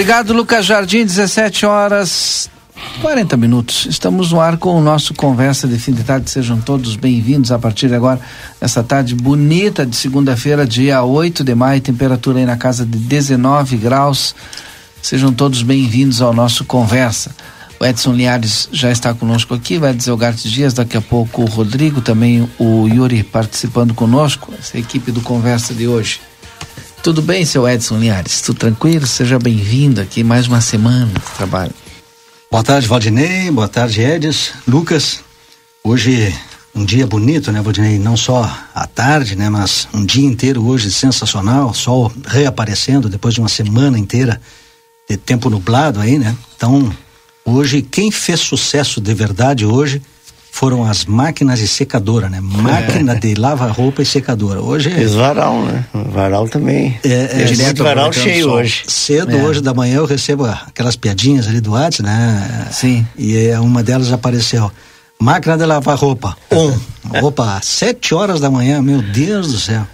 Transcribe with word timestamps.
Obrigado, 0.00 0.32
Lucas 0.32 0.64
Jardim, 0.64 1.04
17 1.04 1.66
horas 1.66 2.48
40 3.02 3.36
minutos. 3.36 3.84
Estamos 3.84 4.32
no 4.32 4.40
ar 4.40 4.56
com 4.56 4.74
o 4.74 4.80
nosso 4.80 5.12
Conversa 5.12 5.68
de 5.68 5.78
Fim 5.78 5.92
de 5.92 6.02
Tarde. 6.02 6.30
Sejam 6.30 6.58
todos 6.58 6.96
bem-vindos 6.96 7.52
a 7.52 7.58
partir 7.58 7.88
de 7.88 7.96
agora, 7.96 8.18
essa 8.62 8.82
tarde 8.82 9.14
bonita 9.14 9.84
de 9.84 9.94
segunda-feira, 9.94 10.66
dia 10.66 11.02
8 11.02 11.44
de 11.44 11.54
maio, 11.54 11.82
temperatura 11.82 12.38
aí 12.38 12.46
na 12.46 12.56
casa 12.56 12.86
de 12.86 12.96
19 12.96 13.76
graus. 13.76 14.34
Sejam 15.02 15.34
todos 15.34 15.62
bem-vindos 15.62 16.22
ao 16.22 16.32
nosso 16.32 16.64
Conversa. 16.64 17.36
O 17.78 17.84
Edson 17.84 18.14
Linhares 18.14 18.70
já 18.72 18.90
está 18.90 19.12
conosco 19.12 19.52
aqui, 19.52 19.76
vai 19.76 19.92
dizer 19.92 20.12
o 20.12 20.16
Gartes 20.16 20.50
Dias, 20.50 20.72
daqui 20.72 20.96
a 20.96 21.02
pouco 21.02 21.42
o 21.42 21.44
Rodrigo, 21.44 22.00
também 22.00 22.48
o 22.58 22.88
Yuri 22.88 23.22
participando 23.22 23.92
conosco, 23.92 24.50
essa 24.58 24.78
equipe 24.78 25.12
do 25.12 25.20
Conversa 25.20 25.74
de 25.74 25.86
hoje. 25.86 26.22
Tudo 27.02 27.22
bem, 27.22 27.46
seu 27.46 27.66
Edson 27.66 27.98
Linhares? 27.98 28.42
Tudo 28.42 28.58
tranquilo? 28.58 29.06
Seja 29.06 29.38
bem-vindo 29.38 30.02
aqui 30.02 30.22
mais 30.22 30.46
uma 30.46 30.60
semana 30.60 31.06
de 31.06 31.34
trabalho. 31.34 31.72
Boa 32.50 32.62
tarde, 32.62 32.86
Valdinei. 32.86 33.50
Boa 33.50 33.68
tarde, 33.68 34.02
Edis. 34.02 34.52
Lucas. 34.68 35.20
Hoje 35.82 36.34
um 36.74 36.84
dia 36.84 37.06
bonito, 37.06 37.50
né, 37.50 37.62
Valdinei? 37.62 37.98
Não 37.98 38.18
só 38.18 38.42
à 38.74 38.86
tarde, 38.86 39.34
né, 39.34 39.48
mas 39.48 39.88
um 39.94 40.04
dia 40.04 40.26
inteiro 40.26 40.62
hoje 40.66 40.90
sensacional. 40.90 41.72
Sol 41.72 42.12
reaparecendo 42.26 43.08
depois 43.08 43.32
de 43.32 43.40
uma 43.40 43.48
semana 43.48 43.98
inteira 43.98 44.38
de 45.08 45.16
tempo 45.16 45.48
nublado 45.48 46.00
aí, 46.00 46.18
né? 46.18 46.36
Então, 46.54 46.94
hoje 47.46 47.80
quem 47.80 48.10
fez 48.10 48.40
sucesso 48.40 49.00
de 49.00 49.14
verdade 49.14 49.64
hoje 49.64 50.02
foram 50.50 50.84
as 50.84 51.04
máquinas 51.06 51.58
de 51.58 51.68
secadora, 51.68 52.28
né? 52.28 52.38
Máquina 52.40 53.12
é. 53.12 53.18
de 53.18 53.34
lavar 53.34 53.70
roupa 53.70 54.02
e 54.02 54.06
secadora. 54.06 54.60
Hoje 54.60 54.90
é. 54.90 55.06
varal, 55.06 55.62
né? 55.62 55.84
Varal 55.92 56.48
também. 56.48 56.98
É, 57.04 57.42
é 57.42 57.44
direto 57.44 57.82
varal 57.82 58.12
cheio 58.12 58.44
sol. 58.44 58.54
hoje. 58.56 58.82
Cedo 58.86 59.36
é. 59.36 59.42
hoje 59.42 59.60
da 59.60 59.72
manhã 59.72 59.96
eu 59.96 60.04
recebo 60.04 60.44
aquelas 60.44 60.96
piadinhas 60.96 61.48
ali 61.48 61.60
do 61.60 61.72
WhatsApp, 61.72 62.02
né? 62.02 62.68
Sim. 62.70 63.06
E 63.16 63.50
uma 63.54 63.82
delas 63.82 64.12
apareceu. 64.12 64.70
Máquina 65.18 65.56
de 65.56 65.64
lavar 65.64 65.96
roupa. 65.96 66.36
Um. 66.50 66.78
Opa, 67.22 67.60
sete 67.62 68.14
horas 68.14 68.40
da 68.40 68.50
manhã, 68.50 68.82
meu 68.82 69.00
Deus 69.02 69.52
do 69.52 69.58
céu. 69.58 69.86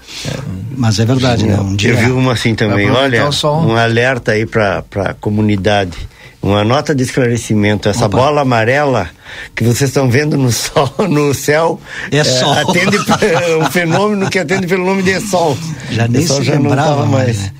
Mas 0.76 0.98
é 0.98 1.04
verdade, 1.04 1.46
né? 1.46 1.58
Um 1.60 1.74
dia. 1.74 1.90
Eu 1.90 1.96
vi 1.96 2.10
uma 2.10 2.32
assim 2.32 2.54
também. 2.54 2.90
Olha, 2.90 3.28
um 3.44 3.76
alerta 3.76 4.32
aí 4.32 4.44
para 4.46 4.84
a 4.96 5.14
comunidade 5.14 5.96
uma 6.46 6.64
nota 6.64 6.94
de 6.94 7.02
esclarecimento. 7.02 7.88
Essa 7.88 8.06
Opa. 8.06 8.16
bola 8.16 8.42
amarela 8.42 9.10
que 9.54 9.64
vocês 9.64 9.90
estão 9.90 10.08
vendo 10.08 10.36
no 10.36 10.52
sol, 10.52 10.92
no 11.08 11.34
céu, 11.34 11.80
é, 12.10 12.18
é 12.18 12.24
sol. 12.24 12.52
Atende 12.52 12.96
é 13.24 13.56
um 13.56 13.70
fenômeno 13.70 14.30
que 14.30 14.38
atende 14.38 14.66
pelo 14.66 14.84
nome 14.84 15.02
de 15.02 15.20
sol. 15.20 15.56
Já 15.90 16.06
nem 16.06 16.26
se 16.26 16.42
já 16.42 16.52
lembrava 16.54 17.04
mais. 17.06 17.38
Né? 17.38 17.52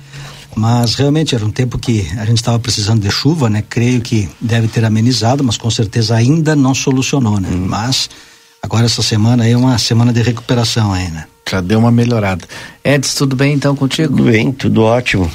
Mas 0.55 0.95
realmente 0.95 1.35
era 1.35 1.45
um 1.45 1.51
tempo 1.51 1.77
que 1.77 2.07
a 2.17 2.25
gente 2.25 2.37
estava 2.37 2.57
precisando 2.59 3.01
de 3.01 3.11
chuva, 3.11 3.47
né? 3.47 3.63
Creio 3.69 4.01
que 4.01 4.27
deve 4.41 4.67
ter 4.67 4.83
amenizado, 4.83 5.43
mas 5.43 5.55
com 5.55 5.69
certeza 5.69 6.15
ainda 6.15 6.55
não 6.55 6.73
solucionou, 6.73 7.39
né? 7.39 7.49
Hum. 7.51 7.67
Mas 7.67 8.09
agora 8.63 8.85
essa 8.85 9.03
semana 9.03 9.43
aí 9.43 9.51
é 9.51 9.57
uma 9.57 9.77
semana 9.77 10.11
de 10.11 10.21
recuperação 10.21 10.91
ainda. 10.91 11.11
Né? 11.11 11.25
Já 11.49 11.61
deu 11.61 11.79
uma 11.79 11.91
melhorada. 11.91 12.45
Edson, 12.83 13.19
tudo 13.19 13.35
bem 13.35 13.53
então 13.53 13.75
contigo? 13.75 14.15
Tudo 14.15 14.31
bem, 14.31 14.51
tudo 14.51 14.83
ótimo. 14.83 15.31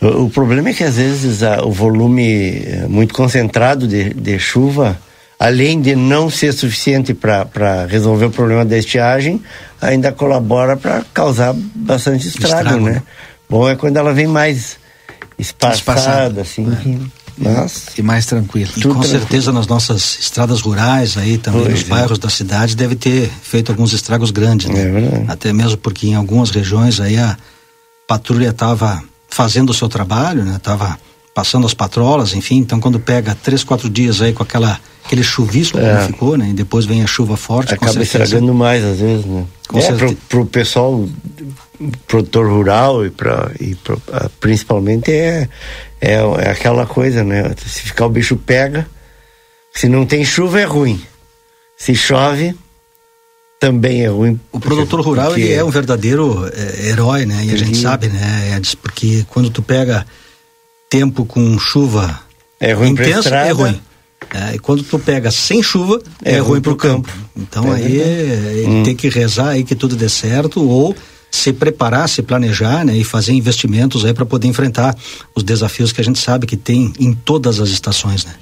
O, 0.00 0.24
o 0.24 0.30
problema 0.30 0.70
é 0.70 0.72
que 0.72 0.84
às 0.84 0.96
vezes 0.96 1.42
a, 1.42 1.64
o 1.64 1.70
volume 1.70 2.62
é 2.66 2.86
muito 2.88 3.14
concentrado 3.14 3.86
de, 3.86 4.12
de 4.14 4.38
chuva, 4.38 4.98
além 5.38 5.80
de 5.80 5.94
não 5.94 6.28
ser 6.28 6.52
suficiente 6.52 7.14
para 7.14 7.86
resolver 7.88 8.26
o 8.26 8.30
problema 8.30 8.64
da 8.64 8.76
estiagem, 8.76 9.40
ainda 9.80 10.12
colabora 10.12 10.76
para 10.76 11.02
causar 11.12 11.54
bastante 11.74 12.28
estrago, 12.28 12.56
estrago 12.56 12.84
né? 12.84 12.92
né? 12.92 13.02
Bom 13.48 13.68
é 13.68 13.76
quando 13.76 13.96
ela 13.96 14.12
vem 14.12 14.26
mais 14.26 14.76
espaçada, 15.38 15.74
espaçada 15.76 16.40
assim. 16.40 16.66
É. 17.20 17.23
Mas, 17.36 17.86
e 17.98 18.02
mais 18.02 18.26
tranquilo. 18.26 18.70
E 18.76 18.82
com 18.82 18.90
tranquilo. 18.90 19.04
certeza 19.08 19.52
nas 19.52 19.66
nossas 19.66 20.18
estradas 20.20 20.60
rurais 20.60 21.16
aí 21.16 21.36
também, 21.38 21.62
pois 21.62 21.80
nos 21.80 21.82
é. 21.82 21.88
bairros 21.88 22.18
da 22.18 22.28
cidade, 22.28 22.76
deve 22.76 22.94
ter 22.94 23.30
feito 23.42 23.72
alguns 23.72 23.92
estragos 23.92 24.30
grandes, 24.30 24.68
né? 24.68 24.82
É 24.82 25.24
Até 25.32 25.52
mesmo 25.52 25.76
porque 25.78 26.06
em 26.06 26.14
algumas 26.14 26.50
regiões 26.50 27.00
aí 27.00 27.16
a 27.16 27.36
patrulha 28.06 28.50
estava 28.50 29.02
fazendo 29.28 29.70
o 29.70 29.74
seu 29.74 29.88
trabalho, 29.88 30.44
né? 30.44 30.60
Tava 30.62 30.98
passando 31.34 31.66
as 31.66 31.74
patrolas, 31.74 32.34
enfim, 32.34 32.58
então 32.58 32.78
quando 32.78 33.00
pega 33.00 33.36
três, 33.42 33.64
quatro 33.64 33.90
dias 33.90 34.22
aí 34.22 34.32
com 34.32 34.42
aquela 34.42 34.78
aquele 35.04 35.22
chuvisco 35.22 35.78
é. 35.78 35.94
como 35.94 36.06
ficou, 36.06 36.36
né? 36.36 36.48
E 36.50 36.52
depois 36.54 36.86
vem 36.86 37.02
a 37.02 37.06
chuva 37.06 37.36
forte, 37.36 37.74
acaba 37.74 38.02
estragando 38.02 38.54
mais 38.54 38.82
às 38.82 38.98
vezes, 38.98 39.24
né? 39.26 39.44
Com 39.68 39.78
é, 39.78 39.92
pro, 39.92 40.14
pro 40.28 40.46
pessoal 40.46 41.06
produtor 42.06 42.48
rural 42.48 43.04
e 43.04 43.10
para 43.10 43.50
e 43.60 43.74
pra, 43.74 43.96
principalmente 44.40 45.10
é, 45.10 45.48
é, 46.00 46.14
é 46.14 46.50
aquela 46.50 46.86
coisa, 46.86 47.22
né? 47.22 47.54
Se 47.66 47.82
ficar 47.82 48.06
o 48.06 48.10
bicho 48.10 48.36
pega, 48.36 48.86
se 49.74 49.88
não 49.88 50.06
tem 50.06 50.24
chuva 50.24 50.60
é 50.60 50.64
ruim. 50.64 51.00
Se 51.76 51.94
chove, 51.94 52.54
também 53.60 54.04
é 54.04 54.08
ruim. 54.08 54.40
O 54.52 54.60
produtor 54.60 55.00
rural 55.00 55.28
porque... 55.28 55.42
ele 55.42 55.52
é 55.54 55.64
um 55.64 55.70
verdadeiro 55.70 56.48
é, 56.52 56.88
herói, 56.88 57.26
né? 57.26 57.44
E 57.44 57.52
a 57.52 57.56
gente 57.56 57.76
sabe, 57.76 58.08
né? 58.08 58.60
Porque 58.80 59.26
quando 59.28 59.50
tu 59.50 59.62
pega 59.62 60.06
tempo 60.88 61.24
com 61.24 61.58
chuva 61.58 62.20
é 62.60 62.72
ruim 62.72 62.90
intensa, 62.90 63.34
é 63.36 63.50
ruim. 63.50 63.80
É, 64.34 64.56
e 64.56 64.58
quando 64.58 64.82
tu 64.82 64.98
pega 64.98 65.30
sem 65.30 65.62
chuva, 65.62 66.02
é, 66.24 66.32
é 66.32 66.38
ruim, 66.38 66.48
ruim 66.48 66.60
pro 66.60 66.74
campo. 66.74 67.08
campo. 67.08 67.24
Então 67.36 67.72
é 67.72 67.76
aí 67.76 67.96
ele 67.96 68.66
hum. 68.66 68.82
tem 68.82 68.96
que 68.96 69.08
rezar 69.08 69.50
aí 69.50 69.62
que 69.62 69.76
tudo 69.76 69.94
dê 69.94 70.08
certo 70.08 70.60
ou 70.60 70.94
se 71.30 71.52
preparar, 71.52 72.08
se 72.08 72.20
planejar, 72.20 72.84
né, 72.84 72.96
e 72.96 73.04
fazer 73.04 73.32
investimentos 73.32 74.04
aí 74.04 74.12
para 74.12 74.26
poder 74.26 74.48
enfrentar 74.48 74.96
os 75.34 75.42
desafios 75.42 75.92
que 75.92 76.00
a 76.00 76.04
gente 76.04 76.18
sabe 76.18 76.46
que 76.46 76.56
tem 76.56 76.92
em 76.98 77.12
todas 77.12 77.60
as 77.60 77.70
estações, 77.70 78.24
né? 78.24 78.34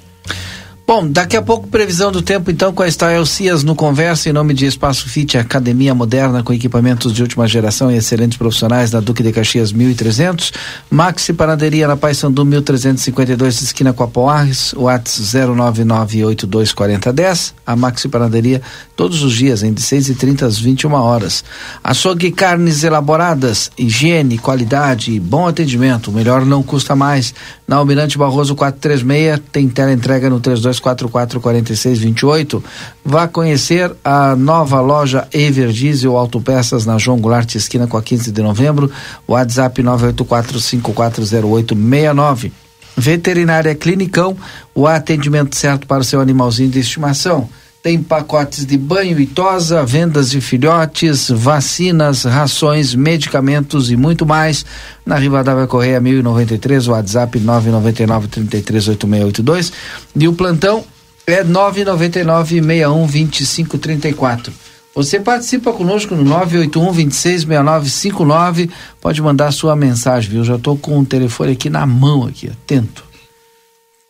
Bom, 0.85 1.09
daqui 1.09 1.37
a 1.37 1.41
pouco 1.41 1.69
previsão 1.69 2.11
do 2.11 2.21
tempo 2.21 2.51
então 2.51 2.73
com 2.73 2.83
a 2.83 2.87
Estael 2.87 3.25
Cias 3.25 3.63
no 3.63 3.73
Conversa 3.73 4.29
em 4.29 4.33
nome 4.33 4.53
de 4.53 4.65
Espaço 4.65 5.07
Fit, 5.07 5.37
Academia 5.37 5.95
Moderna 5.95 6.43
com 6.43 6.51
equipamentos 6.51 7.13
de 7.13 7.21
última 7.21 7.47
geração 7.47 7.89
e 7.89 7.95
excelentes 7.95 8.37
profissionais 8.37 8.91
da 8.91 8.99
Duque 8.99 9.23
de 9.23 9.31
Caxias 9.31 9.71
1300, 9.71 10.51
Maxi 10.91 11.31
Panaderia 11.31 11.87
na 11.87 11.95
Paysandu 11.95 12.43
1352 12.43 13.61
esquina 13.61 13.93
com 13.93 14.03
a 14.03 14.09
Poarres, 14.09 14.73
WhatsApp 14.73 15.53
099824010, 15.55 17.53
a 17.65 17.77
Maxi 17.77 18.09
Panaderia 18.09 18.61
todos 18.93 19.23
os 19.23 19.33
dias 19.33 19.63
em 19.63 19.73
de 19.73 19.81
6 19.81 20.09
e 20.09 20.15
30 20.15 20.45
às 20.45 20.59
21 20.59 20.91
horas. 20.93 21.45
Açougue 21.81 22.29
carnes 22.29 22.83
elaboradas, 22.83 23.71
higiene, 23.77 24.37
qualidade 24.37 25.13
e 25.13 25.19
bom 25.19 25.47
atendimento, 25.47 26.11
o 26.11 26.13
melhor 26.13 26.45
não 26.45 26.61
custa 26.61 26.93
mais. 26.93 27.33
Na 27.65 27.77
Almirante 27.77 28.17
Barroso 28.17 28.53
436 28.53 29.41
tem 29.51 29.69
tela 29.69 29.93
entrega 29.93 30.29
no 30.29 30.41
32 30.41 30.72
3244 30.79 31.39
4628. 31.39 32.63
Vá 33.03 33.27
conhecer 33.27 33.91
a 34.03 34.35
nova 34.35 34.79
loja 34.81 35.27
Everdiesel 35.33 36.15
Autopeças 36.17 36.85
na 36.85 36.97
João 36.97 37.19
Goulart 37.19 37.55
esquina 37.55 37.87
com 37.87 37.97
a 37.97 38.01
15 38.01 38.31
de 38.31 38.41
novembro. 38.41 38.89
WhatsApp 39.27 39.83
984540869. 39.83 42.51
Veterinária 42.95 43.73
Clinicão, 43.73 44.37
o 44.75 44.85
atendimento 44.85 45.55
certo 45.55 45.87
para 45.87 46.01
o 46.01 46.03
seu 46.03 46.21
animalzinho 46.21 46.69
de 46.69 46.79
estimação. 46.79 47.49
Tem 47.83 48.01
pacotes 48.01 48.65
de 48.65 48.77
banho 48.77 49.19
e 49.19 49.27
tosa, 49.27 49.83
vendas 49.85 50.31
de 50.31 50.39
filhotes, 50.39 51.29
vacinas, 51.29 52.23
rações, 52.23 52.95
medicamentos 52.95 53.91
e 53.91 53.97
muito 53.97 54.25
mais. 54.25 54.65
Na 55.05 55.17
Rivadavia 55.17 55.67
Correia 55.67 55.99
1093, 55.99 56.87
WhatsApp 56.87 57.37
999 57.41 58.29
338682. 58.29 59.73
E 60.15 60.27
o 60.29 60.31
plantão 60.31 60.85
é 61.27 61.43
999 61.43 62.61
61 62.61 63.05
2534. 63.05 64.53
Você 64.95 65.19
participa 65.19 65.73
conosco 65.73 66.15
no 66.15 66.23
981 66.23 66.93
266959. 66.93 68.69
Pode 69.01 69.21
mandar 69.21 69.51
sua 69.51 69.75
mensagem, 69.75 70.29
viu? 70.29 70.45
Já 70.45 70.55
estou 70.55 70.77
com 70.77 70.99
o 70.99 71.05
telefone 71.05 71.51
aqui 71.51 71.69
na 71.69 71.85
mão 71.85 72.25
aqui, 72.25 72.47
atento. 72.47 73.03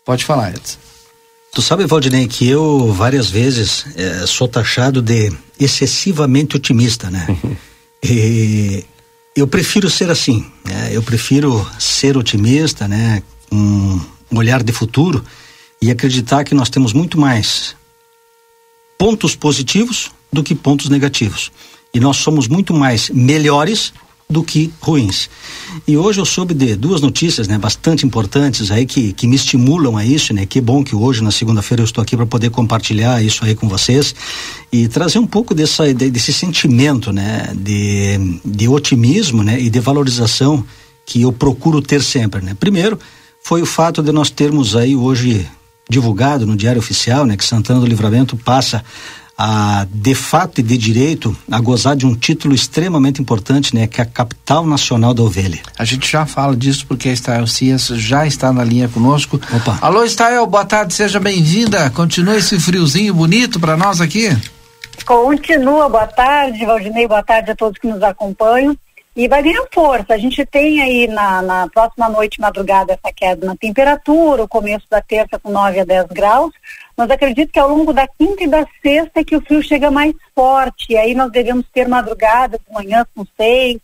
Pode 0.06 0.24
falar, 0.24 0.50
Edson. 0.52 0.83
Tu 1.54 1.62
sabe, 1.62 1.86
Valdinei, 1.86 2.28
que 2.28 2.50
eu 2.50 2.92
várias 2.92 3.30
vezes 3.30 3.86
é, 3.96 4.26
sou 4.26 4.48
taxado 4.48 5.04
de 5.04 5.32
excessivamente 5.60 6.56
otimista, 6.56 7.12
né? 7.12 7.28
e 8.04 8.84
eu 9.36 9.48
prefiro 9.48 9.88
ser 9.88 10.10
assim, 10.10 10.44
né? 10.66 10.90
Eu 10.92 11.04
prefiro 11.04 11.64
ser 11.78 12.18
otimista, 12.18 12.88
né? 12.88 13.22
Com 13.52 14.02
um 14.32 14.38
olhar 14.38 14.64
de 14.64 14.72
futuro 14.72 15.24
e 15.80 15.92
acreditar 15.92 16.44
que 16.44 16.56
nós 16.56 16.72
temos 16.72 16.92
muito 16.92 17.20
mais 17.20 17.76
pontos 18.98 19.36
positivos 19.36 20.10
do 20.32 20.42
que 20.42 20.56
pontos 20.56 20.90
negativos. 20.90 21.52
E 21.94 22.00
nós 22.00 22.18
somos 22.18 22.48
muito 22.48 22.74
mais 22.74 23.12
melhores 23.12 23.94
do 24.34 24.44
que 24.44 24.74
ruins. 24.82 25.30
E 25.88 25.96
hoje 25.96 26.20
eu 26.20 26.26
soube 26.26 26.54
de 26.54 26.76
duas 26.76 27.00
notícias, 27.00 27.48
né, 27.48 27.58
bastante 27.58 28.06
importantes 28.06 28.72
aí 28.72 28.86
que, 28.86 29.14
que 29.14 29.28
me 29.28 29.36
estimulam 29.36 29.96
a 29.96 30.04
isso, 30.04 30.34
né? 30.34 30.46
Que 30.46 30.60
bom 30.60 30.84
que 30.84 30.96
hoje 30.96 31.24
na 31.24 31.32
segunda-feira 31.32 31.82
eu 31.82 31.86
estou 31.86 32.02
aqui 32.02 32.18
para 32.18 32.26
poder 32.26 32.50
compartilhar 32.50 33.24
isso 33.24 33.46
aí 33.46 33.56
com 33.56 33.70
vocês 33.70 34.16
e 34.72 34.88
trazer 34.88 35.20
um 35.20 35.28
pouco 35.28 35.54
dessa 35.54 35.94
desse 35.94 36.34
sentimento, 36.34 37.14
né, 37.14 37.54
de, 37.56 38.40
de 38.44 38.68
otimismo, 38.68 39.44
né, 39.44 39.62
e 39.62 39.70
de 39.70 39.80
valorização 39.80 40.66
que 41.06 41.22
eu 41.22 41.32
procuro 41.32 41.82
ter 41.82 42.02
sempre, 42.02 42.42
né? 42.42 42.56
Primeiro, 42.60 43.00
foi 43.42 43.62
o 43.62 43.66
fato 43.66 44.02
de 44.02 44.12
nós 44.12 44.30
termos 44.32 44.76
aí 44.76 44.96
hoje 44.96 45.48
divulgado 45.88 46.48
no 46.48 46.56
Diário 46.56 46.80
Oficial, 46.80 47.26
né, 47.26 47.38
que 47.38 47.46
Santana 47.46 47.80
do 47.80 47.86
Livramento 47.86 48.36
passa 48.38 48.84
a 49.38 49.88
de 49.90 50.14
fato 50.14 50.60
e 50.60 50.64
de 50.64 50.78
direito 50.78 51.36
a 51.52 51.60
gozar 51.60 51.96
de 51.96 52.06
um 52.06 52.16
título 52.16 52.54
extremamente 52.54 53.22
importante, 53.22 53.76
né, 53.76 53.88
que 53.88 54.00
é 54.00 54.04
a 54.04 54.08
capital 54.08 54.66
nacional 54.66 55.14
da 55.14 55.24
ovelha. 55.24 55.60
A 55.78 55.84
gente 55.86 56.10
já 56.10 56.26
fala 56.26 56.56
disso 56.56 56.86
porque 56.88 57.10
a 57.10 57.14
Estael 57.14 57.48
Cias 57.48 57.88
já 57.88 58.26
está 58.28 58.54
na 58.54 58.64
linha 58.64 58.88
conosco. 58.88 59.40
Opa. 59.56 59.80
Alô, 59.82 60.04
Estael, 60.04 60.46
boa 60.46 60.66
tarde, 60.66 60.94
seja 60.94 61.20
bem-vinda. 61.20 61.90
Continua 61.90 62.38
esse 62.38 62.60
friozinho 62.60 63.14
bonito 63.14 63.60
para 63.60 63.76
nós 63.76 64.00
aqui? 64.00 64.30
Continua, 65.06 65.90
boa 65.90 66.08
tarde, 66.08 66.66
Valdinei, 66.66 67.08
boa 67.08 67.24
tarde 67.24 67.52
a 67.52 67.56
todos 67.56 67.80
que 67.80 67.88
nos 67.88 68.02
acompanham. 68.04 68.78
E 69.16 69.28
vai 69.28 69.44
ganhar 69.44 69.64
força. 69.72 70.16
A 70.16 70.18
gente 70.18 70.44
tem 70.46 70.82
aí 70.82 71.08
na, 71.08 71.42
na 71.42 71.68
próxima 71.68 72.10
noite, 72.10 72.42
madrugada, 72.42 72.94
essa 72.94 73.14
queda 73.16 73.46
na 73.46 73.56
temperatura, 73.56 74.44
o 74.44 74.48
começo 74.48 74.86
da 74.90 75.02
terça 75.02 75.38
com 75.38 75.52
9 75.52 75.82
a 75.82 75.86
10 75.86 76.08
graus 76.08 76.52
mas 76.95 77.10
acredito 77.10 77.51
que 77.51 77.60
ao 77.60 77.69
longo 77.69 77.94
da 77.94 78.07
quinta 78.07 78.44
e 78.44 78.48
da 78.48 78.66
sexta 78.81 79.19
é 79.19 79.24
que 79.24 79.36
o 79.36 79.42
frio 79.42 79.62
chega 79.63 79.90
mais 79.90 80.13
forte. 80.36 80.94
E 80.94 80.98
aí 80.98 81.13
nós 81.16 81.31
devemos 81.31 81.66
ter 81.74 81.88
madrugada, 81.88 82.57
de 82.57 82.74
manhã 82.74 83.06
com 83.16 83.25
seis, 83.38 83.78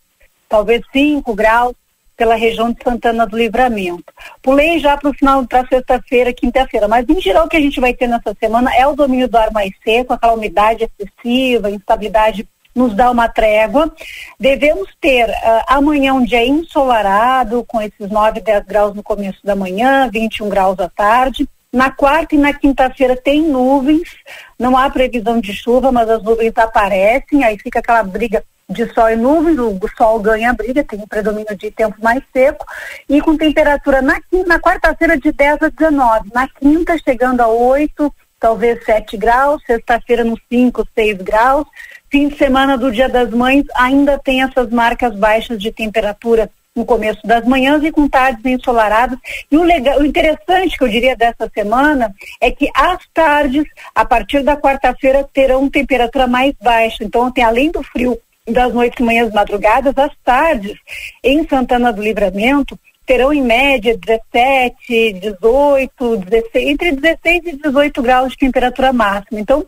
talvez 0.47 0.81
cinco 0.91 1.33
graus 1.33 1.73
pela 2.19 2.35
região 2.35 2.71
de 2.71 2.83
Santana 2.83 3.25
do 3.25 3.37
Livramento. 3.37 4.13
Pulei 4.41 4.77
já 4.77 4.97
para 4.97 5.09
o 5.09 5.13
final, 5.13 5.47
para 5.47 5.65
sexta-feira, 5.65 6.33
quinta-feira, 6.33 6.85
mas 6.85 7.07
em 7.07 7.21
geral 7.21 7.45
o 7.45 7.49
que 7.49 7.55
a 7.55 7.61
gente 7.61 7.79
vai 7.79 7.93
ter 7.93 8.07
nessa 8.07 8.35
semana 8.37 8.75
é 8.75 8.85
o 8.85 8.93
domínio 8.93 9.29
do 9.29 9.37
ar 9.37 9.51
mais 9.51 9.71
seco, 9.81 10.13
aquela 10.13 10.33
umidade 10.33 10.83
excessiva, 10.83 11.71
instabilidade 11.71 12.45
nos 12.75 12.93
dá 12.93 13.09
uma 13.09 13.29
trégua. 13.29 13.91
Devemos 14.37 14.89
ter 14.99 15.29
uh, 15.29 15.63
amanhã 15.67 16.13
um 16.13 16.23
dia 16.23 16.45
ensolarado, 16.45 17.63
com 17.65 17.81
esses 17.81 18.09
9, 18.09 18.41
10 18.41 18.65
graus 18.65 18.93
no 18.93 19.01
começo 19.01 19.39
da 19.43 19.55
manhã, 19.55 20.09
21 20.11 20.49
graus 20.49 20.77
à 20.79 20.89
tarde. 20.89 21.47
Na 21.71 21.91
quarta 21.91 22.33
e 22.33 22.37
na 22.37 22.51
quinta-feira 22.51 23.15
tem 23.15 23.43
nuvens, 23.43 24.09
não 24.57 24.75
há 24.75 24.89
previsão 24.89 25.39
de 25.39 25.53
chuva, 25.53 25.91
mas 25.91 26.09
as 26.09 26.23
nuvens 26.23 26.53
aparecem, 26.55 27.43
aí 27.43 27.59
fica 27.59 27.77
aquela 27.77 28.01
briga 28.01 28.43
de 28.67 28.91
sol 28.91 29.07
e 29.09 29.15
nuvens, 29.15 29.59
o 29.59 29.79
sol 29.95 30.19
ganha 30.19 30.49
a 30.49 30.53
briga, 30.53 30.83
tem 30.83 30.99
um 30.99 31.07
predomínio 31.07 31.55
de 31.55 31.69
tempo 31.69 31.95
mais 32.01 32.23
seco, 32.33 32.65
e 33.07 33.21
com 33.21 33.37
temperatura 33.37 34.01
na, 34.01 34.19
na 34.47 34.59
quarta-feira 34.59 35.15
de 35.15 35.31
10 35.31 35.61
a 35.61 35.69
19, 35.69 36.31
na 36.33 36.47
quinta 36.47 36.97
chegando 36.97 37.41
a 37.41 37.47
8, 37.47 38.15
talvez 38.39 38.83
7 38.83 39.15
graus, 39.15 39.61
sexta-feira 39.67 40.23
nos 40.23 40.39
5, 40.51 40.87
6 40.95 41.17
graus, 41.21 41.67
fim 42.09 42.29
de 42.29 42.37
semana 42.37 42.79
do 42.79 42.91
Dia 42.91 43.09
das 43.09 43.29
Mães 43.29 43.65
ainda 43.75 44.17
tem 44.17 44.41
essas 44.41 44.71
marcas 44.71 45.15
baixas 45.15 45.61
de 45.61 45.71
temperatura 45.71 46.49
no 46.79 46.85
começo 46.85 47.19
das 47.25 47.45
manhãs 47.45 47.83
e 47.83 47.91
com 47.91 48.07
tardes 48.07 48.43
ensolaradas. 48.45 49.19
E 49.51 49.57
o, 49.57 49.63
legal, 49.63 49.99
o 49.99 50.05
interessante 50.05 50.77
que 50.77 50.83
eu 50.83 50.87
diria 50.87 51.15
dessa 51.15 51.49
semana 51.53 52.13
é 52.41 52.49
que 52.49 52.69
as 52.73 52.99
tardes, 53.13 53.65
a 53.93 54.05
partir 54.05 54.41
da 54.41 54.57
quarta-feira, 54.57 55.27
terão 55.31 55.69
temperatura 55.69 56.25
mais 56.25 56.53
baixa. 56.61 57.03
Então, 57.03 57.31
tem 57.31 57.43
além 57.43 57.69
do 57.69 57.83
frio 57.83 58.17
das 58.47 58.73
noites, 58.73 59.05
manhãs, 59.05 59.31
madrugadas, 59.31 59.95
as 59.97 60.11
tardes 60.23 60.75
em 61.23 61.47
Santana 61.47 61.93
do 61.93 62.01
Livramento 62.01 62.79
terão 63.05 63.33
em 63.33 63.41
média 63.41 63.97
17, 63.97 65.13
18, 65.13 66.17
16, 66.17 66.69
entre 66.69 66.91
16 66.91 67.41
e 67.43 67.57
18 67.57 68.01
graus 68.03 68.33
de 68.33 68.37
temperatura 68.37 68.93
máxima. 68.93 69.39
Então, 69.39 69.65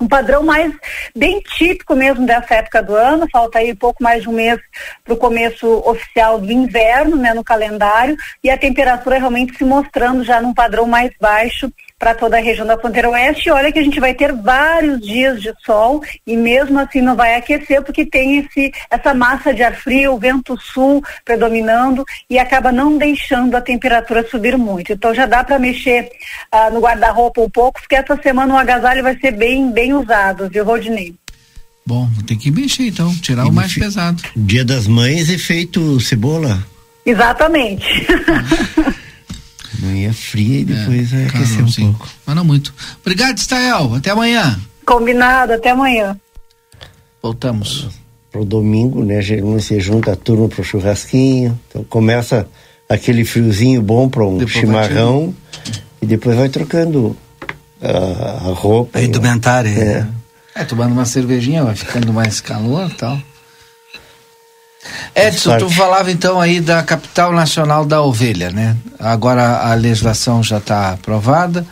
um 0.00 0.06
padrão 0.06 0.42
mais 0.42 0.72
bem 1.14 1.40
típico 1.40 1.94
mesmo 1.94 2.26
dessa 2.26 2.56
época 2.56 2.82
do 2.82 2.94
ano, 2.94 3.26
falta 3.32 3.58
aí 3.58 3.74
pouco 3.74 4.02
mais 4.02 4.22
de 4.22 4.28
um 4.28 4.32
mês 4.32 4.60
para 5.02 5.14
o 5.14 5.16
começo 5.16 5.66
oficial 5.88 6.38
do 6.38 6.52
inverno, 6.52 7.16
né, 7.16 7.32
no 7.32 7.42
calendário, 7.42 8.16
e 8.44 8.50
a 8.50 8.58
temperatura 8.58 9.18
realmente 9.18 9.56
se 9.56 9.64
mostrando 9.64 10.22
já 10.22 10.40
num 10.40 10.52
padrão 10.52 10.86
mais 10.86 11.10
baixo 11.18 11.72
para 12.06 12.14
toda 12.14 12.36
a 12.36 12.40
região 12.40 12.64
da 12.64 12.78
fronteira 12.78 13.10
oeste. 13.10 13.48
E 13.48 13.50
olha 13.50 13.72
que 13.72 13.80
a 13.80 13.82
gente 13.82 13.98
vai 13.98 14.14
ter 14.14 14.32
vários 14.32 15.00
dias 15.00 15.42
de 15.42 15.52
sol 15.64 16.00
e 16.24 16.36
mesmo 16.36 16.78
assim 16.78 17.00
não 17.00 17.16
vai 17.16 17.34
aquecer 17.34 17.82
porque 17.82 18.06
tem 18.06 18.38
esse, 18.38 18.72
essa 18.88 19.12
massa 19.12 19.52
de 19.52 19.64
ar 19.64 19.74
frio, 19.74 20.14
o 20.14 20.18
vento 20.18 20.56
sul 20.56 21.02
predominando 21.24 22.04
e 22.30 22.38
acaba 22.38 22.70
não 22.70 22.96
deixando 22.96 23.56
a 23.56 23.60
temperatura 23.60 24.24
subir 24.30 24.56
muito. 24.56 24.92
Então 24.92 25.12
já 25.12 25.26
dá 25.26 25.42
para 25.42 25.58
mexer 25.58 26.08
ah, 26.52 26.70
no 26.70 26.78
guarda-roupa 26.78 27.40
um 27.40 27.50
pouco, 27.50 27.80
porque 27.80 27.96
essa 27.96 28.16
semana 28.22 28.54
o 28.54 28.58
agasalho 28.58 29.02
vai 29.02 29.18
ser 29.18 29.32
bem, 29.32 29.72
bem 29.72 29.92
usado, 29.92 30.48
viu, 30.48 30.64
Rodinei? 30.64 31.12
Bom, 31.84 32.08
tem 32.24 32.38
que 32.38 32.52
mexer 32.52 32.86
então, 32.86 33.12
tirar 33.16 33.46
e 33.46 33.48
o 33.48 33.52
mais 33.52 33.74
pesado. 33.74 34.22
Dia 34.36 34.64
das 34.64 34.86
Mães 34.86 35.28
e 35.28 35.38
feito 35.38 35.98
cebola. 35.98 36.64
Exatamente. 37.04 37.84
Manhã 39.80 40.12
fria 40.12 40.60
e 40.60 40.64
depois 40.64 41.12
é, 41.12 41.26
aquecer 41.26 41.64
um 41.64 41.68
sim. 41.68 41.92
pouco. 41.92 42.08
Mas 42.24 42.36
não 42.36 42.44
muito. 42.44 42.72
Obrigado, 43.00 43.38
Stael. 43.38 43.94
Até 43.94 44.10
amanhã. 44.10 44.58
Combinado, 44.84 45.52
até 45.52 45.70
amanhã. 45.70 46.18
Voltamos. 47.22 47.88
Pro 48.30 48.44
domingo, 48.44 49.04
né? 49.04 49.20
Geralmente 49.20 49.64
você 49.64 49.80
junta 49.80 50.12
a 50.12 50.16
turma 50.16 50.48
pro 50.48 50.62
churrasquinho. 50.62 51.58
Então 51.68 51.84
começa 51.84 52.46
aquele 52.88 53.24
friozinho 53.24 53.82
bom 53.82 54.08
para 54.08 54.24
um 54.24 54.38
depois 54.38 54.56
chimarrão 54.56 55.34
e 56.00 56.06
depois 56.06 56.36
vai 56.36 56.48
trocando 56.48 57.16
a, 57.82 58.48
a 58.48 58.52
roupa. 58.52 58.98
A 58.98 59.02
indumentária. 59.02 59.68
É. 59.68 60.06
é, 60.54 60.64
tomando 60.64 60.92
uma 60.92 61.04
cervejinha, 61.04 61.64
vai 61.64 61.74
ficando 61.74 62.12
mais 62.12 62.40
calor 62.40 62.90
e 62.90 62.94
tal. 62.94 63.20
Edson, 65.14 65.58
tu 65.58 65.70
falava 65.70 66.10
então 66.10 66.40
aí 66.40 66.60
da 66.60 66.82
capital 66.82 67.32
nacional 67.32 67.84
da 67.84 68.02
ovelha, 68.02 68.50
né? 68.50 68.76
Agora 68.98 69.70
a 69.70 69.74
legislação 69.74 70.42
já 70.42 70.58
está 70.58 70.92
aprovada 70.92 71.66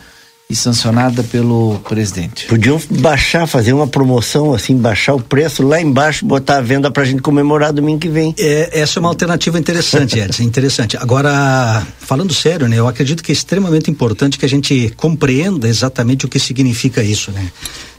e 0.49 0.55
sancionada 0.55 1.23
pelo 1.23 1.79
presidente. 1.79 2.45
Podiam 2.45 2.79
baixar, 2.91 3.47
fazer 3.47 3.73
uma 3.73 3.87
promoção 3.87 4.53
assim, 4.53 4.77
baixar 4.77 5.15
o 5.15 5.19
preço 5.19 5.63
lá 5.63 5.81
embaixo, 5.81 6.23
botar 6.25 6.57
a 6.57 6.61
venda 6.61 6.91
para 6.91 7.01
a 7.01 7.05
gente 7.05 7.21
comemorar 7.21 7.73
domingo 7.73 7.99
que 7.99 8.09
vem. 8.09 8.33
É, 8.37 8.79
essa 8.79 8.99
é 8.99 9.01
uma 9.01 9.09
alternativa 9.09 9.57
interessante, 9.57 10.19
Edson, 10.19 10.43
interessante. 10.43 10.97
Agora, 10.97 11.85
falando 11.99 12.33
sério, 12.33 12.67
né? 12.67 12.77
Eu 12.77 12.87
acredito 12.87 13.23
que 13.23 13.31
é 13.31 13.33
extremamente 13.33 13.89
importante 13.89 14.37
que 14.37 14.45
a 14.45 14.49
gente 14.49 14.93
compreenda 14.95 15.67
exatamente 15.67 16.25
o 16.25 16.29
que 16.29 16.39
significa 16.39 17.01
isso, 17.03 17.31
né? 17.31 17.51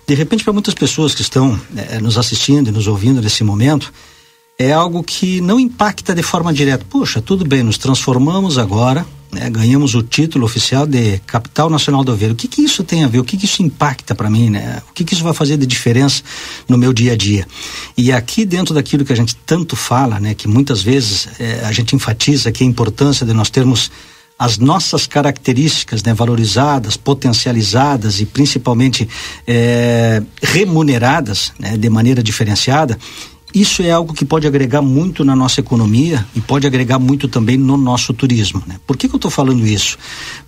De 0.07 0.15
repente, 0.15 0.45
para 0.45 0.53
muitas 0.53 0.75
pessoas 0.75 1.17
que 1.17 1.23
estão 1.23 1.61
né, 1.71 1.99
nos 2.01 2.17
assistindo 2.17 2.69
e 2.69 2.73
nos 2.73 2.87
ouvindo 2.87 3.21
nesse 3.21 3.43
momento, 3.43 3.93
é 4.59 4.73
algo 4.73 5.03
que 5.03 5.41
não 5.41 5.61
impacta 5.61 6.15
de 6.15 6.23
forma 6.23 6.53
direta. 6.53 6.85
Puxa, 6.89 7.21
tudo 7.21 7.45
bem, 7.45 7.63
nos 7.63 7.77
transformamos 7.77 8.57
agora, 8.57 9.07
né, 9.31 9.51
ganhamos 9.51 9.95
o 9.95 10.03
título 10.03 10.47
oficial 10.47 10.87
de 10.87 11.19
capital 11.27 11.69
nacional 11.69 12.03
do 12.03 12.13
ovelho. 12.13 12.33
O 12.33 12.37
que, 12.37 12.49
que 12.49 12.63
isso 12.63 12.83
tem 12.83 13.05
a 13.05 13.09
ver? 13.09 13.19
O 13.19 13.25
que, 13.25 13.37
que 13.37 13.45
isso 13.45 13.63
impacta 13.63 14.15
para 14.15 14.31
mim? 14.31 14.49
Né? 14.49 14.83
O 14.89 14.95
que, 14.95 15.05
que 15.05 15.13
isso 15.13 15.23
vai 15.23 15.35
fazer 15.35 15.59
de 15.59 15.67
diferença 15.67 16.23
no 16.67 16.79
meu 16.79 16.93
dia 16.93 17.13
a 17.13 17.17
dia? 17.17 17.47
E 17.97 18.11
aqui 18.11 18.47
dentro 18.47 18.75
daquilo 18.75 19.05
que 19.05 19.13
a 19.13 19.17
gente 19.17 19.37
tanto 19.45 19.77
fala, 19.77 20.19
né, 20.19 20.35
que 20.35 20.49
muitas 20.49 20.81
vezes 20.81 21.29
é, 21.39 21.61
a 21.65 21.73
gente 21.73 21.95
enfatiza 21.95 22.51
que 22.51 22.65
a 22.65 22.67
importância 22.67 23.27
de 23.27 23.33
nós 23.33 23.51
termos 23.51 23.91
as 24.39 24.59
nossas 24.59 25.07
características 25.07 26.03
né, 26.03 26.13
valorizadas, 26.13 26.95
potencializadas 26.95 28.21
e 28.21 28.27
principalmente 28.27 29.09
é, 29.47 30.23
remuneradas 30.43 31.53
né, 31.59 31.75
de 31.77 31.89
maneira 31.89 32.23
diferenciada, 32.23 32.99
isso 33.55 33.83
é 33.83 33.91
algo 33.91 34.13
que 34.13 34.25
pode 34.25 34.47
agregar 34.47 34.83
muito 34.83 35.25
na 35.25 35.35
nossa 35.35 35.61
economia 35.61 36.27
e 36.35 36.41
pode 36.41 36.67
agregar 36.67 36.99
muito 36.99 37.29
também 37.29 37.57
no 37.57 37.77
nosso 37.77 38.13
turismo. 38.13 38.63
Né? 38.67 38.77
Por 38.87 38.97
que, 38.97 39.09
que 39.09 39.15
eu 39.15 39.19
estou 39.19 39.31
falando 39.31 39.67
isso? 39.67 39.99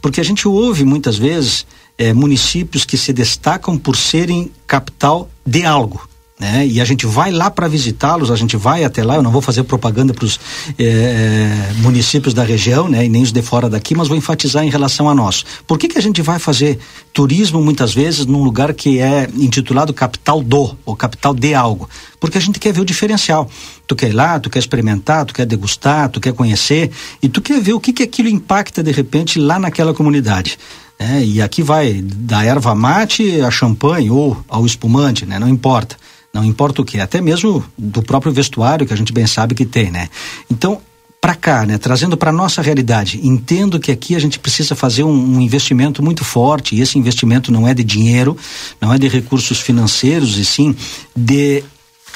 Porque 0.03 0.21
a 0.21 0.25
gente 0.25 0.47
ouve 0.47 0.85
muitas 0.85 1.17
vezes 1.17 1.67
é, 1.97 2.13
municípios 2.13 2.85
que 2.85 2.97
se 2.97 3.13
destacam 3.13 3.79
por 3.79 3.97
serem 3.97 4.51
capital 4.67 5.31
de 5.47 5.65
algo 5.65 6.09
né? 6.39 6.67
E 6.67 6.81
a 6.81 6.85
gente 6.85 7.05
vai 7.05 7.33
lá 7.33 7.51
para 7.51 7.67
visitá-los, 7.67 8.31
a 8.31 8.37
gente 8.37 8.57
vai 8.57 8.85
até 8.85 9.03
lá. 9.03 9.17
Eu 9.17 9.23
não 9.23 9.31
vou 9.31 9.43
fazer 9.43 9.65
propaganda 9.65 10.15
para 10.15 10.25
os 10.25 10.39
eh, 10.79 10.85
eh, 10.85 11.73
municípios 11.79 12.33
da 12.33 12.45
região, 12.45 12.89
né? 12.89 13.05
E 13.05 13.09
nem 13.09 13.23
os 13.23 13.33
de 13.33 13.43
fora 13.43 13.69
daqui, 13.69 13.95
mas 13.95 14.07
vou 14.07 14.17
enfatizar 14.17 14.65
em 14.65 14.71
relação 14.71 15.09
a 15.09 15.15
nós. 15.15 15.45
Por 15.67 15.79
que 15.79 15.89
que 15.89 15.99
a 15.99 16.03
gente 16.03 16.23
vai 16.23 16.39
fazer 16.39 16.79
turismo 17.13 17.61
muitas 17.61 17.93
vezes 17.93 18.25
num 18.25 18.43
lugar 18.45 18.73
que 18.73 19.01
é 19.01 19.29
intitulado 19.35 19.93
capital 19.93 20.41
do 20.41 20.77
ou 20.85 20.95
capital 20.95 21.35
de 21.35 21.55
algo? 21.55 21.89
Porque 22.21 22.39
a 22.39 22.41
gente 22.41 22.61
quer 22.61 22.73
ver 22.73 22.83
o 22.83 22.85
diferencial. 22.85 23.51
Tu 23.87 23.97
quer 23.97 24.11
ir 24.11 24.13
lá, 24.13 24.39
tu 24.39 24.49
quer 24.49 24.61
experimentar, 24.61 25.25
tu 25.25 25.35
quer 25.35 25.47
degustar, 25.47 26.09
tu 26.09 26.21
quer 26.21 26.33
conhecer 26.33 26.91
e 27.21 27.29
tu 27.29 27.41
quer 27.41 27.61
ver 27.61 27.73
o 27.73 27.81
que 27.81 27.93
que 27.93 28.03
aquilo 28.03 28.29
impacta 28.29 28.83
de 28.83 28.93
repente 28.93 29.41
lá 29.41 29.59
naquela 29.59 29.93
comunidade. 29.93 30.57
É, 31.01 31.25
e 31.25 31.41
aqui 31.41 31.63
vai 31.63 32.01
da 32.03 32.45
erva 32.45 32.75
mate 32.75 33.41
a 33.41 33.51
champanhe 33.51 34.11
ou 34.11 34.37
ao 34.49 34.67
espumante, 34.67 35.25
né? 35.25 35.39
Não 35.39 35.49
importa 35.49 35.97
não 36.33 36.45
importa 36.45 36.83
o 36.83 36.85
que, 36.85 37.01
até 37.01 37.21
mesmo 37.21 37.65
do 37.77 38.03
próprio 38.03 38.33
vestuário 38.33 38.87
que 38.87 38.93
a 38.93 38.97
gente 38.97 39.13
bem 39.13 39.27
sabe 39.27 39.55
que 39.55 39.65
tem, 39.65 39.91
né? 39.91 40.09
Então, 40.51 40.81
para 41.21 41.35
cá, 41.35 41.67
né, 41.67 41.79
trazendo 41.79 42.17
para 42.17 42.31
nossa 42.31 42.63
realidade, 42.63 43.21
entendo 43.23 43.81
que 43.81 43.91
aqui 43.91 44.15
a 44.15 44.19
gente 44.19 44.39
precisa 44.39 44.75
fazer 44.75 45.03
um, 45.03 45.11
um, 45.11 45.41
investimento 45.41 46.03
muito 46.03 46.25
forte 46.25 46.77
e 46.77 46.81
esse 46.81 46.99
investimento 46.99 47.51
não 47.51 47.67
é 47.67 47.75
de 47.75 47.83
dinheiro, 47.83 48.37
não 48.81 48.93
é 48.93 48.99
de 48.99 49.09
recursos 49.09 49.61
financeiros 49.61 50.39
e 50.39 50.45
sim 50.45 50.77
de 51.17 51.65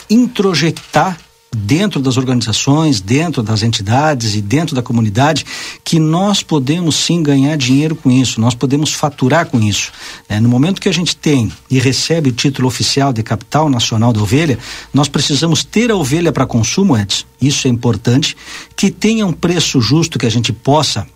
introjetar 0.08 1.18
dentro 1.54 2.00
das 2.00 2.16
organizações, 2.16 3.00
dentro 3.00 3.42
das 3.42 3.62
entidades 3.62 4.34
e 4.34 4.40
dentro 4.40 4.74
da 4.74 4.82
comunidade, 4.82 5.44
que 5.84 5.98
nós 5.98 6.42
podemos 6.42 6.96
sim 6.96 7.22
ganhar 7.22 7.56
dinheiro 7.56 7.94
com 7.94 8.10
isso, 8.10 8.40
nós 8.40 8.54
podemos 8.54 8.92
faturar 8.92 9.46
com 9.46 9.60
isso. 9.60 9.92
É, 10.28 10.40
no 10.40 10.48
momento 10.48 10.80
que 10.80 10.88
a 10.88 10.92
gente 10.92 11.14
tem 11.14 11.52
e 11.70 11.78
recebe 11.78 12.30
o 12.30 12.32
título 12.32 12.66
oficial 12.66 13.12
de 13.12 13.22
capital 13.22 13.68
nacional 13.68 14.12
da 14.12 14.22
ovelha, 14.22 14.58
nós 14.94 15.08
precisamos 15.08 15.62
ter 15.62 15.90
a 15.90 15.96
ovelha 15.96 16.32
para 16.32 16.46
consumo, 16.46 16.96
Edson, 16.96 17.24
isso 17.40 17.68
é 17.68 17.70
importante, 17.70 18.36
que 18.74 18.90
tenha 18.90 19.26
um 19.26 19.32
preço 19.32 19.80
justo 19.80 20.18
que 20.18 20.26
a 20.26 20.30
gente 20.30 20.52
possa 20.52 21.06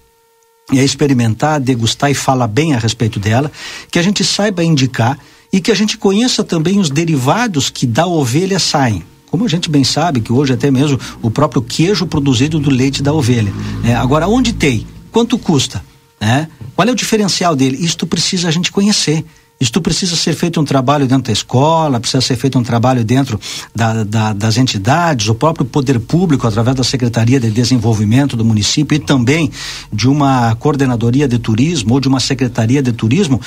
é, 0.73 0.85
experimentar, 0.85 1.61
degustar 1.61 2.11
e 2.11 2.15
falar 2.15 2.49
bem 2.49 2.75
a 2.75 2.79
respeito 2.79 3.19
dela, 3.19 3.51
que 3.91 3.99
a 3.99 4.03
gente 4.03 4.23
saiba 4.23 4.63
indicar 4.63 5.19
e 5.51 5.61
que 5.61 5.71
a 5.71 5.75
gente 5.75 5.97
conheça 5.97 6.45
também 6.45 6.79
os 6.79 6.91
derivados 6.91 7.71
que 7.71 7.87
da 7.87 8.07
ovelha 8.07 8.59
saem 8.59 9.03
como 9.31 9.45
a 9.45 9.49
gente 9.49 9.71
bem 9.71 9.85
sabe 9.85 10.21
que 10.21 10.33
hoje 10.33 10.53
até 10.53 10.71
mesmo 10.71 10.99
o 11.23 11.31
próprio 11.31 11.63
queijo 11.63 12.07
produzido 12.07 12.59
do 12.59 12.71
leite 12.71 13.03
da 13.03 13.13
ovelha. 13.13 13.53
Né? 13.83 13.95
Agora, 13.95 14.29
onde 14.29 14.53
tem? 14.53 14.87
Quanto 15.11 15.39
custa? 15.39 15.85
Né? 16.21 16.49
Qual 16.75 16.89
é 16.89 16.91
o 16.91 16.95
diferencial 16.95 17.55
dele? 17.57 17.77
Isto 17.81 18.07
precisa 18.07 18.49
a 18.49 18.51
gente 18.51 18.71
conhecer. 18.71 19.25
Isto 19.59 19.81
precisa 19.81 20.15
ser 20.17 20.35
feito 20.35 20.61
um 20.61 20.65
trabalho 20.65 21.07
dentro 21.07 21.25
da 21.25 21.33
escola, 21.33 21.99
precisa 21.99 22.21
ser 22.21 22.37
feito 22.37 22.59
um 22.59 22.63
trabalho 22.63 23.03
dentro 23.03 23.41
da, 23.75 24.05
da, 24.05 24.33
das 24.35 24.59
entidades, 24.59 25.29
o 25.29 25.35
próprio 25.35 25.65
poder 25.65 25.99
público, 25.99 26.47
através 26.47 26.77
da 26.77 26.85
Secretaria 26.85 27.41
de 27.41 27.51
Desenvolvimento 27.51 28.37
do 28.37 28.45
município 28.45 28.95
e 28.95 28.99
também 28.99 29.51
de 29.91 30.09
uma 30.09 30.55
coordenadoria 30.57 31.27
de 31.27 31.39
turismo 31.39 31.95
ou 31.95 32.01
de 32.01 32.09
uma 32.09 32.21
secretaria 32.21 32.83
de 32.83 32.93
turismo, 32.93 33.41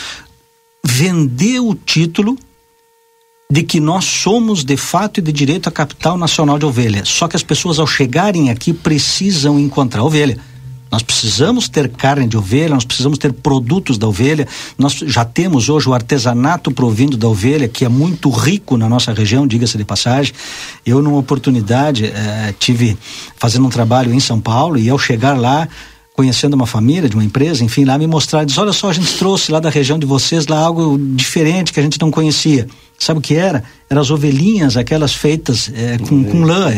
vender 0.84 1.60
o 1.60 1.76
título 1.76 2.36
de 3.52 3.64
que 3.64 3.80
nós 3.80 4.06
somos 4.06 4.64
de 4.64 4.78
fato 4.78 5.20
e 5.20 5.24
de 5.24 5.32
direito 5.32 5.68
a 5.68 5.72
capital 5.72 6.16
nacional 6.16 6.60
de 6.60 6.68
ovelha. 6.68 7.04
Só 7.04 7.28
que 7.28 7.36
as 7.36 7.42
pessoas 7.42 7.80
ao 7.80 7.88
chegarem 7.88 8.52
aqui 8.52 8.72
precisam 8.72 9.60
encontrar 9.60 10.04
ovelha. 10.04 10.38
Nós 10.92 11.02
precisamos 11.02 11.68
ter 11.68 11.90
carne 11.90 12.28
de 12.28 12.38
ovelha, 12.38 12.76
nós 12.76 12.86
precisamos 12.86 13.18
ter 13.18 13.34
produtos 13.34 13.98
da 13.98 14.08
ovelha. 14.08 14.48
Nós 14.78 14.94
já 14.94 15.26
temos 15.26 15.68
hoje 15.68 15.90
o 15.90 15.96
artesanato 15.96 16.72
provindo 16.72 17.18
da 17.18 17.28
ovelha, 17.28 17.68
que 17.68 17.84
é 17.84 17.90
muito 17.90 18.30
rico 18.30 18.78
na 18.78 18.88
nossa 18.88 19.14
região, 19.14 19.48
diga-se 19.48 19.80
de 19.80 19.84
passagem. 19.84 20.32
Eu, 20.86 21.02
numa 21.02 21.18
oportunidade, 21.18 22.06
eh, 22.06 22.54
tive 22.60 22.96
fazendo 23.36 23.66
um 23.66 23.70
trabalho 23.70 24.14
em 24.14 24.20
São 24.20 24.40
Paulo 24.40 24.78
e 24.78 24.88
ao 24.92 25.00
chegar 25.00 25.36
lá, 25.36 25.68
conhecendo 26.14 26.54
uma 26.54 26.68
família, 26.68 27.10
de 27.10 27.16
uma 27.16 27.24
empresa, 27.24 27.64
enfim, 27.64 27.84
lá 27.84 27.98
me 27.98 28.06
mostrar, 28.06 28.44
diz, 28.44 28.60
olha 28.60 28.74
só, 28.74 28.90
a 28.90 28.94
gente 28.94 29.18
trouxe 29.18 29.52
lá 29.52 29.60
da 29.60 29.72
região 29.72 29.98
de 29.98 30.06
vocês 30.06 30.46
lá 30.46 30.60
algo 30.60 31.00
diferente 31.16 31.74
que 31.74 31.80
a 31.80 31.84
gente 31.84 32.00
não 32.00 32.12
conhecia. 32.12 32.68
Sabe 33.00 33.20
o 33.20 33.22
que 33.22 33.36
era? 33.36 33.64
Eram 33.90 34.02
as 34.02 34.12
ovelhinhas, 34.12 34.76
aquelas 34.76 35.14
feitas 35.14 35.72
é, 35.74 35.98
com, 35.98 36.16
uhum. 36.16 36.24
com 36.26 36.44
lã, 36.44 36.70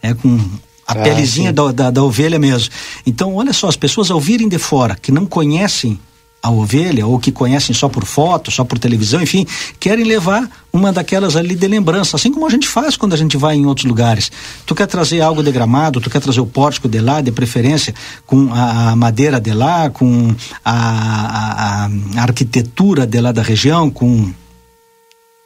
é, 0.00 0.14
com 0.14 0.38
a 0.86 0.92
ah, 0.92 0.94
pelezinha 0.96 1.52
da, 1.52 1.72
da, 1.72 1.90
da, 1.90 2.02
ovelha 2.02 2.38
mesmo. 2.38 2.70
Então, 3.04 3.34
olha 3.34 3.52
só, 3.52 3.68
as 3.68 3.76
pessoas 3.76 4.10
ao 4.10 4.20
virem 4.20 4.48
de 4.48 4.58
fora, 4.58 4.94
que 4.94 5.10
não 5.10 5.26
conhecem 5.26 5.98
a 6.42 6.50
ovelha, 6.50 7.06
ou 7.06 7.18
que 7.18 7.32
conhecem 7.32 7.74
só 7.74 7.88
por 7.88 8.04
foto, 8.04 8.50
só 8.50 8.64
por 8.64 8.78
televisão, 8.78 9.22
enfim, 9.22 9.46
querem 9.80 10.04
levar 10.04 10.46
uma 10.70 10.92
daquelas 10.92 11.36
ali 11.36 11.54
de 11.54 11.66
lembrança, 11.66 12.16
assim 12.16 12.30
como 12.30 12.46
a 12.46 12.50
gente 12.50 12.68
faz 12.68 12.98
quando 12.98 13.14
a 13.14 13.16
gente 13.16 13.34
vai 13.34 13.56
em 13.56 13.64
outros 13.64 13.86
lugares. 13.86 14.30
Tu 14.66 14.74
quer 14.74 14.86
trazer 14.86 15.22
algo 15.22 15.42
de 15.42 15.50
gramado, 15.50 16.02
tu 16.02 16.10
quer 16.10 16.20
trazer 16.20 16.42
o 16.42 16.46
pórtico 16.46 16.86
de 16.86 17.00
lá, 17.00 17.22
de 17.22 17.32
preferência, 17.32 17.94
com 18.26 18.52
a, 18.52 18.90
a 18.90 18.96
madeira 18.96 19.40
de 19.40 19.54
lá, 19.54 19.88
com 19.88 20.34
a, 20.62 21.86
a, 21.86 21.88
a 22.18 22.22
arquitetura 22.22 23.06
de 23.06 23.18
lá 23.22 23.32
da 23.32 23.42
região, 23.42 23.88
com 23.88 24.30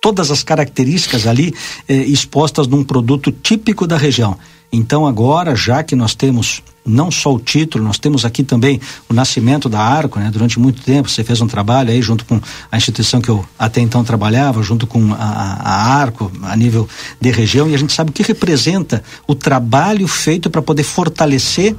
todas 0.01 0.31
as 0.31 0.43
características 0.43 1.27
ali 1.27 1.55
eh, 1.89 1.95
expostas 2.05 2.67
num 2.67 2.85
produto 2.85 3.33
típico 3.33 3.87
da 3.87 3.97
região. 3.97 4.37
Então 4.71 5.07
agora, 5.07 5.57
já 5.57 5.83
que 5.83 5.97
nós 5.97 6.15
temos 6.15 6.63
não 6.85 7.11
só 7.11 7.35
o 7.35 7.39
título, 7.39 7.85
nós 7.85 7.99
temos 7.99 8.25
aqui 8.25 8.43
também 8.43 8.81
o 9.09 9.15
nascimento 9.15 9.69
da 9.69 9.81
Arco, 9.81 10.19
né? 10.19 10.31
Durante 10.31 10.59
muito 10.59 10.83
tempo 10.83 11.09
você 11.09 11.23
fez 11.23 11.41
um 11.41 11.47
trabalho 11.47 11.91
aí 11.91 12.01
junto 12.01 12.25
com 12.25 12.41
a 12.71 12.77
instituição 12.77 13.21
que 13.21 13.29
eu 13.29 13.45
até 13.59 13.81
então 13.81 14.03
trabalhava, 14.03 14.63
junto 14.63 14.87
com 14.87 15.13
a, 15.13 15.17
a 15.17 15.95
Arco, 15.95 16.31
a 16.43 16.57
nível 16.57 16.89
de 17.21 17.31
região, 17.31 17.69
e 17.69 17.75
a 17.75 17.79
gente 17.79 17.93
sabe 17.93 18.11
o 18.11 18.13
que 18.13 18.23
representa 18.23 19.03
o 19.27 19.35
trabalho 19.35 20.09
feito 20.09 20.49
para 20.49 20.63
poder 20.63 20.83
fortalecer 20.83 21.77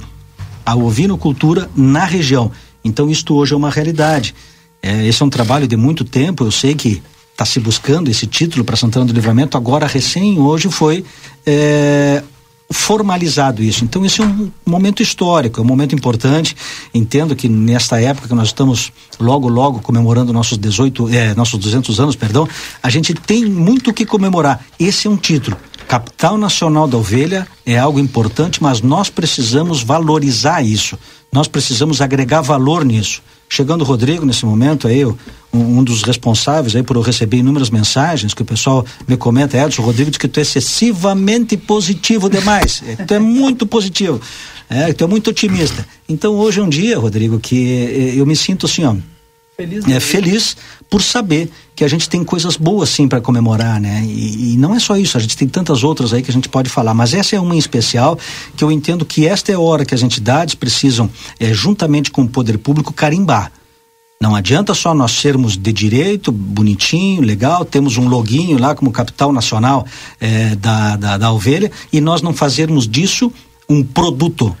a 0.64 0.76
ovinocultura 0.76 1.68
na 1.74 2.04
região. 2.04 2.50
Então 2.84 3.10
isto 3.10 3.34
hoje 3.34 3.52
é 3.54 3.56
uma 3.56 3.70
realidade. 3.70 4.34
É, 4.82 5.06
esse 5.06 5.22
é 5.22 5.26
um 5.26 5.30
trabalho 5.30 5.66
de 5.66 5.76
muito 5.76 6.04
tempo, 6.04 6.44
eu 6.44 6.50
sei 6.50 6.74
que 6.74 7.02
está 7.40 7.44
se 7.46 7.58
buscando 7.58 8.10
esse 8.10 8.26
título 8.26 8.64
para 8.64 8.76
Santana 8.76 9.06
do 9.06 9.14
Livramento, 9.14 9.56
agora 9.56 9.86
recém 9.86 10.38
hoje 10.38 10.68
foi 10.70 11.02
é, 11.46 12.22
formalizado 12.70 13.62
isso. 13.62 13.82
Então, 13.82 14.04
esse 14.04 14.20
é 14.20 14.24
um 14.24 14.50
momento 14.66 15.02
histórico, 15.02 15.58
é 15.58 15.62
um 15.62 15.66
momento 15.66 15.94
importante. 15.94 16.54
Entendo 16.92 17.34
que 17.34 17.48
nesta 17.48 17.98
época 17.98 18.28
que 18.28 18.34
nós 18.34 18.48
estamos 18.48 18.92
logo, 19.18 19.48
logo 19.48 19.80
comemorando 19.80 20.34
nossos 20.34 20.58
18, 20.58 21.08
é, 21.08 21.34
nossos 21.34 21.58
200 21.58 21.98
anos, 21.98 22.14
perdão, 22.14 22.46
a 22.82 22.90
gente 22.90 23.14
tem 23.14 23.46
muito 23.46 23.88
o 23.90 23.94
que 23.94 24.04
comemorar. 24.04 24.62
Esse 24.78 25.06
é 25.06 25.10
um 25.10 25.16
título. 25.16 25.56
Capital 25.88 26.36
Nacional 26.36 26.86
da 26.86 26.98
Ovelha 26.98 27.48
é 27.64 27.78
algo 27.78 27.98
importante, 27.98 28.62
mas 28.62 28.82
nós 28.82 29.08
precisamos 29.08 29.82
valorizar 29.82 30.62
isso. 30.62 30.98
Nós 31.32 31.48
precisamos 31.48 32.02
agregar 32.02 32.42
valor 32.42 32.84
nisso. 32.84 33.22
Chegando 33.52 33.82
o 33.82 33.84
Rodrigo 33.84 34.24
nesse 34.24 34.46
momento 34.46 34.86
aí, 34.86 35.04
um, 35.04 35.16
um, 35.52 35.82
dos 35.82 36.04
responsáveis 36.04 36.76
aí 36.76 36.84
por 36.84 36.94
eu 36.94 37.02
receber 37.02 37.38
inúmeras 37.38 37.68
mensagens 37.68 38.32
que 38.32 38.42
o 38.42 38.44
pessoal 38.44 38.86
me 39.08 39.16
comenta, 39.16 39.58
Edson, 39.58 39.82
o 39.82 39.86
Rodrigo 39.86 40.08
diz 40.08 40.18
que 40.18 40.28
tu 40.28 40.38
é 40.38 40.42
excessivamente 40.42 41.56
positivo 41.56 42.30
demais. 42.30 42.80
É, 42.86 42.94
tu 43.04 43.12
é 43.12 43.18
muito 43.18 43.66
positivo. 43.66 44.20
É, 44.68 44.92
tu 44.92 45.02
é 45.02 45.06
muito 45.08 45.30
otimista. 45.30 45.84
Então 46.08 46.36
hoje 46.36 46.60
é 46.60 46.62
um 46.62 46.68
dia, 46.68 46.96
Rodrigo, 46.96 47.40
que 47.40 48.12
eh, 48.14 48.20
eu 48.20 48.24
me 48.24 48.36
sinto 48.36 48.66
assim, 48.66 48.84
ó, 48.84 48.94
feliz, 49.60 49.88
é, 49.88 50.00
feliz 50.00 50.56
por 50.88 51.02
saber 51.02 51.50
que 51.76 51.84
a 51.84 51.88
gente 51.88 52.08
tem 52.08 52.24
coisas 52.24 52.56
boas 52.56 52.88
sim 52.88 53.06
para 53.06 53.20
comemorar, 53.20 53.80
né? 53.80 54.02
E, 54.04 54.54
e, 54.54 54.56
não 54.56 54.74
é 54.74 54.80
só 54.80 54.96
isso, 54.96 55.16
a 55.16 55.20
gente 55.20 55.36
tem 55.36 55.48
tantas 55.48 55.84
outras 55.84 56.12
aí 56.12 56.22
que 56.22 56.30
a 56.30 56.34
gente 56.34 56.48
pode 56.48 56.68
falar, 56.70 56.94
mas 56.94 57.14
essa 57.14 57.36
é 57.36 57.40
uma 57.40 57.54
em 57.54 57.58
especial 57.58 58.18
que 58.56 58.64
eu 58.64 58.72
entendo 58.72 59.04
que 59.04 59.26
esta 59.26 59.52
é 59.52 59.54
a 59.54 59.60
hora 59.60 59.84
que 59.84 59.94
as 59.94 60.02
entidades 60.02 60.54
precisam, 60.54 61.10
é, 61.38 61.52
juntamente 61.52 62.10
com 62.10 62.22
o 62.22 62.28
poder 62.28 62.58
público, 62.58 62.92
carimbar. 62.92 63.52
Não 64.22 64.36
adianta 64.36 64.74
só 64.74 64.92
nós 64.92 65.12
sermos 65.12 65.56
de 65.56 65.72
direito, 65.72 66.30
bonitinho, 66.30 67.22
legal, 67.22 67.64
temos 67.64 67.96
um 67.96 68.06
loginho 68.06 68.58
lá 68.58 68.74
como 68.74 68.92
capital 68.92 69.32
nacional 69.32 69.86
eh, 70.20 70.54
da, 70.56 70.94
da, 70.96 71.16
da 71.16 71.32
ovelha 71.32 71.72
e 71.90 72.02
nós 72.02 72.20
não 72.20 72.34
fazermos 72.34 72.86
disso 72.86 73.32
um 73.66 73.82
produto. 73.82 74.54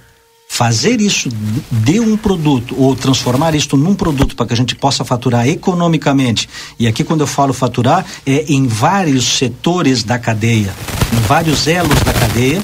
Fazer 0.52 1.00
isso 1.00 1.28
de 1.70 2.00
um 2.00 2.16
produto 2.16 2.74
ou 2.76 2.96
transformar 2.96 3.54
isto 3.54 3.76
num 3.76 3.94
produto 3.94 4.34
para 4.34 4.46
que 4.46 4.52
a 4.52 4.56
gente 4.56 4.74
possa 4.74 5.04
faturar 5.04 5.48
economicamente. 5.48 6.48
E 6.76 6.88
aqui, 6.88 7.04
quando 7.04 7.20
eu 7.20 7.26
falo 7.26 7.54
faturar, 7.54 8.04
é 8.26 8.44
em 8.48 8.66
vários 8.66 9.38
setores 9.38 10.02
da 10.02 10.18
cadeia, 10.18 10.74
em 11.14 11.20
vários 11.20 11.68
elos 11.68 11.98
da 12.00 12.12
cadeia, 12.12 12.60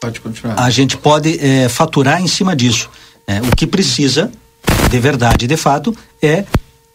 Pode 0.00 0.20
continuar. 0.20 0.54
a 0.58 0.70
gente 0.70 0.96
pode 0.96 1.44
é, 1.44 1.68
faturar 1.68 2.22
em 2.22 2.28
cima 2.28 2.54
disso. 2.54 2.88
É, 3.26 3.40
o 3.40 3.56
que 3.56 3.66
precisa, 3.66 4.30
de 4.88 4.98
verdade, 5.00 5.48
de 5.48 5.56
fato, 5.56 5.94
é 6.22 6.44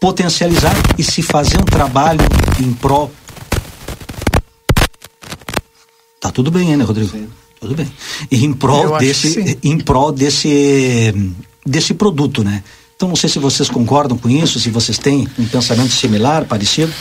potencializar 0.00 0.74
e 0.96 1.04
se 1.04 1.22
fazer 1.22 1.58
um 1.58 1.64
trabalho 1.64 2.22
em 2.58 2.72
prol. 2.72 3.12
Tá 6.20 6.30
tudo 6.30 6.50
bem, 6.50 6.76
né, 6.76 6.84
Rodrigo? 6.84 7.10
Tudo 7.58 7.74
bem. 7.74 7.90
E 8.30 8.44
em 8.44 8.52
prol 8.52 8.98
desse, 8.98 9.32
sim. 9.32 9.56
em 9.62 9.78
prol 9.78 10.12
desse, 10.12 11.14
desse 11.64 11.94
produto, 11.94 12.44
né? 12.44 12.62
Então 12.94 13.08
não 13.08 13.16
sei 13.16 13.30
se 13.30 13.38
vocês 13.38 13.70
concordam 13.70 14.18
com 14.18 14.28
isso, 14.28 14.60
se 14.60 14.68
vocês 14.68 14.98
têm 14.98 15.26
um 15.38 15.46
pensamento 15.46 15.90
similar, 15.90 16.44
parecido. 16.44 16.92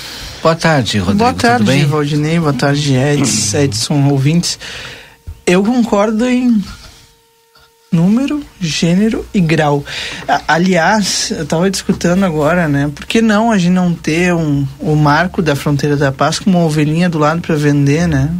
Boa 0.41 0.55
tarde, 0.55 0.97
Rodrigo. 0.99 1.19
Boa 1.19 1.33
Tudo 1.33 1.41
tarde, 1.41 1.65
bem? 1.65 1.85
Valdinei. 1.85 2.39
Boa 2.39 2.53
tarde, 2.53 2.95
Edson, 2.95 3.57
Edson, 3.59 4.09
ouvintes. 4.09 4.57
Eu 5.45 5.61
concordo 5.61 6.25
em 6.25 6.63
número, 7.91 8.41
gênero 8.61 9.25
e 9.33 9.41
grau. 9.41 9.83
Aliás, 10.47 11.31
eu 11.31 11.43
estava 11.43 11.69
discutindo 11.69 12.23
agora, 12.23 12.69
né? 12.69 12.89
Por 12.95 13.05
que 13.05 13.21
não 13.21 13.51
a 13.51 13.57
gente 13.57 13.73
não 13.73 13.93
ter 13.93 14.33
um, 14.33 14.65
o 14.79 14.95
marco 14.95 15.41
da 15.41 15.55
fronteira 15.55 15.97
da 15.97 16.13
paz 16.13 16.39
com 16.39 16.49
uma 16.49 16.63
ovelhinha 16.63 17.09
do 17.09 17.19
lado 17.19 17.41
para 17.41 17.55
vender, 17.55 18.07
né? 18.07 18.33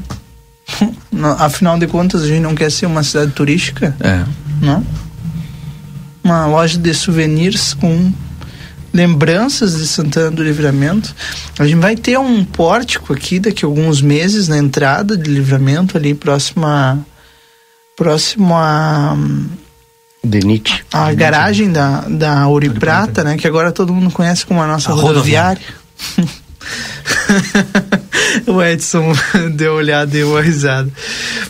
Afinal 1.40 1.78
de 1.78 1.88
contas, 1.88 2.24
a 2.24 2.28
gente 2.28 2.42
não 2.42 2.56
quer 2.56 2.72
ser 2.72 2.86
uma 2.86 3.04
cidade 3.04 3.32
turística, 3.32 3.96
É. 4.00 4.24
não? 4.62 4.86
Uma 6.24 6.46
loja 6.48 6.78
de 6.78 6.94
souvenirs 6.94 7.74
com 7.74 8.12
lembranças 8.94 9.78
de 9.78 9.88
Santana 9.88 10.32
do 10.32 10.44
Livramento. 10.44 11.14
A 11.58 11.66
gente 11.66 11.80
vai 11.80 11.96
ter 11.96 12.18
um 12.20 12.44
pórtico 12.44 13.14
aqui 13.14 13.40
daqui 13.40 13.64
a 13.64 13.68
alguns 13.68 14.02
meses 14.02 14.48
na 14.48 14.58
entrada 14.58 15.16
de 15.18 15.30
Livramento 15.30 15.98
ali 15.98 16.14
próximo 16.14 16.66
a 16.66 16.98
próximo 17.96 18.56
a, 18.56 19.16
Denite. 20.24 20.84
a 20.92 21.14
garagem 21.14 21.72
da 21.72 22.02
da 22.08 22.48
Ouro 22.48 22.66
e 22.66 22.70
Prata, 22.70 23.24
né, 23.24 23.38
que 23.38 23.46
agora 23.48 23.72
todo 23.72 23.94
mundo 23.94 24.10
conhece 24.12 24.46
como 24.46 24.62
a 24.62 24.68
nossa 24.68 24.92
A 24.92 24.94
rodoviária. 24.96 25.62
o 28.48 28.62
Edson 28.64 29.14
deu 29.56 29.72
uma 29.74 29.78
olhada 29.80 30.18
e 30.18 30.24
uma 30.24 30.42
risada. 30.42 30.90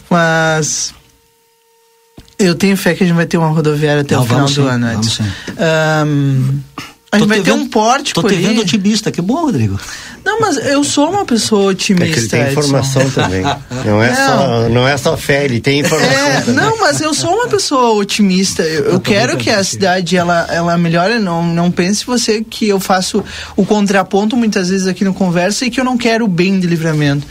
Mas 0.10 0.94
eu 2.38 2.56
tenho 2.56 2.76
fé 2.78 2.94
que 2.94 3.04
a 3.04 3.08
gente 3.08 3.16
vai 3.16 3.26
ter 3.26 3.38
uma 3.38 3.50
rodoviária 3.50 4.02
até 4.02 4.16
Não, 4.16 4.24
o 4.24 4.26
final 4.28 4.46
do 4.46 4.52
sim, 4.54 4.68
ano, 4.68 4.94
Edson. 4.94 5.24
Ahn, 5.58 6.60
a 7.12 7.18
gente 7.18 7.24
Tô 7.24 7.28
vai 7.28 7.40
te 7.40 7.44
ter 7.44 7.52
vendo- 7.52 7.64
um 7.64 7.68
pórtico 7.70 8.22
Tô 8.22 8.28
te 8.28 8.36
ali. 8.36 8.44
vendo 8.46 8.62
otimista, 8.62 9.12
que 9.12 9.22
bom, 9.22 9.46
Rodrigo. 9.46 9.80
Não, 10.24 10.40
mas 10.42 10.58
eu 10.58 10.84
sou 10.84 11.10
uma 11.10 11.26
pessoa 11.26 11.72
É 11.72 11.76
que 11.76 11.92
ele 11.94 12.04
otimista, 12.04 12.30
tem 12.38 12.42
Edson. 12.48 12.60
informação 12.60 13.10
também. 13.12 13.42
Não 13.86 14.04
é, 14.04 14.10
Não. 14.10 14.16
Só, 14.16 14.70
não 14.70 14.88
é 14.88 14.98
só 14.98 15.18
fé, 15.18 15.46
ele 15.46 15.60
tem 15.60 15.80
informação 15.80 16.12
É, 16.28 16.42
também. 16.42 16.56
não, 16.56 16.80
mas 16.80 17.02
eu 17.02 17.14
sou 17.14 17.34
uma 17.34 17.48
pessoa 17.48 17.94
otimista. 17.94 18.62
Eu, 18.64 18.86
eu 18.94 19.00
quero 19.00 19.38
que 19.38 19.50
a 19.50 19.64
cidade 19.64 20.16
ela, 20.18 20.48
ela 20.52 20.78
melhore. 20.78 21.20
Não, 21.20 21.44
não 21.46 21.72
pense 21.72 22.06
você 22.06 22.44
que 22.44 22.68
eu 22.68 22.80
faço 22.80 23.24
o 23.56 23.66
contraponto 23.66 24.36
muitas 24.38 24.70
vezes 24.70 24.88
aqui 24.88 25.04
no 25.04 25.14
conversa 25.14 25.66
e 25.66 25.70
que 25.70 25.80
eu 25.80 25.86
não 25.86 25.98
quero 25.98 26.26
o 26.26 26.28
bem 26.28 26.60
de 26.60 26.68
livramento. 26.68 27.26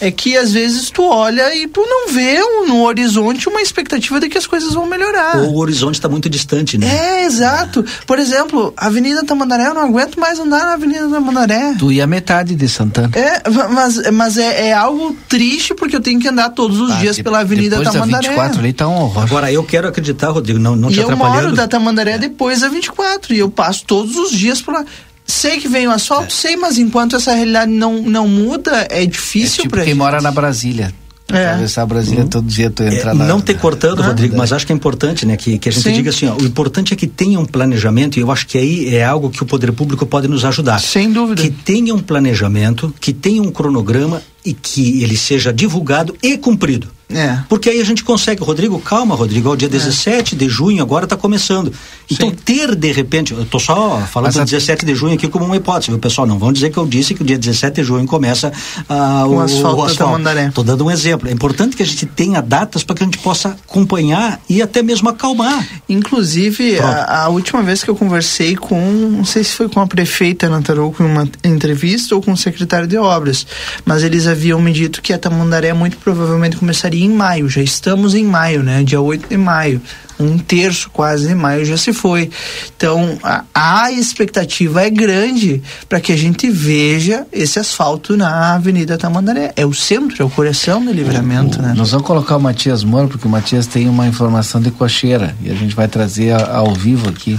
É 0.00 0.10
que 0.10 0.36
às 0.36 0.52
vezes 0.52 0.90
tu 0.90 1.02
olha 1.04 1.54
e 1.54 1.66
tu 1.68 1.80
não 1.80 2.08
vê 2.12 2.38
um- 2.42 2.66
no 2.66 2.82
horizonte 2.84 3.48
uma 3.48 3.60
expectativa 3.62 4.20
de 4.20 4.28
que 4.28 4.36
as 4.38 4.46
coisas 4.46 4.74
vão 4.74 4.86
melhorar. 4.86 5.36
Ou 5.38 5.54
o 5.54 5.58
horizonte 5.58 5.94
está 5.94 6.08
muito 6.08 6.28
distante, 6.28 6.76
né? 6.76 6.86
É, 6.86 7.24
exato. 7.24 7.84
Por 8.06 8.18
exemplo, 8.18 8.72
Avenida 8.76 9.24
Tamandaré, 9.24 9.66
eu 9.68 9.74
não 9.74 9.82
aguento 9.82 10.18
mais 10.20 10.38
andar 10.38 10.64
na 10.66 10.72
Avenida 10.74 11.08
Tamandaré. 11.08 11.74
Tu 11.78 11.92
ia 11.92 12.06
metade 12.06 12.54
de 12.54 12.68
Santana. 12.68 13.10
É, 13.14 13.42
mas, 13.70 14.10
mas 14.12 14.36
é, 14.36 14.68
é 14.68 14.72
algo 14.72 15.16
triste 15.28 15.74
porque 15.74 15.96
eu 15.96 16.00
tenho 16.00 16.20
que 16.20 16.28
andar 16.28 16.50
todos 16.50 16.78
os 16.80 16.90
Ah, 16.92 16.96
dias 16.96 17.16
de- 17.16 17.22
pela 17.22 17.40
Avenida 17.40 17.76
depois 17.76 17.92
Tamandaré. 17.94 18.22
da 18.28 18.28
24 18.34 18.60
ali 18.60 18.72
tá 18.72 18.88
um 18.88 18.94
horror. 19.00 19.22
Agora, 19.22 19.50
eu 19.52 19.62
quero 19.64 19.88
acreditar, 19.88 20.30
Rodrigo, 20.30 20.58
não, 20.58 20.76
não 20.76 20.90
e 20.90 20.94
te 20.94 21.00
eu 21.00 21.08
moro 21.10 21.22
atrapalhando. 21.24 21.56
da 21.56 21.66
Tamandaré 21.68 22.18
depois 22.18 22.60
da 22.60 22.68
24 22.68 23.32
e 23.34 23.38
eu 23.38 23.50
passo 23.50 23.84
todos 23.86 24.16
os 24.16 24.30
dias 24.30 24.60
por 24.60 24.74
lá. 24.74 24.84
Sei 25.26 25.58
que 25.58 25.68
vem 25.68 25.86
o 25.88 25.90
asfalto, 25.90 26.32
sei, 26.32 26.56
mas 26.56 26.78
enquanto 26.78 27.16
essa 27.16 27.34
realidade 27.34 27.70
não, 27.72 28.00
não 28.02 28.28
muda, 28.28 28.86
é 28.90 29.02
É 29.02 29.06
difícil 29.06 29.62
tipo 29.62 29.70
pra 29.74 29.80
quem 29.84 29.92
gente. 29.92 29.98
mora 29.98 30.20
na 30.20 30.30
Brasília. 30.30 30.92
É. 31.28 31.46
Atravessar 31.46 31.82
a 31.82 31.86
Brasília 31.86 32.24
todo 32.26 32.46
dia, 32.46 32.70
tu 32.70 32.84
É, 32.84 32.94
entra 32.94 33.12
lá. 33.12 33.24
não 33.26 33.40
te 33.40 33.52
cortando, 33.54 33.98
na- 33.98 34.06
Rodrigo, 34.06 34.34
na- 34.34 34.38
mas 34.42 34.52
acho 34.52 34.64
que 34.64 34.72
é 34.72 34.76
importante, 34.76 35.26
né, 35.26 35.36
que, 35.36 35.58
que 35.58 35.68
a 35.68 35.72
gente 35.72 35.82
Sim. 35.82 35.92
diga 35.92 36.10
assim, 36.10 36.28
ó, 36.28 36.36
o 36.36 36.44
importante 36.44 36.94
é 36.94 36.96
que 36.96 37.08
tenha 37.08 37.40
um 37.40 37.44
planejamento 37.44 38.16
e 38.16 38.20
eu 38.22 38.30
acho 38.30 38.46
que 38.46 38.56
aí 38.56 38.94
é 38.94 39.04
algo 39.04 39.28
que 39.28 39.42
o 39.42 39.46
poder 39.46 39.72
público 39.72 40.06
pode 40.06 40.28
nos 40.28 40.44
ajudar. 40.44 40.78
Sem 40.78 41.10
dúvida. 41.12 41.42
Que 41.42 41.50
tenha 41.50 41.92
um 41.92 41.98
planejamento, 41.98 42.94
que 43.00 43.12
tenha 43.12 43.42
um 43.42 43.50
cronograma 43.50 44.22
e 44.44 44.52
que 44.54 45.02
ele 45.02 45.16
seja 45.16 45.52
divulgado 45.52 46.16
e 46.22 46.38
cumprido. 46.38 46.86
É. 47.08 47.38
Porque 47.48 47.70
aí 47.70 47.80
a 47.80 47.84
gente 47.84 48.02
consegue, 48.02 48.42
Rodrigo, 48.42 48.80
calma, 48.80 49.14
Rodrigo, 49.14 49.48
o 49.50 49.56
dia 49.56 49.68
17 49.68 50.34
de 50.34 50.48
junho 50.48 50.82
agora 50.82 51.04
está 51.04 51.16
começando. 51.16 51.72
Então 52.10 52.30
ter 52.30 52.74
de 52.74 52.90
repente, 52.90 53.32
eu 53.32 53.42
estou 53.42 53.60
só 53.60 54.00
falando 54.10 54.34
Mas 54.34 54.38
a- 54.38 54.44
17 54.44 54.84
de 54.84 54.94
junho 54.94 55.14
aqui 55.14 55.28
como 55.28 55.44
uma 55.44 55.56
hipótese, 55.56 55.90
viu, 55.90 56.00
pessoal? 56.00 56.26
Não 56.26 56.38
vão 56.38 56.52
dizer 56.52 56.70
que 56.70 56.76
eu 56.76 56.86
disse 56.86 57.14
que 57.14 57.22
o 57.22 57.24
dia 57.24 57.38
17 57.38 57.80
de 57.80 57.84
junho 57.86 58.06
começa 58.06 58.52
ah, 58.88 59.24
O 59.26 59.36
o, 59.36 59.40
asfalto 59.40 59.76
o 59.76 59.86
da 59.86 59.92
asfalto. 59.92 60.38
Estou 60.48 60.64
dando 60.64 60.84
um 60.84 60.90
exemplo. 60.90 61.28
É 61.28 61.32
importante 61.32 61.76
que 61.76 61.82
a 61.82 61.86
gente 61.86 62.06
tenha 62.06 62.40
datas 62.40 62.82
para 62.82 62.96
que 62.96 63.02
a 63.04 63.06
gente 63.06 63.18
possa 63.18 63.50
acompanhar 63.50 64.40
e 64.48 64.60
até 64.60 64.82
mesmo 64.82 65.08
acalmar. 65.08 65.64
Inclusive, 65.88 66.78
a, 66.80 67.24
a 67.24 67.28
última 67.28 67.62
vez 67.62 67.84
que 67.84 67.90
eu 67.90 67.94
conversei 67.94 68.56
com, 68.56 68.80
não 68.90 69.24
sei 69.24 69.44
se 69.44 69.52
foi 69.52 69.68
com 69.68 69.80
a 69.80 69.86
prefeita 69.86 70.46
Ana 70.46 70.60
Tarouco 70.60 71.02
em 71.02 71.06
uma 71.06 71.28
entrevista 71.44 72.14
ou 72.14 72.22
com 72.22 72.32
o 72.32 72.36
secretário 72.36 72.88
de 72.88 72.96
obras, 72.96 73.46
mas 73.84 74.02
eles 74.02 74.26
haviam 74.26 74.60
me 74.60 74.72
dito 74.72 75.00
que 75.00 75.12
a 75.12 75.18
Tamandaré 75.18 75.72
muito 75.72 75.96
provavelmente 75.98 76.56
começaria 76.56 76.95
em 77.04 77.10
maio. 77.10 77.48
Já 77.48 77.62
estamos 77.62 78.14
em 78.14 78.24
maio, 78.24 78.62
né? 78.62 78.82
Dia 78.82 79.00
8 79.00 79.28
de 79.28 79.36
maio. 79.36 79.80
Um 80.18 80.38
terço 80.38 80.88
quase 80.90 81.28
de 81.28 81.34
maio 81.34 81.62
já 81.66 81.76
se 81.76 81.92
foi. 81.92 82.30
Então, 82.74 83.18
a, 83.22 83.44
a 83.54 83.92
expectativa 83.92 84.82
é 84.82 84.88
grande 84.88 85.62
para 85.90 86.00
que 86.00 86.10
a 86.10 86.16
gente 86.16 86.48
veja 86.50 87.26
esse 87.30 87.58
asfalto 87.58 88.16
na 88.16 88.54
Avenida 88.54 88.96
Tamandaré. 88.96 89.52
É 89.56 89.66
o 89.66 89.74
centro, 89.74 90.22
é 90.22 90.24
o 90.24 90.30
coração 90.30 90.82
do 90.82 90.90
livramento, 90.90 91.60
né? 91.60 91.74
Nós 91.76 91.90
vamos 91.90 92.06
colocar 92.06 92.36
o 92.36 92.40
Matias 92.40 92.82
Moro, 92.82 93.08
porque 93.08 93.26
o 93.28 93.30
Matias 93.30 93.66
tem 93.66 93.88
uma 93.90 94.06
informação 94.06 94.58
de 94.58 94.70
cocheira 94.70 95.36
e 95.42 95.50
a 95.50 95.54
gente 95.54 95.74
vai 95.76 95.86
trazer 95.86 96.32
a- 96.32 96.56
ao 96.56 96.72
vivo 96.72 97.10
aqui, 97.10 97.38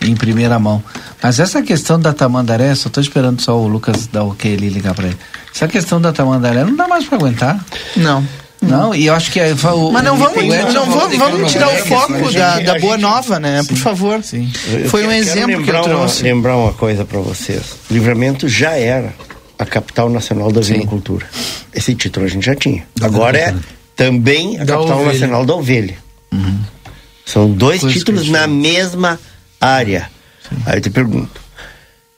em 0.00 0.14
primeira 0.14 0.60
mão. 0.60 0.80
Mas 1.20 1.40
essa 1.40 1.60
questão 1.60 1.98
da 1.98 2.12
Tamandaré, 2.12 2.72
só 2.76 2.86
estou 2.88 3.02
esperando 3.02 3.40
só 3.40 3.58
o 3.60 3.66
Lucas 3.66 4.06
dar 4.06 4.22
o 4.22 4.30
ok 4.30 4.54
ali 4.54 4.68
ligar 4.68 4.94
para 4.94 5.08
ele. 5.08 5.18
Essa 5.52 5.66
questão 5.66 6.00
da 6.00 6.12
Tamandaré 6.12 6.62
não 6.64 6.76
dá 6.76 6.86
mais 6.86 7.04
para 7.04 7.18
aguentar. 7.18 7.64
Não. 7.96 8.24
Não, 8.62 8.94
e 8.94 9.06
eu 9.06 9.14
acho 9.14 9.30
que 9.32 9.40
é, 9.40 9.52
o, 9.52 9.90
Mas 9.92 10.04
não 10.04 10.16
vamos, 10.16 10.36
não 10.46 10.86
falou 10.86 10.96
vamos, 11.00 11.18
vamos 11.18 11.52
tirar 11.52 11.68
o 11.68 11.76
foco 11.78 12.12
né? 12.12 12.30
da, 12.32 12.60
da 12.60 12.78
Boa 12.78 12.92
gente- 12.94 13.02
Nova, 13.02 13.40
né? 13.40 13.62
Por 13.66 13.76
favor. 13.76 14.22
Sim. 14.22 14.50
Eu 14.72 14.88
Foi 14.88 15.04
um 15.04 15.08
quero 15.08 15.20
exemplo 15.20 15.46
que 15.46 15.52
eu 15.52 15.58
lembrar 15.58 15.80
uma- 15.82 15.88
trouxe. 15.88 16.22
lembrar 16.22 16.56
uma 16.56 16.72
coisa 16.72 17.04
para 17.04 17.18
vocês. 17.20 17.62
Livramento 17.90 18.48
já 18.48 18.76
era 18.76 19.12
a 19.58 19.66
capital 19.66 20.08
nacional 20.08 20.52
da 20.52 20.60
vinicultura. 20.60 21.26
Esse 21.74 21.94
título 21.94 22.24
a 22.26 22.28
gente 22.28 22.46
já 22.46 22.54
tinha. 22.54 22.86
Agora 23.00 23.36
é 23.36 23.54
também 23.96 24.56
a 24.60 24.64
Da 24.64 24.74
capital 24.76 24.96
ovelha. 24.98 25.12
nacional 25.12 25.44
da 25.44 25.54
ovelha. 25.54 25.96
São 27.26 27.50
dois 27.50 27.80
Coisa 27.80 27.96
títulos 27.98 28.28
na 28.28 28.46
mesma 28.46 29.18
área. 29.60 30.10
Aí 30.66 30.76
eu 30.76 30.80
te 30.80 30.90
pergunto: 30.90 31.40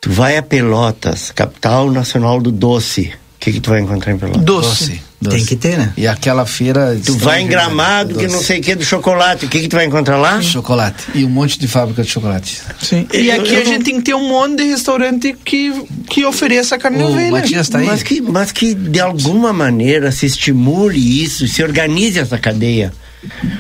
tu 0.01 0.11
vai 0.11 0.37
a 0.37 0.43
Pelotas, 0.43 1.31
capital 1.33 1.91
nacional 1.91 2.41
do 2.41 2.51
doce. 2.53 3.13
O 3.45 3.47
que, 3.47 3.53
que 3.53 3.61
tu 3.61 3.69
vai 3.69 3.81
encontrar 3.81 4.11
em 4.11 4.17
Pelotas? 4.17 4.43
Doce. 4.43 4.69
Doce, 4.69 5.01
doce. 5.21 5.37
Tem 5.37 5.45
que 5.45 5.57
ter, 5.57 5.77
né? 5.77 5.93
E 5.99 6.07
aquela 6.07 6.47
feira. 6.47 6.99
Tu 7.05 7.15
vai 7.19 7.43
em 7.43 7.47
Gramado, 7.47 8.15
que 8.15 8.27
não 8.27 8.41
sei 8.41 8.59
o 8.61 8.63
que, 8.63 8.75
do 8.75 8.83
chocolate. 8.85 9.45
O 9.45 9.49
que, 9.51 9.61
que 9.61 9.69
tu 9.69 9.77
vai 9.77 9.85
encontrar 9.85 10.17
lá? 10.17 10.41
Chocolate. 10.41 11.05
E 11.15 11.27
um 11.27 11.29
monte 11.29 11.59
de 11.59 11.69
fábrica 11.69 12.03
de 12.03 12.09
chocolate. 12.09 12.63
Sim. 12.81 13.07
E 13.13 13.29
Eu- 13.29 13.41
aqui 13.43 13.53
eu 13.53 13.61
a 13.61 13.65
não- 13.65 13.71
gente 13.71 13.85
tem 13.85 13.97
que 13.97 14.03
ter 14.03 14.15
um 14.15 14.27
monte 14.27 14.57
de 14.57 14.65
restaurante 14.65 15.37
que, 15.45 15.85
que 16.09 16.25
ofereça 16.25 16.79
carne 16.79 17.03
O 17.03 17.09
ovelha. 17.09 17.31
Matias 17.33 17.69
tá 17.69 17.81
aí? 17.81 17.87
Mas 17.87 18.03
que, 18.03 18.21
mas 18.23 18.51
que 18.51 18.73
de 18.73 18.99
alguma 19.01 19.53
maneira 19.53 20.11
se 20.11 20.25
estimule 20.25 21.23
isso, 21.23 21.47
se 21.47 21.63
organize 21.63 22.19
essa 22.19 22.39
cadeia. 22.39 22.91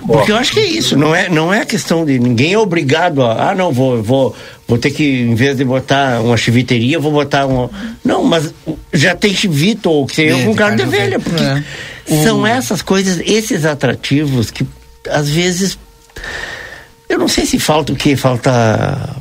Porque 0.06 0.30
eu 0.30 0.36
acho 0.36 0.52
que 0.52 0.60
é 0.60 0.66
isso, 0.66 0.94
não 0.94 1.14
é, 1.14 1.28
não 1.30 1.52
é 1.52 1.64
questão 1.64 2.04
de 2.04 2.18
ninguém 2.18 2.52
é 2.52 2.58
obrigado 2.58 3.22
a, 3.22 3.50
ah, 3.50 3.54
não, 3.54 3.72
vou, 3.72 4.02
vou, 4.02 4.36
vou 4.68 4.76
ter 4.76 4.90
que, 4.90 5.02
em 5.22 5.34
vez 5.34 5.56
de 5.56 5.64
botar 5.64 6.20
uma 6.20 6.36
chiviteria, 6.36 6.98
vou 6.98 7.10
botar 7.10 7.46
um. 7.46 7.70
Não, 8.04 8.22
mas 8.22 8.52
já 8.94 9.14
tem 9.14 9.34
chivito 9.34 9.90
ou 9.90 10.06
que 10.06 10.14
seja 10.14 10.36
É, 10.38 10.44
com 10.44 10.52
de 10.52 10.56
carne 10.56 10.76
de 10.76 10.82
carne 10.82 10.84
de 10.84 10.98
velha, 10.98 11.20
porque 11.20 11.42
É. 11.42 12.22
são 12.24 12.46
essas 12.46 12.80
coisas, 12.80 13.20
esses 13.24 13.64
atrativos 13.64 14.50
que 14.50 14.66
às 15.10 15.28
vezes. 15.28 15.78
Eu 17.08 17.18
não 17.18 17.28
sei 17.28 17.44
se 17.44 17.58
falta 17.58 17.92
o 17.92 17.96
que, 17.96 18.16
falta 18.16 19.16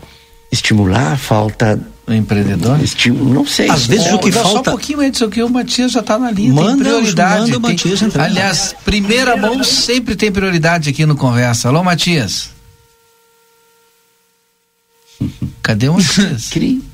estimular, 0.51 1.17
falta 1.17 1.79
o 2.07 2.13
empreendedor? 2.13 2.81
Estímulo, 2.81 3.33
não 3.33 3.45
sei. 3.45 3.69
Às 3.69 3.85
vezes 3.85 4.11
o 4.11 4.19
que 4.19 4.31
falta. 4.31 4.49
Só 4.49 4.59
um 4.59 4.63
pouquinho, 4.63 5.03
Edson, 5.03 5.29
que 5.29 5.41
o 5.43 5.49
Matias 5.49 5.91
já 5.91 5.99
está 5.99 6.17
na 6.17 6.31
linha. 6.31 6.53
Manda, 6.53 6.69
tem 6.69 6.77
prioridade. 6.79 7.41
Manda 7.41 7.57
o 7.57 7.61
Matias 7.61 7.99
tem... 7.99 8.09
Aliás, 8.21 8.75
primeira 8.85 9.35
mão 9.35 9.63
sempre 9.63 10.15
tem 10.15 10.31
prioridade 10.31 10.89
aqui 10.89 11.05
no 11.05 11.15
Conversa. 11.15 11.67
Alô, 11.69 11.83
Matias. 11.83 12.49
Cadê 15.61 15.89
o 15.89 15.93
Matias? 15.93 16.49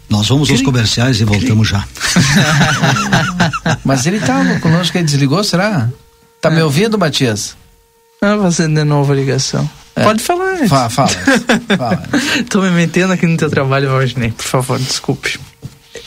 Nós 0.09 0.27
vamos 0.27 0.47
Cri. 0.47 0.57
aos 0.57 0.65
comerciais 0.65 1.21
e 1.21 1.23
voltamos 1.23 1.69
Cri. 1.69 1.79
já. 1.79 1.87
Mas 3.85 4.05
ele 4.05 4.17
estava 4.17 4.59
conosco, 4.59 4.97
ele 4.97 5.05
desligou, 5.05 5.43
será? 5.43 5.89
Tá 6.41 6.49
é. 6.49 6.55
me 6.55 6.61
ouvindo, 6.61 6.97
Matias? 6.97 7.55
Ah, 8.21 8.37
fazendo 8.41 8.75
de 8.75 8.83
novo 8.83 9.11
a 9.11 9.15
ligação. 9.15 9.69
É. 9.95 10.03
Pode 10.03 10.23
falar. 10.23 10.67
Fala, 10.67 10.89
fala. 10.89 11.09
fala. 11.77 12.03
Tô 12.49 12.61
me 12.61 12.71
metendo 12.71 13.13
aqui 13.13 13.25
no 13.27 13.37
teu 13.37 13.49
trabalho, 13.49 13.89
Valdinei. 13.89 14.31
Por 14.31 14.45
favor, 14.45 14.79
desculpe. 14.79 15.39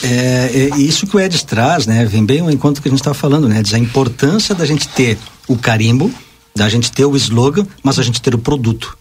É, 0.02 0.50
é, 0.52 0.76
isso 0.78 1.06
que 1.06 1.16
o 1.16 1.20
Edson 1.20 1.46
traz, 1.46 1.86
né? 1.86 2.04
Vem 2.04 2.24
bem 2.24 2.40
ao 2.40 2.50
encontro 2.50 2.82
que 2.82 2.88
a 2.88 2.90
gente 2.90 3.00
estava 3.00 3.14
falando, 3.14 3.48
né? 3.48 3.62
Diz 3.62 3.74
a 3.74 3.78
importância 3.78 4.54
da 4.54 4.66
gente 4.66 4.88
ter 4.88 5.18
o 5.46 5.56
carimbo, 5.56 6.12
da 6.54 6.68
gente 6.68 6.90
ter 6.90 7.04
o 7.04 7.16
slogan, 7.16 7.66
mas 7.82 7.98
a 7.98 8.02
gente 8.02 8.20
ter 8.20 8.34
o 8.34 8.38
produto. 8.38 8.96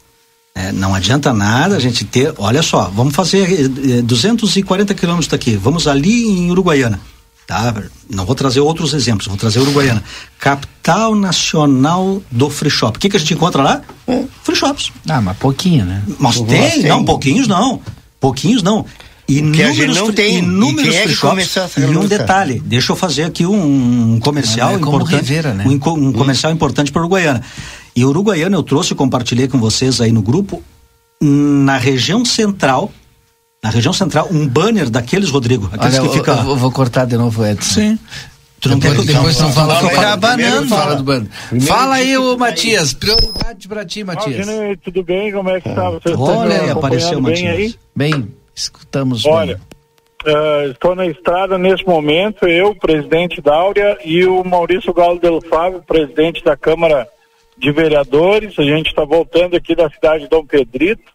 É, 0.54 0.72
não 0.72 0.94
adianta 0.94 1.34
nada 1.34 1.78
a 1.78 1.80
gente 1.80 2.04
ter, 2.04 2.34
olha 2.38 2.62
só, 2.62 2.92
vamos 2.94 3.16
fazer 3.16 3.70
240 4.04 4.92
eh, 4.92 4.96
quilômetros 4.96 5.30
daqui, 5.30 5.56
vamos 5.56 5.88
ali 5.88 6.24
em 6.26 6.52
Uruguaiana. 6.52 7.00
Tá? 7.48 7.74
Não 8.10 8.26
vou 8.26 8.36
trazer 8.36 8.60
outros 8.60 8.94
exemplos, 8.94 9.28
vou 9.28 9.38
trazer 9.38 9.60
Uruguaiana. 9.60 10.04
Capital 10.40 11.16
Nacional 11.16 12.22
do 12.30 12.50
Free 12.50 12.70
Shop. 12.70 12.98
O 12.98 13.00
que, 13.00 13.10
que 13.10 13.18
a 13.18 13.20
gente 13.20 13.34
encontra 13.34 13.62
lá? 13.62 13.82
É. 14.08 14.24
Free 14.44 14.56
Shops. 14.56 14.92
Ah, 15.10 15.22
mas 15.22 15.38
pouquinho, 15.38 15.86
né? 15.86 16.04
Mas 16.20 16.40
tem, 16.42 16.82
tem, 16.82 16.84
não, 16.84 17.04
pouquinhos 17.04 17.48
não. 17.48 17.82
Pouquinhos 18.20 18.62
não. 18.62 18.86
Inúmeros, 19.28 19.96
não 19.96 20.12
tem. 20.12 20.40
Inúmeros 20.40 20.94
é 20.94 21.04
free 21.04 21.16
shops. 21.16 21.78
E 21.78 21.86
um 21.86 22.06
detalhe, 22.06 22.62
deixa 22.66 22.92
eu 22.92 22.96
fazer 22.96 23.24
aqui 23.24 23.46
um, 23.46 24.16
um 24.16 24.20
comercial 24.20 24.72
é 24.72 24.76
importante. 24.76 25.16
Rivera, 25.22 25.54
né? 25.54 25.64
um, 25.66 25.74
um 25.74 26.12
comercial 26.12 26.52
importante 26.52 26.92
para 26.92 27.02
Uruguaiana. 27.02 27.42
E 27.96 28.06
Uruguaiana 28.06 28.56
eu 28.56 28.64
trouxe 28.64 28.94
e 28.94 28.96
compartilhei 28.96 29.48
com 29.48 29.60
vocês 29.60 30.00
aí 30.00 30.12
no 30.12 30.22
grupo, 30.22 30.64
na 31.22 31.78
região 31.78 32.24
central, 32.26 32.92
na 33.64 33.70
região 33.70 33.94
central, 33.94 34.28
um 34.32 34.48
banner 34.48 34.90
daqueles, 34.90 35.30
Rodrigo, 35.30 35.70
aqueles 35.72 36.00
Olha, 36.00 36.10
que 36.10 36.18
fica... 36.18 36.32
Eu, 36.32 36.50
eu 36.50 36.56
vou 36.56 36.72
cortar 36.72 37.06
de 37.06 37.18
novo, 37.18 37.46
Edson. 37.46 37.74
Sim. 37.74 38.00
Tu 38.62 38.70
não 38.70 38.78
depois, 38.78 39.08
quer 39.08 39.14
depois 39.14 39.40
não 39.40 39.52
fala, 39.52 39.76
fala, 39.76 39.90
fala, 39.90 40.18
banana, 40.18 40.68
fala 40.68 40.96
do 40.96 41.04
banner. 41.04 41.28
Fala 41.62 41.96
aí, 41.96 42.16
ô 42.16 42.38
Matias, 42.38 42.94
prioridade 42.94 43.68
pra 43.68 43.84
ti, 43.84 44.04
Matias. 44.04 44.48
Ah, 44.48 44.78
tudo 44.84 45.04
bem? 45.04 45.32
Como 45.32 45.50
é 45.50 45.60
que 45.60 45.70
tá? 45.74 45.90
Você 45.90 46.14
Olha 46.14 46.62
aí, 46.62 46.70
apareceu 46.70 47.18
o 47.18 47.22
Matias. 47.24 47.56
Aí? 47.56 47.76
Bem, 47.96 48.32
escutamos 48.54 49.26
Olha, 49.26 49.60
uh, 50.24 50.70
estou 50.70 50.94
na 50.96 51.08
estrada 51.08 51.58
nesse 51.58 51.84
momento, 51.88 52.46
eu, 52.46 52.76
presidente 52.76 53.42
da 53.42 53.56
Áurea, 53.56 53.98
e 54.06 54.26
o 54.26 54.44
Maurício 54.44 54.94
Galo 54.94 55.20
Del 55.20 55.42
Fábio, 55.42 55.82
presidente 55.82 56.44
da 56.44 56.56
Câmara 56.56 57.08
de 57.62 57.72
vereadores. 57.72 58.58
A 58.58 58.64
gente 58.64 58.88
está 58.88 59.06
voltando 59.06 59.56
aqui 59.56 59.76
da 59.76 59.90
cidade 59.90 60.24
de 60.24 60.30
Dom 60.30 60.46
Pedrito. 60.46 61.12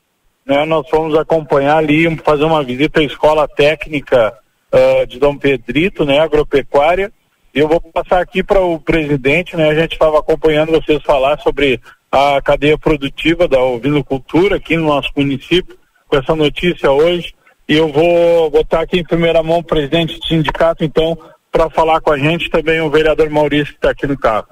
Né? 0.47 0.65
Nós 0.65 0.89
fomos 0.89 1.19
acompanhar 1.19 1.79
ali, 1.79 2.17
fazer 2.19 2.45
uma 2.45 2.63
visita 2.63 3.01
à 3.01 3.03
escola 3.03 3.49
técnica 3.49 4.33
uh, 4.73 5.07
de 5.07 5.19
Dom 5.19 5.37
Pedrito, 5.37 6.05
né? 6.05 6.21
agropecuária. 6.21 7.13
Eu 7.53 7.67
vou 7.67 7.81
passar 7.81 8.21
aqui 8.21 8.45
para 8.45 8.61
o 8.61 8.79
presidente, 8.79 9.57
né? 9.57 9.71
A 9.71 9.75
gente 9.75 9.93
estava 9.93 10.19
acompanhando 10.19 10.73
vocês 10.73 11.03
falar 11.03 11.39
sobre 11.41 11.81
a 12.13 12.41
cadeia 12.43 12.77
produtiva 12.77 13.49
da 13.49 13.59
ovinocultura 13.59 14.57
aqui 14.57 14.77
no 14.77 14.85
nosso 14.85 15.09
município, 15.17 15.75
com 16.07 16.19
essa 16.19 16.37
notícia 16.37 16.93
hoje. 16.93 17.35
E 17.67 17.75
eu 17.75 17.91
vou 17.91 18.51
botar 18.51 18.83
aqui 18.83 18.99
em 18.99 19.05
primeira 19.05 19.43
mão 19.43 19.61
o 19.61 19.65
presidente 19.65 20.19
do 20.19 20.27
sindicato, 20.27 20.85
então, 20.85 21.19
para 21.51 21.71
falar 21.71 22.03
com 22.03 22.13
a 22.13 22.19
gente 22.19 22.51
também 22.51 22.79
o 22.83 22.91
vereador 22.91 23.31
Maurício 23.31 23.73
que 23.73 23.79
está 23.79 23.91
aqui 23.91 24.07
no 24.07 24.19
carro. 24.19 24.49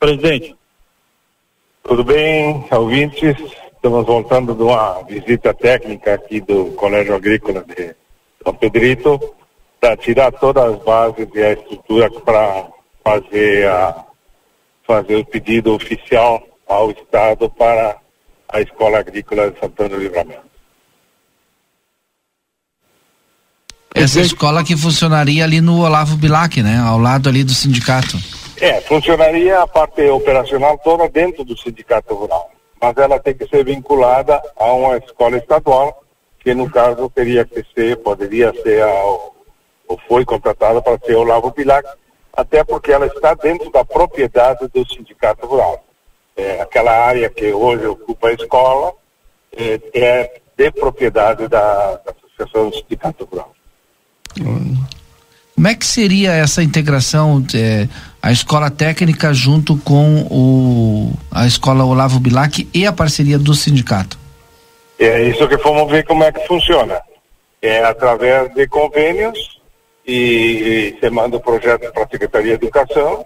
Presidente. 0.00 0.57
Tudo 1.88 2.04
bem, 2.04 2.66
ouvintes? 2.70 3.34
Estamos 3.74 4.04
voltando 4.04 4.54
de 4.54 4.62
uma 4.62 5.02
visita 5.04 5.54
técnica 5.54 6.16
aqui 6.16 6.38
do 6.38 6.66
Colégio 6.72 7.14
Agrícola 7.14 7.64
de 7.64 7.96
São 8.44 8.54
Pedrito 8.54 9.18
para 9.80 9.96
tirar 9.96 10.30
todas 10.32 10.74
as 10.74 10.82
bases 10.82 11.26
e 11.34 11.42
a 11.42 11.52
estrutura 11.54 12.10
para 12.10 12.66
fazer, 13.02 13.68
a, 13.68 14.04
fazer 14.86 15.16
o 15.16 15.24
pedido 15.24 15.72
oficial 15.72 16.46
ao 16.68 16.90
Estado 16.90 17.48
para 17.48 17.96
a 18.50 18.60
Escola 18.60 18.98
Agrícola 18.98 19.50
de 19.50 19.58
Santana 19.58 19.88
do 19.88 19.96
Livramento. 19.96 20.42
Essa 23.94 24.20
escola 24.20 24.62
que 24.62 24.76
funcionaria 24.76 25.42
ali 25.42 25.62
no 25.62 25.80
Olavo 25.80 26.18
Bilac, 26.18 26.62
né? 26.62 26.78
Ao 26.78 26.98
lado 26.98 27.30
ali 27.30 27.42
do 27.42 27.54
sindicato. 27.54 28.18
É, 28.60 28.80
funcionaria 28.80 29.60
a 29.60 29.66
parte 29.66 30.02
operacional 30.08 30.78
toda 30.78 31.08
dentro 31.08 31.44
do 31.44 31.56
sindicato 31.56 32.14
rural, 32.14 32.50
mas 32.80 32.96
ela 32.96 33.18
tem 33.20 33.34
que 33.34 33.46
ser 33.46 33.64
vinculada 33.64 34.40
a 34.56 34.72
uma 34.72 34.96
escola 34.96 35.36
estadual, 35.36 36.02
que 36.40 36.54
no 36.54 36.68
caso 36.70 37.08
teria 37.10 37.44
que 37.44 37.64
ser, 37.74 37.96
poderia 37.98 38.52
ser, 38.62 38.82
a, 38.82 39.04
ou 39.88 39.98
foi 40.08 40.24
contratada 40.24 40.82
para 40.82 40.98
ser 40.98 41.16
o 41.16 41.24
Lavo 41.24 41.52
Pilac, 41.52 41.88
até 42.36 42.64
porque 42.64 42.92
ela 42.92 43.06
está 43.06 43.34
dentro 43.34 43.70
da 43.70 43.84
propriedade 43.84 44.66
do 44.68 44.86
sindicato 44.88 45.46
rural. 45.46 45.84
É, 46.36 46.60
aquela 46.60 46.92
área 46.92 47.28
que 47.28 47.52
hoje 47.52 47.86
ocupa 47.86 48.28
a 48.28 48.32
escola 48.32 48.92
é, 49.56 49.80
é 49.94 50.40
de 50.56 50.70
propriedade 50.72 51.48
da, 51.48 51.96
da 51.96 52.12
Associação 52.12 52.70
do 52.70 52.76
Sindicato 52.76 53.24
Rural. 53.24 53.52
Como 55.54 55.66
é 55.66 55.74
que 55.74 55.86
seria 55.86 56.32
essa 56.34 56.62
integração? 56.62 57.44
É, 57.52 57.88
a 58.22 58.32
escola 58.32 58.70
técnica 58.70 59.32
junto 59.32 59.76
com 59.78 60.26
o, 60.30 61.12
a 61.30 61.46
escola 61.46 61.84
Olavo 61.84 62.18
Bilac 62.18 62.68
e 62.74 62.86
a 62.86 62.92
parceria 62.92 63.38
do 63.38 63.54
sindicato? 63.54 64.18
É 64.98 65.22
isso 65.22 65.46
que 65.46 65.56
fomos 65.58 65.90
ver 65.90 66.04
como 66.04 66.24
é 66.24 66.32
que 66.32 66.46
funciona. 66.46 67.00
É 67.62 67.82
através 67.84 68.52
de 68.54 68.66
convênios 68.66 69.60
e, 70.06 70.96
você 70.98 71.10
manda 71.10 71.36
o 71.36 71.40
projeto 71.40 71.92
para 71.92 72.04
a 72.04 72.08
Secretaria 72.08 72.58
de 72.58 72.64
Educação 72.64 73.24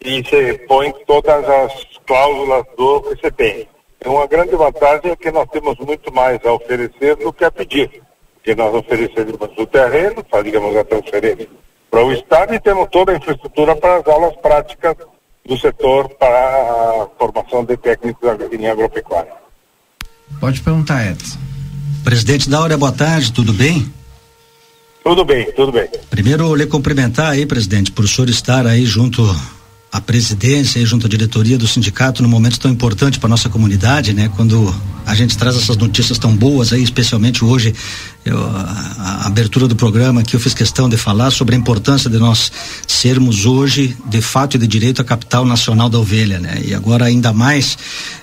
e 0.00 0.22
você 0.22 0.54
põe 0.66 0.92
todas 1.06 1.44
as 1.48 1.72
cláusulas 2.06 2.64
do 2.76 3.02
que 3.02 3.20
você 3.20 3.30
tem. 3.30 3.68
Uma 4.04 4.26
grande 4.26 4.56
vantagem 4.56 5.12
é 5.12 5.16
que 5.16 5.30
nós 5.30 5.48
temos 5.50 5.78
muito 5.78 6.12
mais 6.12 6.44
a 6.44 6.52
oferecer 6.52 7.16
do 7.16 7.32
que 7.32 7.44
a 7.44 7.50
pedir. 7.50 8.02
Porque 8.34 8.54
nós 8.54 8.74
oferecemos 8.74 9.38
o 9.56 9.66
terreno, 9.66 10.24
fazíamos 10.28 10.76
a 10.76 10.84
transferência 10.84 11.48
para 11.92 12.06
o 12.06 12.10
Estado 12.10 12.54
e 12.54 12.58
temos 12.58 12.88
toda 12.90 13.12
a 13.12 13.16
infraestrutura 13.16 13.76
para 13.76 13.98
as 13.98 14.06
aulas 14.08 14.34
práticas 14.36 14.96
do 15.46 15.58
setor 15.58 16.08
para 16.18 16.26
a 16.26 17.06
formação 17.18 17.62
de 17.66 17.76
técnicos 17.76 18.30
em 18.50 18.66
agropecuária. 18.66 19.32
Pode 20.40 20.62
perguntar, 20.62 21.06
Edson. 21.06 21.38
Presidente 22.02 22.48
da 22.48 22.60
Hora, 22.60 22.78
boa 22.78 22.92
tarde, 22.92 23.30
tudo 23.30 23.52
bem? 23.52 23.92
Tudo 25.04 25.22
bem, 25.22 25.52
tudo 25.52 25.70
bem. 25.70 25.86
Primeiro, 26.08 26.54
lhe 26.54 26.66
cumprimentar 26.66 27.32
aí, 27.32 27.44
presidente, 27.44 27.92
por 27.92 28.06
o 28.06 28.08
senhor 28.08 28.30
estar 28.30 28.66
aí 28.66 28.86
junto 28.86 29.22
à 29.92 30.00
presidência 30.00 30.80
e 30.80 30.86
junto 30.86 31.06
à 31.06 31.08
diretoria 31.08 31.58
do 31.58 31.68
sindicato 31.68 32.22
num 32.22 32.28
momento 32.28 32.58
tão 32.58 32.70
importante 32.70 33.18
para 33.18 33.28
nossa 33.28 33.50
comunidade, 33.50 34.14
né? 34.14 34.30
Quando 34.34 34.74
a 35.04 35.14
gente 35.14 35.36
traz 35.36 35.54
essas 35.54 35.76
notícias 35.76 36.18
tão 36.18 36.34
boas 36.34 36.72
aí, 36.72 36.82
especialmente 36.82 37.44
hoje, 37.44 37.74
eu, 38.24 38.38
a, 38.42 38.94
a, 38.98 39.26
abertura 39.26 39.68
do 39.68 39.76
programa 39.76 40.22
que 40.22 40.34
eu 40.34 40.40
fiz 40.40 40.54
questão 40.54 40.88
de 40.88 40.96
falar 40.96 41.30
sobre 41.30 41.54
a 41.54 41.58
importância 41.58 42.08
de 42.08 42.18
nós 42.18 42.50
sermos 42.88 43.44
hoje, 43.44 43.94
de 44.06 44.22
fato 44.22 44.54
e 44.56 44.58
de 44.58 44.66
direito, 44.66 45.02
a 45.02 45.04
capital 45.04 45.44
nacional 45.44 45.90
da 45.90 45.98
ovelha, 45.98 46.38
né? 46.38 46.62
E 46.64 46.72
agora 46.72 47.04
ainda 47.04 47.30
mais 47.32 47.76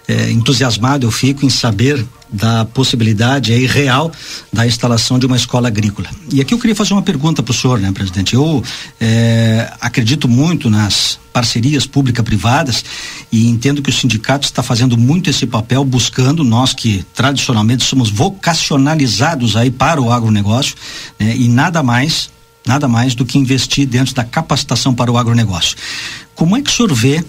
é, 0.07 0.31
entusiasmado 0.31 1.05
eu 1.05 1.11
fico 1.11 1.45
em 1.45 1.49
saber 1.49 2.03
da 2.31 2.65
possibilidade 2.65 3.51
aí 3.51 3.65
real 3.65 4.11
da 4.53 4.65
instalação 4.65 5.17
de 5.17 5.25
uma 5.25 5.35
escola 5.35 5.67
agrícola. 5.67 6.09
E 6.31 6.39
aqui 6.39 6.53
eu 6.53 6.59
queria 6.59 6.75
fazer 6.75 6.93
uma 6.93 7.01
pergunta 7.01 7.41
para 7.41 7.51
o 7.51 7.55
senhor, 7.55 7.79
né, 7.79 7.91
presidente? 7.91 8.35
Eu 8.35 8.63
é, 8.99 9.71
acredito 9.81 10.27
muito 10.27 10.69
nas 10.69 11.19
parcerias 11.33 11.85
pública-privadas 11.85 12.83
e 13.31 13.47
entendo 13.47 13.81
que 13.81 13.89
o 13.89 13.93
sindicato 13.93 14.45
está 14.45 14.61
fazendo 14.61 14.97
muito 14.97 15.29
esse 15.29 15.45
papel, 15.45 15.83
buscando 15.83 16.43
nós 16.43 16.73
que 16.73 17.05
tradicionalmente 17.13 17.83
somos 17.83 18.09
vocacionalizados 18.09 19.55
aí 19.55 19.71
para 19.71 20.01
o 20.01 20.11
agronegócio 20.11 20.75
né, 21.19 21.35
e 21.35 21.47
nada 21.47 21.81
mais, 21.81 22.29
nada 22.65 22.87
mais 22.87 23.15
do 23.15 23.25
que 23.25 23.37
investir 23.37 23.87
dentro 23.87 24.13
da 24.13 24.23
capacitação 24.23 24.93
para 24.93 25.11
o 25.11 25.17
agronegócio. 25.17 25.77
Como 26.35 26.55
é 26.57 26.61
que 26.61 26.69
o 26.69 26.73
senhor 26.73 26.93
vê 26.93 27.23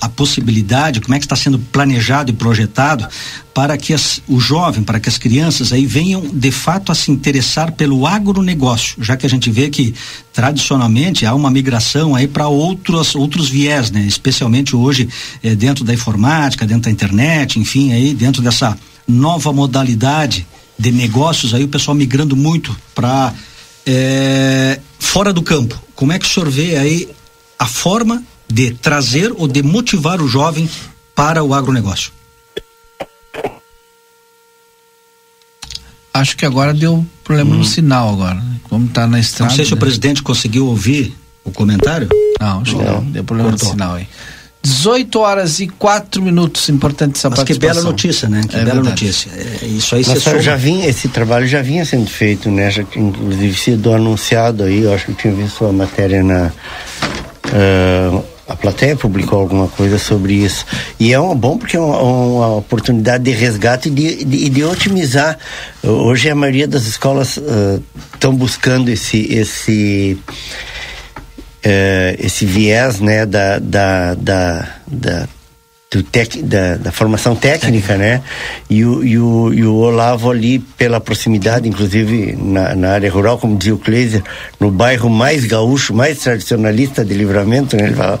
a 0.00 0.08
possibilidade, 0.08 1.00
como 1.00 1.14
é 1.14 1.18
que 1.18 1.24
está 1.24 1.36
sendo 1.36 1.58
planejado 1.58 2.30
e 2.30 2.34
projetado 2.34 3.06
para 3.54 3.78
que 3.78 3.94
as, 3.94 4.20
o 4.28 4.38
jovem, 4.38 4.82
para 4.82 5.00
que 5.00 5.08
as 5.08 5.16
crianças 5.16 5.72
aí 5.72 5.86
venham 5.86 6.20
de 6.20 6.50
fato 6.50 6.92
a 6.92 6.94
se 6.94 7.10
interessar 7.10 7.72
pelo 7.72 8.06
agronegócio, 8.06 9.02
já 9.02 9.16
que 9.16 9.24
a 9.24 9.30
gente 9.30 9.50
vê 9.50 9.70
que 9.70 9.94
tradicionalmente 10.32 11.24
há 11.24 11.34
uma 11.34 11.50
migração 11.50 12.14
aí 12.14 12.26
para 12.26 12.48
outros 12.48 13.14
outros 13.14 13.48
viés, 13.48 13.90
né? 13.90 14.04
Especialmente 14.04 14.76
hoje 14.76 15.08
eh, 15.42 15.54
dentro 15.54 15.84
da 15.84 15.94
informática, 15.94 16.66
dentro 16.66 16.82
da 16.82 16.90
internet, 16.90 17.58
enfim, 17.58 17.92
aí 17.92 18.12
dentro 18.12 18.42
dessa 18.42 18.76
nova 19.06 19.52
modalidade 19.52 20.46
de 20.78 20.90
negócios, 20.90 21.54
aí 21.54 21.64
o 21.64 21.68
pessoal 21.68 21.94
migrando 21.94 22.34
muito 22.36 22.76
para 22.94 23.32
é, 23.86 24.80
fora 24.98 25.32
do 25.32 25.42
campo. 25.42 25.80
Como 25.94 26.12
é 26.12 26.18
que 26.18 26.26
o 26.26 26.28
senhor 26.28 26.50
vê 26.50 26.76
aí 26.76 27.08
a 27.58 27.66
forma 27.66 28.22
de 28.54 28.70
trazer 28.74 29.32
ou 29.36 29.48
de 29.48 29.64
motivar 29.64 30.22
o 30.22 30.28
jovem 30.28 30.70
para 31.12 31.42
o 31.42 31.52
agronegócio? 31.52 32.12
Acho 36.12 36.36
que 36.36 36.46
agora 36.46 36.72
deu 36.72 37.04
problema 37.24 37.52
hum. 37.52 37.58
no 37.58 37.64
sinal 37.64 38.10
agora. 38.10 38.36
Né? 38.36 38.60
Como 38.62 38.86
está 38.86 39.08
na 39.08 39.18
estrada. 39.18 39.50
Não 39.50 39.56
sei 39.56 39.64
se 39.64 39.72
né? 39.72 39.76
o 39.76 39.80
presidente 39.80 40.22
conseguiu 40.22 40.68
ouvir 40.68 41.16
o 41.42 41.50
comentário. 41.50 42.08
Não, 42.40 42.60
acho 42.60 42.76
que 42.76 42.84
não. 42.84 43.02
Deu 43.02 43.24
problema 43.24 43.50
Cortou. 43.50 43.68
no 43.70 43.74
sinal 43.74 43.94
aí. 43.96 44.06
18 44.62 45.18
horas 45.18 45.60
e 45.60 45.66
4 45.66 46.22
minutos, 46.22 46.68
importante 46.70 47.16
essa 47.18 47.28
Mas 47.28 47.42
que 47.42 47.58
bela 47.58 47.82
notícia, 47.82 48.28
né? 48.28 48.40
Que 48.48 48.56
é 48.56 48.60
bela 48.60 48.82
verdade. 48.82 49.04
notícia. 49.04 49.30
É, 49.32 49.66
isso 49.66 49.94
aí 49.94 50.02
Mas 50.06 50.44
já 50.44 50.56
vinha, 50.56 50.88
esse 50.88 51.08
trabalho 51.08 51.46
já 51.46 51.60
vinha 51.60 51.84
sendo 51.84 52.06
feito, 52.06 52.50
né? 52.50 52.70
Já, 52.70 52.82
inclusive 52.82 53.54
sido 53.54 53.92
anunciado 53.92 54.62
aí, 54.62 54.84
eu 54.84 54.94
acho 54.94 55.06
que 55.06 55.10
eu 55.10 55.16
tinha 55.16 55.34
visto 55.34 55.66
a 55.66 55.72
matéria 55.72 56.22
na. 56.22 56.52
Uh, 57.46 58.33
a 58.48 58.54
plateia 58.54 58.94
publicou 58.94 59.40
alguma 59.40 59.68
coisa 59.68 59.98
sobre 59.98 60.34
isso. 60.34 60.66
E 61.00 61.12
é 61.12 61.20
um, 61.20 61.34
bom 61.34 61.56
porque 61.56 61.76
é 61.76 61.80
uma, 61.80 61.98
uma 62.00 62.56
oportunidade 62.56 63.24
de 63.24 63.30
resgate 63.30 63.88
e 63.88 63.92
de, 63.92 64.24
de, 64.24 64.48
de, 64.48 64.64
otimizar. 64.64 65.38
Hoje 65.82 66.30
a 66.30 66.34
maioria 66.34 66.68
das 66.68 66.84
escolas 66.84 67.40
estão 68.12 68.32
uh, 68.32 68.36
buscando 68.36 68.90
esse, 68.90 69.32
esse, 69.32 70.18
uh, 71.64 72.16
esse 72.18 72.44
viés 72.44 73.00
né, 73.00 73.24
da, 73.24 73.58
da, 73.58 74.14
da, 74.14 74.68
da 74.86 75.28
tec, 76.02 76.42
da, 76.42 76.76
da, 76.76 76.92
formação 76.92 77.36
técnica, 77.36 77.96
né? 77.96 78.22
E 78.68 78.84
o, 78.84 79.04
e, 79.04 79.18
o, 79.18 79.54
e 79.54 79.64
o 79.64 79.74
Olavo 79.76 80.30
ali, 80.30 80.58
pela 80.58 81.00
proximidade, 81.00 81.68
inclusive 81.68 82.36
na, 82.36 82.74
na 82.74 82.90
área 82.90 83.10
rural, 83.10 83.38
como 83.38 83.56
dizia 83.56 83.74
o 83.74 83.78
Kleiser, 83.78 84.22
no 84.58 84.70
bairro 84.70 85.08
mais 85.08 85.44
gaúcho, 85.44 85.94
mais 85.94 86.18
tradicionalista 86.18 87.04
de 87.04 87.14
livramento, 87.14 87.76
né? 87.76 87.84
Ele 87.84 87.94
fala, 87.94 88.20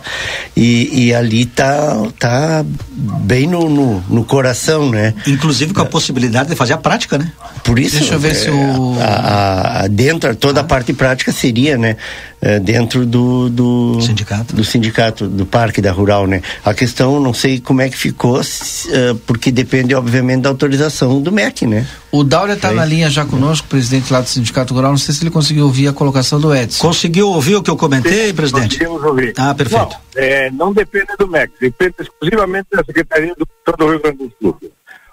e, 0.56 1.06
e 1.06 1.14
ali 1.14 1.46
tá, 1.46 2.02
tá 2.18 2.64
bem 2.90 3.46
no, 3.46 3.68
no, 3.68 4.00
no, 4.08 4.24
coração, 4.24 4.90
né? 4.90 5.14
Inclusive 5.26 5.74
com 5.74 5.82
a 5.82 5.86
possibilidade 5.86 6.50
de 6.50 6.56
fazer 6.56 6.74
a 6.74 6.78
prática, 6.78 7.18
né? 7.18 7.32
Por 7.62 7.78
isso, 7.78 7.98
Deixa 7.98 8.14
eu 8.14 8.20
ver 8.20 8.32
é, 8.32 8.34
se 8.34 8.50
o... 8.50 8.96
A, 9.00 9.82
a, 9.82 9.86
dentro, 9.88 10.34
toda 10.36 10.60
a 10.60 10.64
parte 10.64 10.92
prática 10.92 11.32
seria, 11.32 11.76
né? 11.76 11.96
É, 12.40 12.60
dentro 12.60 13.06
do, 13.06 13.48
do 13.48 14.00
sindicato. 14.02 14.54
do 14.54 14.62
sindicato, 14.62 15.26
do 15.26 15.46
parque 15.46 15.80
da 15.80 15.90
rural, 15.90 16.26
né? 16.26 16.42
A 16.62 16.74
questão, 16.74 17.18
não 17.18 17.32
sei 17.32 17.58
como 17.64 17.80
é 17.80 17.88
que 17.88 17.96
ficou, 17.96 18.38
uh, 18.38 19.14
porque 19.26 19.50
depende, 19.50 19.94
obviamente, 19.94 20.42
da 20.42 20.50
autorização 20.50 21.20
do 21.20 21.32
MEC, 21.32 21.66
né? 21.66 21.86
O 22.12 22.22
Dáurea 22.22 22.54
está 22.54 22.70
na 22.70 22.84
linha 22.84 23.10
já 23.10 23.24
conosco, 23.24 23.66
presidente 23.66 24.12
lá 24.12 24.20
do 24.20 24.28
Sindicato 24.28 24.74
Rural. 24.74 24.92
Não 24.92 24.98
sei 24.98 25.14
se 25.14 25.22
ele 25.24 25.30
conseguiu 25.30 25.64
ouvir 25.64 25.88
a 25.88 25.92
colocação 25.92 26.40
do 26.40 26.54
Edson. 26.54 26.86
Conseguiu 26.86 27.28
ouvir 27.28 27.56
o 27.56 27.62
que 27.62 27.70
eu 27.70 27.76
comentei, 27.76 28.28
Sim, 28.28 28.34
presidente? 28.34 28.78
Conseguimos 28.78 29.02
ouvir. 29.02 29.34
Ah, 29.36 29.54
perfeito. 29.54 29.96
Não, 30.14 30.22
é, 30.22 30.50
não 30.50 30.72
depende 30.72 31.16
do 31.18 31.26
MEC, 31.26 31.52
depende 31.60 31.94
exclusivamente 32.00 32.68
da 32.70 32.84
Secretaria 32.84 33.34
do 33.34 33.48
do 33.76 33.88
Rio 33.88 34.00
Grande 34.00 34.18
do 34.18 34.32
Sul. 34.40 34.60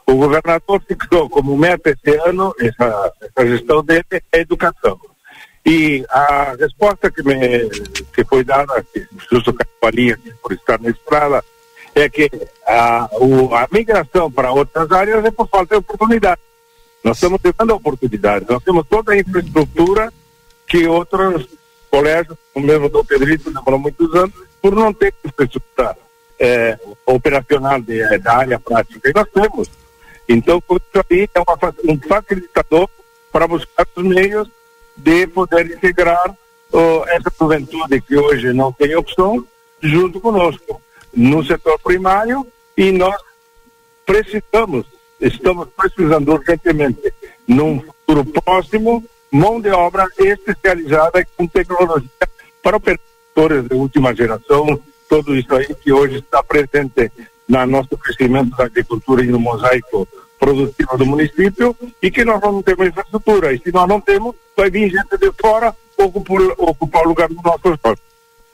O 0.05 0.15
governador 0.15 0.81
fixou 0.87 1.29
como 1.29 1.57
meta 1.57 1.89
esse 1.89 2.17
ano, 2.27 2.53
essa, 2.59 3.13
essa 3.21 3.47
gestão 3.47 3.83
dele, 3.83 4.05
é 4.11 4.21
a 4.33 4.39
educação. 4.39 4.99
E 5.65 6.03
a 6.09 6.55
resposta 6.59 7.11
que, 7.11 7.23
me, 7.23 7.69
que 8.13 8.25
foi 8.25 8.43
dada, 8.43 8.83
que 8.91 9.07
justo 9.31 9.53
Capalinha, 9.53 10.17
por 10.41 10.51
estar 10.53 10.79
na 10.79 10.89
estrada, 10.89 11.43
é 11.95 12.09
que 12.09 12.29
a, 12.65 13.09
o, 13.13 13.53
a 13.53 13.67
migração 13.71 14.31
para 14.31 14.51
outras 14.51 14.91
áreas 14.91 15.23
é 15.25 15.31
por 15.31 15.47
falta 15.47 15.75
de 15.75 15.79
oportunidade. 15.79 16.41
Nós 17.03 17.17
estamos 17.17 17.39
tendo 17.41 17.73
oportunidade, 17.73 18.45
nós 18.47 18.63
temos 18.63 18.85
toda 18.87 19.13
a 19.13 19.17
infraestrutura 19.17 20.13
que 20.67 20.87
outros 20.87 21.47
colégios, 21.89 22.37
o 22.53 22.59
mesmo 22.59 22.87
do 22.87 23.03
Pedrito, 23.03 23.51
demorou 23.51 23.79
muitos 23.79 24.13
anos, 24.15 24.33
por 24.61 24.75
não 24.75 24.93
ter 24.93 25.13
infraestrutura 25.25 25.97
é, 26.39 26.79
operacional 27.05 27.81
de, 27.81 28.17
da 28.19 28.37
área 28.37 28.59
prática. 28.59 29.09
E 29.09 29.13
nós 29.13 29.27
temos. 29.33 29.69
Então, 30.29 30.61
isso 30.69 31.05
aí 31.09 31.27
é 31.33 31.39
uma, 31.39 31.57
um 31.85 31.99
facilitador 32.07 32.87
para 33.31 33.47
buscar 33.47 33.85
os 33.95 34.03
meios 34.03 34.47
de 34.95 35.27
poder 35.27 35.71
integrar 35.71 36.29
uh, 36.29 37.03
essa 37.07 37.31
juventude 37.37 38.01
que 38.01 38.15
hoje 38.15 38.53
não 38.53 38.71
tem 38.71 38.95
opção 38.95 39.45
junto 39.81 40.21
conosco 40.21 40.81
no 41.13 41.43
setor 41.45 41.79
primário 41.79 42.45
e 42.77 42.91
nós 42.91 43.15
precisamos, 44.05 44.85
estamos 45.19 45.67
precisando 45.75 46.33
urgentemente, 46.33 47.13
num 47.47 47.79
futuro 47.79 48.25
próximo, 48.25 49.03
mão 49.31 49.61
de 49.61 49.69
obra 49.69 50.05
especializada 50.17 51.25
com 51.37 51.47
tecnologia 51.47 52.09
para 52.61 52.77
operadores 52.77 53.67
de 53.67 53.75
última 53.75 54.13
geração, 54.13 54.79
tudo 55.09 55.35
isso 55.35 55.53
aí 55.55 55.73
que 55.75 55.91
hoje 55.91 56.17
está 56.17 56.41
presente 56.43 57.11
no 57.47 57.65
nosso 57.65 57.97
crescimento 57.97 58.55
da 58.55 58.65
agricultura 58.65 59.23
e 59.23 59.27
no 59.27 59.39
mosaico 59.39 60.07
produtiva 60.39 60.97
do 60.97 61.05
município 61.05 61.75
e 62.01 62.09
que 62.09 62.25
nós 62.25 62.41
não 62.41 62.63
temos 62.63 62.87
infraestrutura. 62.87 63.53
E 63.53 63.59
se 63.59 63.71
nós 63.71 63.87
não 63.87 64.01
temos, 64.01 64.35
vai 64.55 64.69
vir 64.69 64.89
gente 64.89 65.17
de 65.17 65.31
fora 65.39 65.75
ocupar, 65.97 66.41
ocupar 66.57 67.05
o 67.05 67.09
lugar 67.09 67.27
dos 67.29 67.43
nossos 67.43 67.77
jovens. 67.83 68.10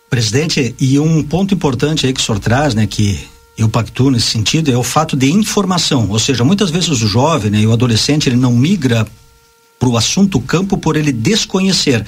Presidente, 0.10 0.74
e 0.80 1.00
um 1.00 1.22
ponto 1.22 1.54
importante 1.54 2.06
aí 2.06 2.14
que 2.14 2.20
o 2.20 2.24
senhor 2.24 2.40
traz, 2.40 2.74
né, 2.74 2.88
que 2.88 3.20
eu 3.58 3.68
pactuo 3.68 4.12
nesse 4.12 4.28
sentido, 4.28 4.72
é 4.72 4.78
o 4.78 4.84
fato 4.84 5.18
de 5.18 5.30
informação. 5.32 6.10
Ou 6.10 6.20
seja, 6.20 6.44
muitas 6.44 6.70
vezes 6.70 6.90
o 6.90 6.96
jovem 7.08 7.52
né, 7.52 7.62
e 7.62 7.68
o 7.68 7.74
adolescente 7.74 8.30
ele 8.30 8.38
não 8.38 8.54
migra 8.54 9.06
para 9.80 9.90
o 9.90 9.98
assunto 9.98 10.40
campo 10.40 10.78
por 10.78 10.96
ele 10.96 11.12
desconhecer. 11.12 12.06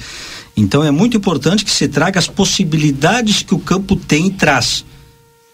Então 0.56 0.82
é 0.82 0.90
muito 0.90 1.16
importante 1.16 1.64
que 1.64 1.70
se 1.70 1.88
traga 1.88 2.18
as 2.18 2.26
possibilidades 2.26 3.42
que 3.42 3.54
o 3.54 3.58
campo 3.58 3.94
tem 3.96 4.26
e 4.26 4.30
traz 4.30 4.84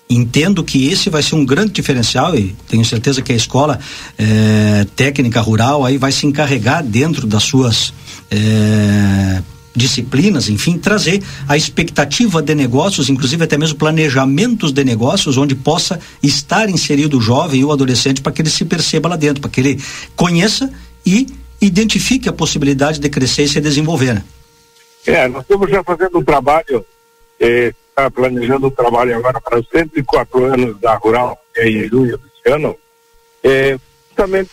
entendo 0.08 0.62
que 0.62 0.86
esse 0.88 1.10
vai 1.10 1.22
ser 1.22 1.34
um 1.34 1.44
grande 1.44 1.72
diferencial 1.72 2.36
e 2.36 2.54
tenho 2.68 2.84
certeza 2.84 3.20
que 3.20 3.32
a 3.32 3.36
escola 3.36 3.78
é, 4.16 4.86
técnica 4.94 5.40
rural 5.40 5.84
aí 5.84 5.98
vai 5.98 6.12
se 6.12 6.26
encarregar 6.26 6.82
dentro 6.84 7.26
das 7.26 7.42
suas 7.42 7.92
é, 8.30 9.42
disciplinas, 9.76 10.48
enfim, 10.48 10.78
trazer 10.78 11.22
a 11.46 11.56
expectativa 11.56 12.42
de 12.42 12.54
negócios, 12.54 13.08
inclusive 13.08 13.44
até 13.44 13.58
mesmo 13.58 13.78
planejamentos 13.78 14.72
de 14.72 14.82
negócios, 14.82 15.36
onde 15.36 15.54
possa 15.54 16.00
estar 16.22 16.68
inserido 16.68 17.18
o 17.18 17.20
jovem 17.20 17.60
e 17.60 17.64
o 17.64 17.70
adolescente 17.70 18.20
para 18.20 18.32
que 18.32 18.42
ele 18.42 18.50
se 18.50 18.64
perceba 18.64 19.08
lá 19.08 19.16
dentro, 19.16 19.40
para 19.40 19.50
que 19.50 19.60
ele 19.60 19.82
conheça 20.16 20.72
e 21.04 21.26
identifique 21.60 22.28
a 22.28 22.32
possibilidade 22.32 22.98
de 22.98 23.08
crescer 23.08 23.44
e 23.44 23.48
se 23.48 23.60
desenvolver. 23.60 24.14
Né? 24.14 24.24
É, 25.06 25.28
nós 25.28 25.42
estamos 25.42 25.70
já 25.70 25.84
fazendo 25.84 26.18
um 26.18 26.24
trabalho 26.24 26.84
eh, 27.38 27.72
está 27.96 28.10
planejando 28.10 28.66
o 28.66 28.70
trabalho 28.70 29.16
agora 29.16 29.40
para 29.40 29.58
os 29.58 29.66
104 29.68 30.44
anos 30.44 30.78
da 30.78 30.96
Rural, 30.96 31.40
que 31.54 31.60
é 31.60 31.68
em 31.68 31.88
junho 31.88 32.18
desse 32.18 32.54
ano, 32.54 32.76
é, 33.42 33.78
justamente 34.08 34.50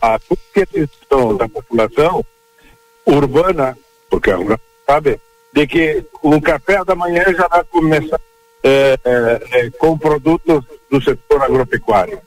a 0.00 0.18
conscientização 0.26 1.36
da 1.36 1.46
população 1.46 2.24
urbana, 3.04 3.76
porque 4.10 4.30
sabe, 4.86 5.20
de 5.52 5.66
que 5.66 6.04
o 6.22 6.40
café 6.40 6.84
da 6.84 6.94
manhã 6.94 7.24
já 7.36 7.48
vai 7.48 7.64
começar 7.64 8.20
é, 8.62 8.98
é, 9.04 9.40
é, 9.52 9.70
com 9.70 9.96
produtos 9.96 10.64
do 10.90 11.02
setor 11.02 11.42
agropecuário. 11.42 12.20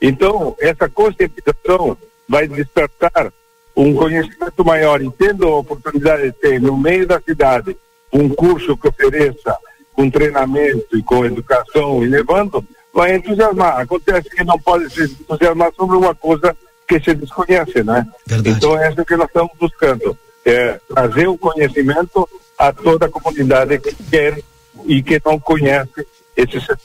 Então, 0.00 0.56
essa 0.60 0.88
conscientização 0.88 1.96
vai 2.28 2.48
despertar 2.48 3.32
um 3.76 3.94
conhecimento 3.94 4.64
maior, 4.64 5.02
entendo 5.02 5.46
a 5.46 5.58
oportunidade 5.58 6.24
de 6.24 6.32
ter 6.32 6.60
no 6.60 6.76
meio 6.76 7.06
da 7.06 7.20
cidade 7.20 7.76
um 8.12 8.28
curso 8.28 8.76
que 8.76 8.88
ofereça 8.88 9.56
com 9.92 10.10
treinamento 10.10 10.96
e 10.96 11.02
com 11.02 11.24
educação 11.24 12.02
e 12.02 12.08
levando, 12.08 12.64
vai 12.92 13.14
entusiasmar. 13.14 13.80
Acontece 13.80 14.28
que 14.30 14.44
não 14.44 14.58
pode 14.58 14.90
se 14.90 15.04
entusiasmar 15.04 15.72
sobre 15.74 15.96
uma 15.96 16.14
coisa 16.14 16.56
que 16.88 17.00
se 17.00 17.14
desconhece, 17.14 17.82
né? 17.82 18.06
Verdade. 18.26 18.56
Então 18.56 18.78
é 18.78 18.90
isso 18.90 19.04
que 19.04 19.16
nós 19.16 19.26
estamos 19.26 19.52
buscando, 19.58 20.18
é 20.46 20.80
trazer 20.88 21.26
o 21.26 21.36
conhecimento 21.36 22.28
a 22.56 22.72
toda 22.72 23.06
a 23.06 23.10
comunidade 23.10 23.78
que 23.80 23.94
quer 24.04 24.40
e 24.86 25.02
que 25.02 25.20
não 25.24 25.38
conhece 25.40 26.06
esse 26.36 26.60
setor. 26.60 26.78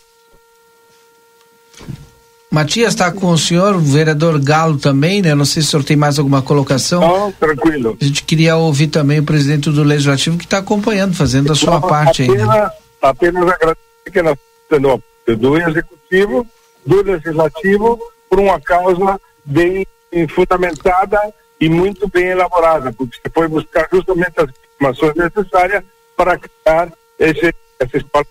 Matias 2.49 2.89
está 2.89 3.09
com 3.09 3.27
o 3.27 3.37
senhor, 3.37 3.75
o 3.75 3.79
vereador 3.79 4.37
Galo 4.37 4.77
também, 4.77 5.21
né? 5.21 5.33
Não 5.33 5.45
sei 5.45 5.61
se 5.61 5.69
o 5.69 5.71
senhor 5.71 5.83
tem 5.85 5.95
mais 5.95 6.19
alguma 6.19 6.41
colocação. 6.41 6.99
Não, 6.99 7.31
tranquilo. 7.31 7.97
A 8.01 8.03
gente 8.03 8.23
queria 8.23 8.57
ouvir 8.57 8.87
também 8.87 9.19
o 9.19 9.23
presidente 9.23 9.69
do 9.69 9.83
Legislativo 9.83 10.37
que 10.37 10.43
está 10.43 10.57
acompanhando, 10.57 11.15
fazendo 11.15 11.53
a 11.53 11.55
sua 11.55 11.79
parte 11.79 12.23
apenas, 12.23 12.49
aí. 12.49 12.59
Né? 12.61 12.69
Apenas 13.01 13.43
agradecer 13.43 14.11
que 14.11 14.21
nós 14.21 14.37
estamos 14.63 14.99
do 15.25 15.57
Executivo, 15.57 16.45
do 16.85 17.01
Legislativo, 17.03 17.99
por 18.29 18.39
uma 18.39 18.59
causa 18.59 19.21
bem 19.45 19.87
fundamentada 20.35 21.19
e 21.61 21.69
muito 21.69 22.09
bem 22.09 22.25
elaborada, 22.25 22.91
porque 22.91 23.17
você 23.17 23.31
foi 23.31 23.47
buscar 23.47 23.87
justamente 23.93 24.33
as 24.37 24.49
informações 24.75 25.13
necessárias 25.15 25.83
para 26.17 26.37
criar 26.37 26.91
esse, 27.19 27.53
essa 27.79 27.97
escola. 27.97 28.25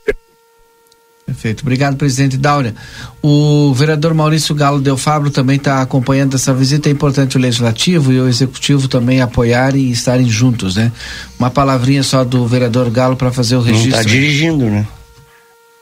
Perfeito. 1.24 1.60
Obrigado, 1.62 1.96
presidente 1.96 2.36
Dáurea. 2.36 2.74
O 3.22 3.72
vereador 3.72 4.12
Maurício 4.14 4.52
Galo 4.52 4.80
Del 4.80 4.96
Fabro 4.96 5.30
também 5.30 5.58
está 5.58 5.80
acompanhando 5.80 6.34
essa 6.34 6.52
visita. 6.52 6.88
É 6.88 6.92
importante 6.92 7.36
o 7.36 7.40
legislativo 7.40 8.12
e 8.12 8.20
o 8.20 8.26
executivo 8.26 8.88
também 8.88 9.20
apoiarem 9.20 9.80
e 9.80 9.92
estarem 9.92 10.28
juntos, 10.28 10.74
né? 10.74 10.90
Uma 11.38 11.48
palavrinha 11.48 12.02
só 12.02 12.24
do 12.24 12.48
vereador 12.48 12.90
Galo 12.90 13.14
para 13.16 13.30
fazer 13.30 13.54
o 13.54 13.60
registro. 13.60 13.90
Está 13.90 14.02
dirigindo, 14.02 14.64
né? 14.64 14.88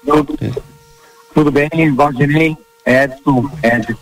Tudo, 0.05 0.39
tudo 1.35 1.51
bem, 1.51 1.95
Valdinei, 1.95 2.55
Edson, 2.85 3.51
Edson, 3.63 3.95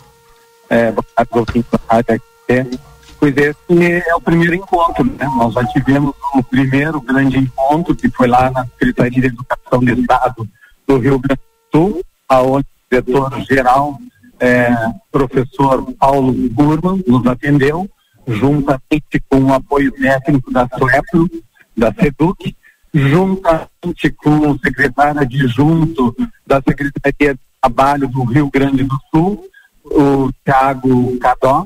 é, 0.69 0.91
boa 0.91 1.05
tarde, 1.15 2.21
aqui. 2.47 2.79
Pois 3.19 3.35
esse 3.35 4.03
é 4.07 4.15
o 4.15 4.21
primeiro 4.21 4.55
encontro, 4.55 5.03
né? 5.03 5.25
Nós 5.35 5.53
já 5.53 5.65
tivemos 5.65 6.13
o 6.35 6.43
primeiro 6.43 7.01
grande 7.01 7.37
encontro, 7.37 7.95
que 7.95 8.09
foi 8.09 8.27
lá 8.27 8.51
na 8.51 8.63
Secretaria 8.65 9.21
de 9.21 9.27
Educação 9.27 9.79
do 9.79 9.91
Estado 9.91 10.47
do 10.87 10.97
Rio 10.97 11.19
Grande 11.19 11.41
do 11.73 11.79
Sul, 11.79 12.01
aonde 12.29 12.67
o 12.67 12.89
diretor-geral, 12.91 13.97
é, 14.39 14.71
professor 15.11 15.91
Paulo 15.93 16.31
Gurman, 16.51 17.03
nos 17.07 17.25
atendeu, 17.25 17.89
juntamente 18.27 19.19
com 19.29 19.39
o 19.45 19.53
apoio 19.53 19.91
técnico 19.93 20.51
da 20.51 20.67
SUEPRO, 20.77 21.29
da 21.75 21.91
SEDUC, 21.93 22.55
juntamente 22.93 24.11
com 24.17 24.51
o 24.51 24.59
secretário 24.59 25.21
adjunto 25.21 26.15
da 26.45 26.61
Secretaria 26.61 27.33
de 27.33 27.39
Trabalho 27.61 28.07
do 28.07 28.23
Rio 28.23 28.49
Grande 28.51 28.83
do 28.83 28.97
Sul, 29.11 29.43
o 29.85 30.29
Thiago 30.45 31.17
Cadó, 31.17 31.65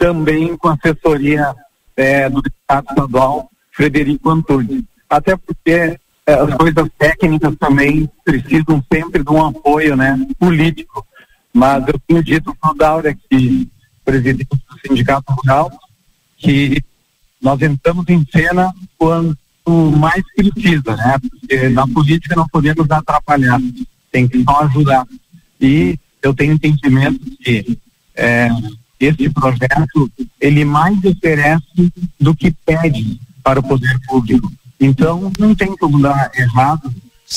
também 0.00 0.56
com 0.56 0.68
assessoria 0.70 1.54
é, 1.94 2.30
do 2.30 2.40
Estado 2.40 2.86
Estadual, 2.88 3.50
Frederico 3.70 4.30
Antunes. 4.30 4.82
Até 5.10 5.36
porque 5.36 5.98
é, 6.26 6.32
as 6.32 6.54
coisas 6.54 6.88
técnicas 6.98 7.54
também 7.56 8.08
precisam 8.24 8.82
sempre 8.90 9.22
de 9.22 9.30
um 9.30 9.44
apoio 9.44 9.94
né, 9.94 10.18
político. 10.38 11.06
Mas 11.52 11.86
eu 11.86 12.00
tenho 12.08 12.24
dito 12.24 12.56
para 12.58 12.70
o 12.70 12.74
Daura, 12.74 13.14
que 13.14 13.68
presidente 14.02 14.48
do 14.48 14.88
Sindicato 14.88 15.34
Rural, 15.34 15.70
que 16.38 16.82
nós 17.42 17.60
entramos 17.60 18.06
em 18.08 18.26
cena 18.32 18.72
quando 18.96 19.36
mais 19.98 20.22
precisa, 20.34 20.96
né? 20.96 21.18
Porque 21.18 21.68
na 21.68 21.86
política 21.86 22.34
não 22.34 22.48
podemos 22.48 22.90
atrapalhar, 22.90 23.60
tem 24.10 24.26
que 24.26 24.42
só 24.42 24.62
ajudar. 24.62 25.06
E 25.60 25.98
eu 26.22 26.32
tenho 26.32 26.54
entendimento 26.54 27.20
que 27.42 27.78
é, 28.14 28.48
esse 29.00 29.30
projeto 29.30 30.10
ele 30.38 30.64
mais 30.64 31.02
oferece 31.04 31.92
do 32.20 32.34
que 32.34 32.50
pede 32.50 33.18
para 33.42 33.58
o 33.58 33.62
poder 33.62 33.98
público. 34.06 34.52
Então 34.78 35.32
não 35.38 35.54
tem 35.54 35.74
como 35.76 36.00
dar 36.00 36.30
errado 36.34 36.92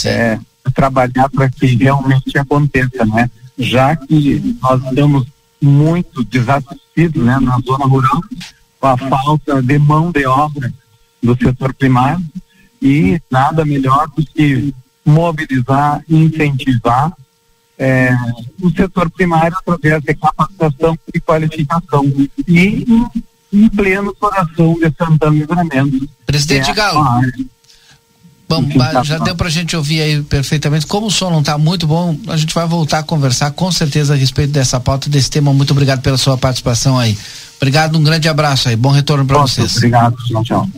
é, 0.05 0.37
trabalhar 0.73 1.29
para 1.29 1.49
que 1.49 1.67
realmente 1.67 2.37
aconteça, 2.37 3.05
né? 3.05 3.29
Já 3.57 3.95
que 3.95 4.57
nós 4.61 4.83
estamos 4.83 5.27
muito 5.61 6.23
desassistidos, 6.25 7.23
né, 7.23 7.39
na 7.39 7.57
zona 7.59 7.85
rural, 7.85 8.21
com 8.79 8.87
a 8.87 8.97
falta 8.97 9.61
de 9.61 9.79
mão 9.79 10.11
de 10.11 10.25
obra 10.25 10.73
do 11.21 11.37
setor 11.37 11.73
primário 11.73 12.25
e 12.81 13.21
nada 13.31 13.63
melhor 13.63 14.09
do 14.09 14.25
que 14.25 14.73
mobilizar, 15.05 16.03
incentivar 16.09 17.13
é, 17.77 18.15
o 18.61 18.69
setor 18.69 19.09
primário 19.09 19.57
através 19.57 20.01
de 20.03 20.13
capacitação 20.13 20.97
e 21.13 21.19
qualificação 21.19 22.05
e 22.47 22.59
em, 22.59 22.85
em 23.51 23.69
pleno 23.69 24.13
coração 24.15 24.75
de 24.75 24.91
Santana 24.97 25.35
Livramento. 25.35 26.09
Presidente 26.25 26.71
é 26.71 26.73
Galo. 26.73 27.03
Bom, 28.47 28.63
já 29.03 29.17
deu 29.17 29.35
para 29.35 29.47
a 29.47 29.51
gente 29.51 29.75
ouvir 29.75 30.01
aí 30.01 30.21
perfeitamente. 30.21 30.85
Como 30.85 31.07
o 31.07 31.11
som 31.11 31.31
não 31.31 31.39
está 31.39 31.57
muito 31.57 31.87
bom, 31.87 32.15
a 32.27 32.37
gente 32.37 32.53
vai 32.53 32.67
voltar 32.67 32.99
a 32.99 33.03
conversar 33.03 33.51
com 33.51 33.71
certeza 33.71 34.13
a 34.13 34.17
respeito 34.17 34.51
dessa 34.51 34.79
pauta, 34.79 35.09
desse 35.09 35.29
tema. 35.29 35.53
Muito 35.53 35.71
obrigado 35.71 36.01
pela 36.01 36.17
sua 36.17 36.37
participação 36.37 36.99
aí. 36.99 37.17
Obrigado, 37.57 37.97
um 37.97 38.03
grande 38.03 38.27
abraço 38.27 38.69
aí. 38.69 38.75
Bom 38.75 38.91
retorno 38.91 39.25
para 39.25 39.39
vocês. 39.39 39.77
Obrigado, 39.77 40.15
tchau, 40.27 40.43
tchau. 40.43 40.69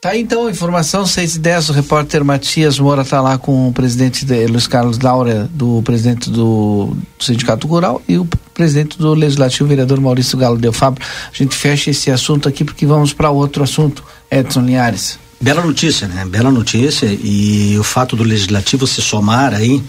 Tá 0.00 0.16
então 0.16 0.46
a 0.46 0.50
informação, 0.50 1.04
6 1.04 1.36
e 1.36 1.38
10, 1.40 1.68
o 1.68 1.72
repórter 1.74 2.24
Matias 2.24 2.78
Moura 2.78 3.02
está 3.02 3.20
lá 3.20 3.36
com 3.36 3.68
o 3.68 3.72
presidente 3.72 4.24
de, 4.24 4.46
Luiz 4.46 4.66
Carlos 4.66 4.98
Laura, 4.98 5.46
do 5.52 5.82
presidente 5.82 6.30
do, 6.30 6.96
do, 7.18 7.22
Sindicato 7.22 7.66
Rural 7.66 8.00
e 8.08 8.16
o 8.16 8.26
presidente 8.54 8.96
do 8.96 9.12
Legislativo, 9.12 9.68
vereador 9.68 10.00
Maurício 10.00 10.38
Galo 10.38 10.56
Del 10.56 10.72
Fabro. 10.72 11.04
A 11.30 11.36
gente 11.36 11.54
fecha 11.54 11.90
esse 11.90 12.10
assunto 12.10 12.48
aqui 12.48 12.64
porque 12.64 12.86
vamos 12.86 13.12
para 13.12 13.28
outro 13.28 13.62
assunto, 13.62 14.02
Edson 14.30 14.62
Linhares. 14.62 15.18
Bela 15.38 15.62
notícia, 15.62 16.08
né? 16.08 16.24
Bela 16.24 16.50
notícia 16.50 17.06
e 17.06 17.76
o 17.78 17.82
fato 17.82 18.16
do 18.16 18.22
Legislativo 18.22 18.86
se 18.86 19.02
somar 19.02 19.52
aí, 19.52 19.82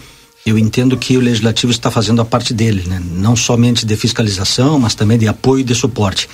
eu 0.45 0.57
entendo 0.57 0.97
que 0.97 1.15
o 1.15 1.21
Legislativo 1.21 1.71
está 1.71 1.89
fazendo 1.89 2.21
a 2.21 2.25
parte 2.25 2.53
dele, 2.53 2.83
né? 2.85 3.01
Não 3.01 3.33
somente 3.33 3.85
de 3.85 3.95
fiscalização, 3.95 4.77
mas 4.77 4.93
também 4.93 5.17
de 5.17 5.29
apoio 5.29 5.61
e 5.61 5.63
de 5.63 5.73
suporte 5.73 6.27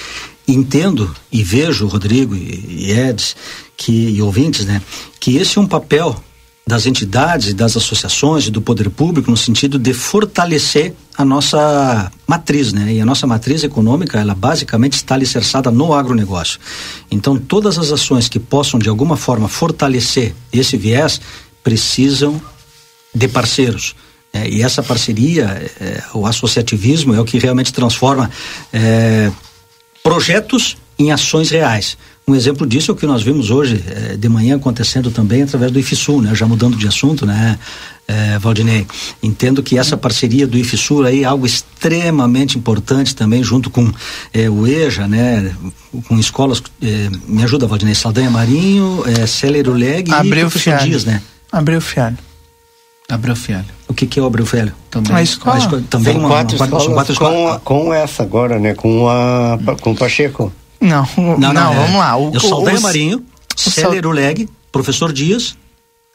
entendo 0.48 1.14
e 1.32 1.44
vejo, 1.44 1.88
Rodrigo 1.88 2.36
e, 2.36 2.88
e 2.88 2.92
Eds, 2.92 3.36
que, 3.78 4.10
e 4.10 4.22
ouvintes, 4.22 4.66
né, 4.66 4.82
que 5.20 5.38
esse 5.38 5.58
é 5.58 5.62
um 5.62 5.68
papel 5.68 6.16
das 6.68 6.86
entidades, 6.86 7.54
das 7.54 7.78
associações 7.78 8.48
e 8.48 8.52
do 8.52 8.62
poder 8.62 8.90
público 8.90 9.32
no 9.32 9.38
sentido 9.38 9.80
de 9.80 9.94
fortalecer 9.94 10.94
a 11.18 11.24
nossa 11.24 12.12
matriz, 12.28 12.74
né? 12.74 12.94
E 12.94 13.00
a 13.00 13.06
nossa 13.06 13.26
matriz 13.26 13.64
econômica, 13.64 14.20
ela 14.20 14.36
basicamente 14.36 14.94
está 14.94 15.16
alicerçada 15.16 15.72
no 15.72 15.94
agronegócio. 15.94 16.60
Então, 17.10 17.38
todas 17.38 17.80
as 17.80 17.90
ações 17.90 18.28
que 18.28 18.38
possam 18.38 18.78
de 18.78 18.90
alguma 18.90 19.16
forma 19.16 19.48
fortalecer 19.48 20.36
esse 20.52 20.76
viés 20.76 21.22
precisam 21.64 22.40
de 23.16 23.30
parceiros. 23.30 23.96
É, 24.34 24.48
e 24.50 24.62
essa 24.62 24.84
parceria, 24.84 25.46
é, 25.80 26.04
o 26.14 26.28
associativismo 26.28 27.16
é 27.16 27.20
o 27.20 27.26
que 27.26 27.40
realmente 27.40 27.72
transforma 27.72 28.30
é, 28.74 29.32
projetos 30.04 30.78
em 31.00 31.12
ações 31.14 31.50
reais. 31.50 31.98
Um 32.30 32.36
exemplo 32.36 32.68
disso 32.68 32.92
é 32.92 32.94
o 32.94 32.98
que 32.98 33.06
nós 33.06 33.24
vimos 33.24 33.52
hoje 33.52 33.82
eh, 33.88 34.18
de 34.18 34.28
manhã 34.28 34.58
acontecendo 34.58 35.10
também 35.10 35.44
através 35.44 35.72
do 35.72 35.80
IFSUL, 35.80 36.22
né? 36.22 36.36
Já 36.36 36.46
mudando 36.46 36.76
de 36.76 36.86
assunto, 36.86 37.26
né, 37.26 37.58
eh, 38.06 38.38
Valdinei? 38.38 38.86
Entendo 39.24 39.64
que 39.64 39.78
essa 39.80 39.96
parceria 39.96 40.46
do 40.46 40.58
IFSUL 40.58 41.06
aí 41.06 41.24
é 41.24 41.26
algo 41.26 41.46
extremamente 41.46 42.58
importante 42.58 43.16
também, 43.16 43.42
junto 43.42 43.70
com 43.70 43.90
eh, 44.34 44.50
o 44.50 44.68
EJA, 44.68 45.08
né? 45.08 45.56
Com 46.10 46.20
escolas, 46.20 46.62
eh, 46.82 47.10
me 47.26 47.44
ajuda, 47.44 47.66
Valdinei, 47.66 47.96
Saldanha 47.96 48.30
Marinho, 48.30 49.06
eh, 49.06 49.26
Célero 49.26 49.72
Leg 49.72 50.12
e 50.12 50.30
Professor 50.30 50.80
Dias, 50.80 51.06
né? 51.06 51.22
Abreu 51.50 51.80
Fialho. 51.80 52.18
Abreu 53.08 53.38
Fialho. 53.38 53.68
O 53.88 53.94
que, 53.94 54.06
que 54.06 54.20
é 54.20 54.22
o 54.22 54.26
Abreu 54.26 54.46
Fialho? 54.46 54.74
Também. 54.92 55.16
A 55.16 55.24
escola. 55.24 55.56
A 55.56 55.60
escola 55.60 55.84
também 55.90 56.12
são 56.12 56.22
uma, 56.24 56.30
quatro, 56.30 56.58
uma, 56.58 56.66
escolas, 56.66 56.88
quatro 56.88 57.14
escolas. 57.14 57.62
Com, 57.64 57.84
com 57.86 57.94
essa 57.94 58.22
agora, 58.22 58.60
né? 58.60 58.74
Com, 58.74 59.08
a, 59.08 59.58
com 59.80 59.92
o 59.92 59.96
Pacheco. 59.96 60.52
Não, 60.80 61.08
não, 61.18 61.38
não, 61.38 61.54
não 61.54 61.74
é, 61.74 61.76
vamos 61.76 62.00
lá. 62.00 62.18
O, 62.18 62.32
eu 62.34 62.40
Saldanha 62.40 62.80
Marinho, 62.80 63.26
Célero 63.56 64.12
Leg, 64.12 64.48
Professor 64.72 65.12
Dias. 65.12 65.56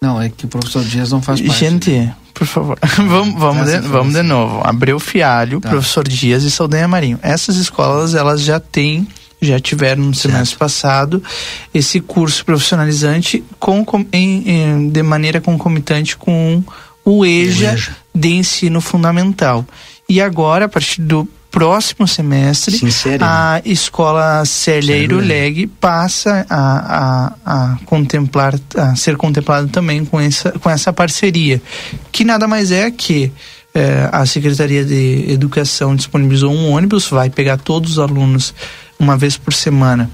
Não, 0.00 0.20
é 0.20 0.28
que 0.28 0.46
o 0.46 0.48
professor 0.48 0.84
Dias 0.84 1.12
não 1.12 1.22
faz 1.22 1.40
parte. 1.40 1.58
Gente, 1.58 1.90
né? 1.90 2.14
por 2.34 2.46
favor, 2.46 2.78
vamos, 2.96 3.38
vamos, 3.38 3.70
de, 3.70 3.78
vamos 3.80 4.14
de 4.14 4.22
novo. 4.22 4.60
Abreu 4.64 4.98
Fialho, 4.98 5.60
tá. 5.60 5.70
Professor 5.70 6.06
Dias 6.06 6.42
e 6.42 6.50
Saldanha 6.50 6.88
Marinho. 6.88 7.18
Essas 7.22 7.56
escolas, 7.56 8.14
elas 8.14 8.42
já 8.42 8.58
têm 8.58 9.06
já 9.40 9.58
tiveram 9.58 10.04
no 10.04 10.14
semestre 10.14 10.56
passado 10.56 11.20
esse 11.74 12.00
curso 12.00 12.44
profissionalizante 12.44 13.42
com 13.58 13.84
em, 14.12 14.48
em, 14.48 14.88
de 14.88 15.02
maneira 15.02 15.40
concomitante 15.40 16.16
com 16.16 16.62
o 17.04 17.26
EJA, 17.26 17.70
o 17.70 17.74
EJA 17.74 17.96
de 18.14 18.28
ensino 18.28 18.80
fundamental. 18.80 19.66
E 20.08 20.20
agora, 20.20 20.66
a 20.66 20.68
partir 20.68 21.02
do 21.02 21.28
próximo 21.52 22.08
semestre, 22.08 22.78
Sincero, 22.78 23.22
a 23.24 23.52
né? 23.54 23.62
escola 23.66 24.42
Celheiro 24.46 25.18
Leg 25.18 25.66
passa 25.66 26.46
a, 26.48 26.96
a, 26.96 27.32
a, 27.44 27.78
contemplar, 27.84 28.58
a 28.74 28.96
ser 28.96 29.16
contemplada 29.18 29.68
também 29.68 30.02
com 30.02 30.18
essa, 30.18 30.50
com 30.52 30.70
essa 30.70 30.92
parceria, 30.92 31.60
que 32.10 32.24
nada 32.24 32.48
mais 32.48 32.72
é 32.72 32.90
que 32.90 33.30
eh, 33.74 34.08
a 34.10 34.24
Secretaria 34.24 34.82
de 34.82 35.26
Educação 35.28 35.94
disponibilizou 35.94 36.50
um 36.50 36.72
ônibus, 36.72 37.08
vai 37.08 37.28
pegar 37.28 37.58
todos 37.58 37.92
os 37.92 37.98
alunos 37.98 38.54
uma 38.98 39.16
vez 39.16 39.36
por 39.36 39.52
semana 39.52 40.10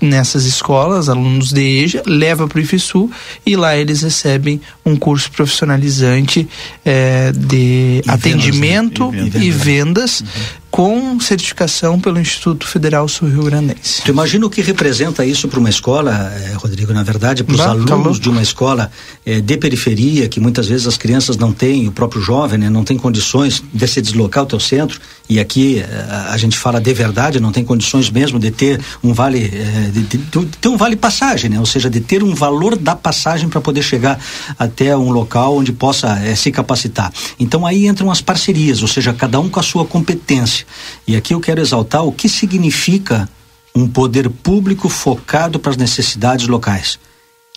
nessas 0.00 0.44
escolas, 0.44 1.08
alunos 1.08 1.52
de 1.52 1.60
EJA, 1.60 2.02
leva 2.06 2.46
para 2.46 2.58
o 2.58 2.60
IFSU 2.60 3.10
e 3.44 3.56
lá 3.56 3.76
eles 3.76 4.02
recebem 4.02 4.60
um 4.84 4.96
curso 4.96 5.30
profissionalizante 5.32 6.48
é, 6.84 7.32
de 7.32 8.02
e 8.06 8.10
atendimento 8.10 9.10
vendas, 9.10 9.34
né? 9.34 9.40
e 9.44 9.50
vendas, 9.50 9.50
e 9.50 9.50
vendas 9.50 10.20
uhum. 10.20 10.26
com 10.70 11.20
certificação 11.20 11.98
pelo 11.98 12.20
Instituto 12.20 12.66
Federal 12.68 13.08
Sul-Rio 13.08 13.44
Grandense. 13.44 14.02
Tu 14.02 14.10
imagina 14.10 14.46
o 14.46 14.50
que 14.50 14.60
representa 14.60 15.24
isso 15.24 15.48
para 15.48 15.58
uma 15.58 15.70
escola, 15.70 16.32
eh, 16.36 16.52
Rodrigo, 16.54 16.92
na 16.92 17.02
verdade, 17.02 17.42
para 17.42 17.54
os 17.54 17.60
tá 17.60 17.70
alunos 17.70 18.20
de 18.20 18.28
uma 18.28 18.42
escola 18.42 18.90
eh, 19.24 19.40
de 19.40 19.56
periferia, 19.56 20.28
que 20.28 20.38
muitas 20.38 20.68
vezes 20.68 20.86
as 20.86 20.96
crianças 20.96 21.36
não 21.36 21.52
têm, 21.52 21.88
o 21.88 21.92
próprio 21.92 22.22
jovem, 22.22 22.58
né, 22.58 22.70
não 22.70 22.84
tem 22.84 22.96
condições 22.96 23.62
de 23.72 23.88
se 23.88 24.00
deslocar 24.00 24.42
ao 24.42 24.46
teu 24.46 24.60
centro, 24.60 25.00
e 25.28 25.40
aqui 25.40 25.80
eh, 25.80 26.06
a 26.28 26.36
gente 26.36 26.56
fala 26.56 26.80
de 26.80 26.92
verdade, 26.94 27.40
não 27.40 27.50
tem 27.50 27.64
condições 27.64 28.10
mesmo 28.10 28.38
de 28.38 28.50
ter 28.50 28.80
um 29.02 29.12
vale, 29.12 29.50
de, 29.92 30.02
de- 30.02 30.18
de 30.18 30.46
ter 30.46 30.68
um 30.68 30.76
vale 30.76 30.96
passagem, 30.96 31.50
né, 31.50 31.58
ou 31.58 31.66
seja, 31.66 31.88
de 31.90 32.00
ter 32.00 32.22
um 32.22 32.34
valor 32.34 32.76
da 32.76 32.94
passagem 32.94 33.48
para 33.48 33.60
poder 33.60 33.82
chegar 33.82 34.18
até 34.58 34.96
um 34.96 35.10
local 35.10 35.56
onde 35.56 35.72
possa 35.72 36.18
eh, 36.24 36.34
se 36.34 36.50
capacitar. 36.50 37.12
Então 37.38 37.66
aí 37.66 37.86
entram 37.86 38.10
as 38.10 38.20
parcerias, 38.20 38.82
ou 38.82 38.88
seja, 38.88 39.12
cada 39.12 39.38
um 39.40 39.48
com 39.48 39.60
a 39.60 39.62
sua 39.62 39.84
competência. 39.84 40.66
E 41.06 41.16
aqui 41.16 41.34
eu 41.34 41.40
quero 41.40 41.60
exaltar 41.60 42.04
o 42.04 42.12
que 42.12 42.28
significa 42.28 43.28
um 43.74 43.86
poder 43.86 44.30
público 44.30 44.88
focado 44.88 45.58
para 45.58 45.70
as 45.70 45.76
necessidades 45.76 46.48
locais. 46.48 46.98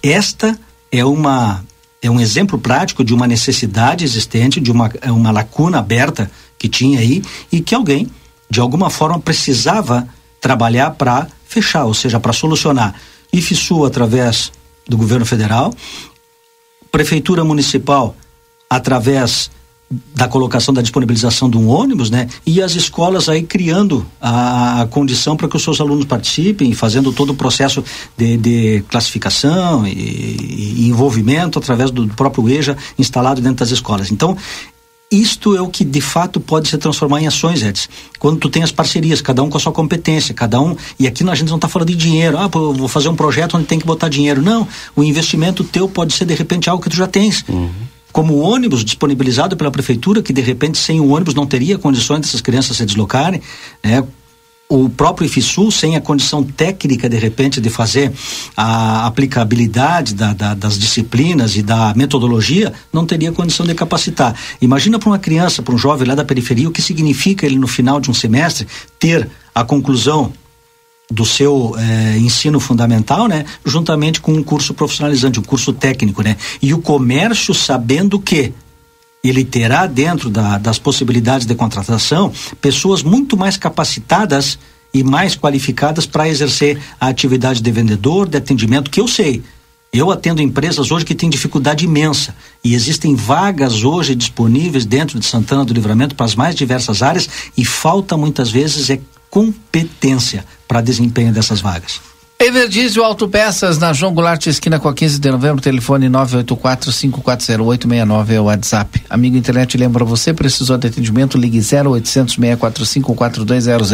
Esta 0.04 0.58
é 0.92 1.04
uma 1.06 1.64
é 2.02 2.10
um 2.10 2.20
exemplo 2.20 2.58
prático 2.58 3.04
de 3.04 3.14
uma 3.14 3.28
necessidade 3.28 4.06
existente, 4.06 4.62
de 4.62 4.72
uma, 4.72 4.90
é 5.02 5.12
uma 5.12 5.32
lacuna 5.32 5.80
aberta 5.80 6.32
que 6.58 6.70
tinha 6.70 7.00
aí 7.00 7.22
e 7.52 7.60
que 7.60 7.76
alguém, 7.76 8.08
de 8.50 8.60
alguma 8.62 8.90
forma, 8.90 9.20
precisava 9.20 10.08
trabalhar 10.40 10.92
para 10.92 11.28
fechar, 11.50 11.86
ou 11.86 11.94
seja, 11.94 12.20
para 12.20 12.32
solucionar. 12.32 12.94
IFSU 13.34 13.84
através 13.84 14.52
do 14.88 14.96
governo 14.96 15.26
federal, 15.26 15.74
prefeitura 16.92 17.44
municipal 17.44 18.16
através 18.70 19.50
da 20.14 20.28
colocação 20.28 20.72
da 20.72 20.84
disponibilização 20.84 21.50
de 21.50 21.58
um 21.58 21.68
ônibus, 21.68 22.12
né? 22.12 22.30
E 22.46 22.62
as 22.62 22.76
escolas 22.76 23.28
aí 23.28 23.42
criando 23.42 24.06
a, 24.22 24.88
condição 24.92 25.36
para 25.36 25.48
que 25.48 25.56
os 25.56 25.64
seus 25.64 25.82
alunos 25.82 26.06
participem, 26.06 26.72
fazendo 26.74 27.12
todo 27.12 27.32
o 27.32 27.36
processo 27.36 27.84
de, 28.16 28.38
de 28.38 28.84
classificação 28.88 29.88
e, 29.88 30.84
e 30.84 30.88
envolvimento 30.88 31.58
através 31.58 31.90
do 31.90 32.08
próprio 32.10 32.48
EJA 32.48 32.78
instalado 33.00 33.42
dentro 33.42 33.58
das 33.58 33.72
escolas. 33.72 34.12
Então, 34.12 34.38
isto 35.12 35.56
é 35.56 35.62
o 35.62 35.68
que 35.68 35.84
de 35.84 36.02
fato 36.02 36.40
pode 36.40 36.70
se 36.70 36.78
transformar 36.78 37.20
em 37.20 37.28
ações, 37.28 37.64
Edson. 37.64 37.90
Quando 38.20 38.38
tu 38.38 38.48
tem 38.48 38.62
as 38.62 38.72
parcerias, 38.72 39.22
cada 39.22 39.42
um 39.42 39.50
com 39.50 39.58
a 39.58 39.60
sua 39.60 39.72
competência, 39.72 40.36
cada 40.36 40.62
um. 40.62 40.76
E 41.00 41.08
aqui 41.08 41.28
a 41.28 41.36
gente 41.36 41.50
não 41.50 41.56
está 41.56 41.68
falando 41.68 41.90
de 41.90 41.96
dinheiro. 41.96 42.38
Ah, 42.38 42.48
pô, 42.48 42.72
vou 42.74 42.88
fazer 42.88 43.10
um 43.10 43.16
projeto 43.16 43.58
onde 43.58 43.66
tem 43.66 43.80
que 43.80 43.86
botar 43.86 44.08
dinheiro. 44.08 44.40
Não. 44.42 44.68
O 44.96 45.04
investimento 45.04 45.64
teu 45.64 45.90
pode 45.90 46.14
ser 46.14 46.26
de 46.26 46.36
repente 46.36 46.70
algo 46.70 46.84
que 46.84 46.90
tu 46.92 46.96
já 46.96 47.08
tens. 47.08 47.44
Como 48.12 48.36
o 48.36 48.40
ônibus 48.40 48.86
disponibilizado 48.86 49.58
pela 49.58 49.72
prefeitura, 49.72 50.22
que 50.22 50.34
de 50.34 50.42
repente 50.42 50.78
sem 50.78 51.00
o 51.00 51.10
ônibus 51.10 51.34
não 51.34 51.48
teria 51.48 51.78
condições 51.80 52.22
dessas 52.22 52.42
crianças 52.42 52.78
se 52.78 52.86
deslocarem, 52.86 53.42
né? 53.84 54.04
O 54.72 54.88
próprio 54.88 55.26
IFSU, 55.26 55.72
sem 55.72 55.96
a 55.96 56.02
condição 56.02 56.44
técnica, 56.44 57.10
de 57.10 57.18
repente, 57.18 57.60
de 57.60 57.72
fazer 57.72 58.14
a 58.56 59.08
aplicabilidade 59.08 60.14
da, 60.14 60.32
da, 60.32 60.54
das 60.54 60.78
disciplinas 60.78 61.56
e 61.56 61.64
da 61.64 61.92
metodologia, 61.96 62.72
não 62.94 63.04
teria 63.04 63.32
condição 63.32 63.66
de 63.66 63.74
capacitar. 63.74 64.36
Imagina 64.62 65.00
para 65.00 65.10
uma 65.10 65.18
criança, 65.18 65.64
para 65.64 65.74
um 65.74 65.78
jovem 65.78 66.08
lá 66.08 66.14
da 66.14 66.24
periferia, 66.24 66.70
o 66.70 66.72
que 66.72 66.84
significa 66.84 67.48
ele, 67.48 67.58
no 67.58 67.68
final 67.68 68.00
de 68.00 68.12
um 68.12 68.14
semestre, 68.14 68.68
ter 69.00 69.28
a 69.56 69.64
conclusão 69.64 70.32
do 71.12 71.26
seu 71.26 71.76
eh, 71.76 72.20
ensino 72.20 72.60
fundamental, 72.60 73.28
né, 73.28 73.46
juntamente 73.66 74.22
com 74.22 74.34
um 74.34 74.44
curso 74.44 74.76
profissionalizante, 74.76 75.40
um 75.40 75.44
curso 75.44 75.74
técnico, 75.74 76.22
né, 76.22 76.38
e 76.62 76.76
o 76.76 76.78
comércio 76.78 77.56
sabendo 77.56 78.20
que 78.20 78.54
ele 79.24 79.44
terá 79.44 79.86
dentro 79.86 80.30
da, 80.30 80.58
das 80.58 80.80
possibilidades 80.80 81.46
de 81.46 81.56
contratação 81.56 82.32
pessoas 82.62 83.04
muito 83.04 83.36
mais 83.36 83.58
capacitadas 83.58 84.58
e 84.94 85.04
mais 85.04 85.36
qualificadas 85.36 86.06
para 86.06 86.28
exercer 86.28 86.80
a 87.00 87.08
atividade 87.08 87.62
de 87.62 87.72
vendedor, 87.72 88.28
de 88.28 88.38
atendimento, 88.38 88.90
que 88.90 89.00
eu 89.00 89.08
sei. 89.08 89.44
Eu 89.92 90.12
atendo 90.12 90.42
empresas 90.42 90.92
hoje 90.92 91.04
que 91.04 91.16
têm 91.16 91.30
dificuldade 91.30 91.86
imensa 91.86 92.36
e 92.64 92.76
existem 92.76 93.16
vagas 93.16 93.84
hoje 93.84 94.14
disponíveis 94.14 94.86
dentro 94.86 95.20
de 95.20 95.26
Santana 95.26 95.66
do 95.66 95.74
Livramento 95.74 96.16
para 96.16 96.28
as 96.28 96.36
mais 96.36 96.56
diversas 96.56 97.02
áreas 97.02 97.28
e 97.58 97.66
falta 97.66 98.16
muitas 98.16 98.52
vezes 98.52 98.90
é 98.90 99.00
competência 99.30 100.46
para 100.68 100.82
desempenho 100.82 101.34
dessas 101.34 101.60
vagas. 101.60 102.09
Everdiesel 102.42 103.04
Autopeças 103.04 103.78
na 103.80 103.92
João 103.92 104.14
Goulart, 104.14 104.48
esquina 104.48 104.80
com 104.80 104.88
a 104.88 104.94
15 104.94 105.20
de 105.20 105.30
novembro, 105.30 105.62
telefone 105.62 106.08
984-540869 106.08 108.30
é 108.30 108.40
o 108.40 108.46
WhatsApp. 108.46 109.04
Amigo 109.10 109.36
internet, 109.36 109.78
lembra 109.78 110.06
você, 110.06 110.34
precisou 110.34 110.78
de 110.78 110.88
atendimento, 110.88 111.38
ligue 111.38 111.60
0800 111.60 112.36
645 112.36 113.14
4200. 113.14 113.92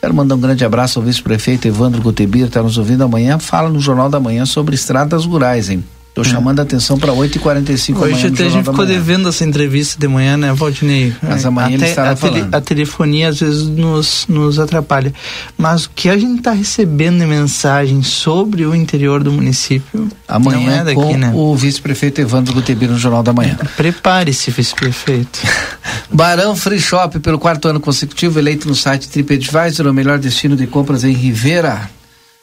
Quero 0.00 0.14
mandar 0.14 0.36
um 0.36 0.40
grande 0.40 0.64
abraço 0.64 1.00
ao 1.00 1.04
vice-prefeito 1.04 1.66
Evandro 1.66 2.00
Gutebir, 2.00 2.46
está 2.46 2.62
nos 2.62 2.78
ouvindo 2.78 3.02
amanhã. 3.02 3.40
Fala 3.40 3.68
no 3.68 3.80
Jornal 3.80 4.08
da 4.08 4.20
Manhã 4.20 4.46
sobre 4.46 4.76
estradas 4.76 5.24
rurais, 5.24 5.68
hein? 5.68 5.82
Tô 6.12 6.24
chamando 6.24 6.58
a 6.58 6.62
atenção 6.64 6.98
para 6.98 7.12
8h45 7.12 7.96
amanhã. 7.96 8.14
Hoje 8.14 8.26
no 8.26 8.34
até 8.34 8.46
a 8.46 8.48
gente 8.48 8.64
ficou 8.64 8.84
devendo 8.84 9.28
essa 9.28 9.44
entrevista 9.44 9.98
de 9.98 10.08
manhã, 10.08 10.36
né, 10.36 10.52
Valdinei? 10.52 11.14
Mas 11.22 11.46
amanhã 11.46 11.68
ele 11.68 11.76
até 11.76 11.90
estará 11.90 12.10
a, 12.10 12.16
falando. 12.16 12.54
a 12.54 12.60
telefonia 12.60 13.28
às 13.28 13.38
vezes 13.38 13.68
nos, 13.68 14.26
nos 14.28 14.58
atrapalha. 14.58 15.14
Mas 15.56 15.84
o 15.84 15.90
que 15.94 16.08
a 16.08 16.18
gente 16.18 16.38
está 16.38 16.50
recebendo 16.50 17.20
de 17.20 17.26
mensagem 17.26 18.02
sobre 18.02 18.66
o 18.66 18.74
interior 18.74 19.22
do 19.22 19.30
município 19.30 20.08
Amanhã 20.26 20.80
é 20.80 20.84
daqui, 20.84 20.94
com 20.94 21.16
né? 21.16 21.32
o 21.34 21.54
vice-prefeito 21.54 22.20
Evandro 22.20 22.54
Gutebir 22.54 22.90
no 22.90 22.98
Jornal 22.98 23.22
da 23.22 23.32
Manhã. 23.32 23.56
Prepare-se, 23.76 24.50
vice-prefeito. 24.50 25.40
Barão 26.10 26.56
Free 26.56 26.80
Shop, 26.80 27.20
pelo 27.20 27.38
quarto 27.38 27.68
ano 27.68 27.78
consecutivo, 27.78 28.38
eleito 28.38 28.66
no 28.66 28.74
site 28.74 29.08
TripAdvisor, 29.08 29.86
o 29.86 29.94
melhor 29.94 30.18
destino 30.18 30.56
de 30.56 30.66
compras 30.66 31.04
em 31.04 31.12
Rivera, 31.12 31.88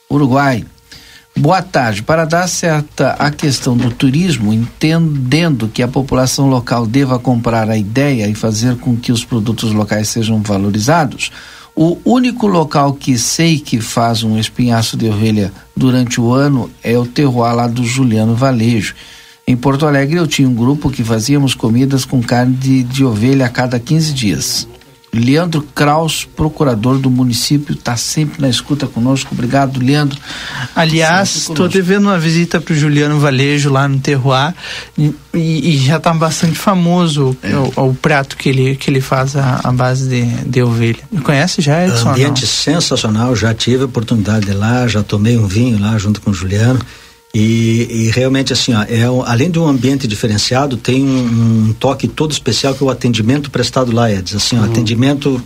Uruguai. 0.09 0.65
Boa 1.37 1.61
tarde. 1.61 2.01
Para 2.01 2.25
dar 2.25 2.47
certa 2.47 3.11
a 3.11 3.29
questão 3.29 3.77
do 3.77 3.91
turismo, 3.91 4.51
entendendo 4.51 5.67
que 5.67 5.83
a 5.83 5.87
população 5.87 6.49
local 6.49 6.87
deva 6.87 7.19
comprar 7.19 7.69
a 7.69 7.77
ideia 7.77 8.27
e 8.27 8.33
fazer 8.33 8.75
com 8.77 8.97
que 8.97 9.11
os 9.11 9.23
produtos 9.23 9.71
locais 9.71 10.09
sejam 10.09 10.41
valorizados, 10.41 11.31
o 11.75 11.95
único 12.03 12.47
local 12.47 12.93
que 12.93 13.19
sei 13.19 13.59
que 13.59 13.79
faz 13.79 14.23
um 14.23 14.39
espinhaço 14.39 14.97
de 14.97 15.07
ovelha 15.07 15.53
durante 15.75 16.19
o 16.19 16.33
ano 16.33 16.71
é 16.83 16.97
o 16.97 17.05
terroir 17.05 17.53
lá 17.53 17.67
do 17.67 17.85
Juliano 17.85 18.33
Valejo. 18.33 18.95
Em 19.45 19.55
Porto 19.55 19.85
Alegre 19.85 20.17
eu 20.17 20.25
tinha 20.25 20.49
um 20.49 20.55
grupo 20.55 20.89
que 20.89 21.03
fazíamos 21.03 21.53
comidas 21.53 22.03
com 22.03 22.19
carne 22.19 22.55
de, 22.55 22.81
de 22.81 23.05
ovelha 23.05 23.45
a 23.45 23.49
cada 23.49 23.79
15 23.79 24.11
dias. 24.11 24.67
Leandro 25.17 25.61
Kraus, 25.75 26.25
procurador 26.35 26.97
do 26.97 27.09
município, 27.09 27.73
está 27.73 27.95
sempre 27.97 28.41
na 28.41 28.49
escuta 28.49 28.87
conosco. 28.87 29.29
Obrigado, 29.33 29.79
Leandro. 29.79 30.17
Aliás, 30.75 31.35
estou 31.35 31.67
devendo 31.67 32.05
uma 32.05 32.19
visita 32.19 32.59
para 32.61 32.73
o 32.73 32.77
Juliano 32.77 33.19
Valejo 33.19 33.69
lá 33.71 33.87
no 33.87 33.99
Terroir 33.99 34.53
e, 34.97 35.13
e- 35.33 35.77
já 35.77 35.97
está 35.97 36.13
bastante 36.13 36.57
famoso 36.57 37.35
É. 37.43 37.55
o, 37.55 37.89
o 37.89 37.93
prato 37.93 38.35
que 38.37 38.49
ele, 38.49 38.75
que 38.75 38.89
ele 38.89 39.01
faz 39.01 39.35
à, 39.35 39.61
à 39.63 39.71
base 39.71 40.07
de, 40.09 40.23
de 40.49 40.61
ovelha. 40.61 40.99
Conhece 41.23 41.61
já, 41.61 41.85
Edson? 41.85 42.09
Ambiente 42.11 42.45
sensacional, 42.47 43.35
já 43.35 43.53
tive 43.53 43.83
a 43.83 43.85
oportunidade 43.85 44.45
de 44.45 44.51
ir 44.51 44.55
lá, 44.55 44.87
já 44.87 45.03
tomei 45.03 45.37
um 45.37 45.47
vinho 45.47 45.79
lá 45.79 45.97
junto 45.97 46.21
com 46.21 46.31
o 46.31 46.33
Juliano. 46.33 46.79
E, 47.33 47.87
e 47.89 48.11
realmente 48.11 48.53
assim, 48.53 48.73
ó, 48.73 48.83
é, 48.83 49.03
além 49.25 49.51
de 49.51 49.59
um 49.59 49.67
ambiente 49.67 50.07
diferenciado, 50.07 50.77
tem 50.77 51.03
um, 51.03 51.67
um 51.69 51.73
toque 51.73 52.07
todo 52.07 52.31
especial 52.31 52.73
que 52.73 52.83
é 52.83 52.87
o 52.87 52.89
atendimento 52.89 53.51
prestado 53.51 53.91
lá, 53.91 54.11
Eds. 54.11 54.35
Assim, 54.35 54.57
ó, 54.57 54.63
atendimento 54.63 55.41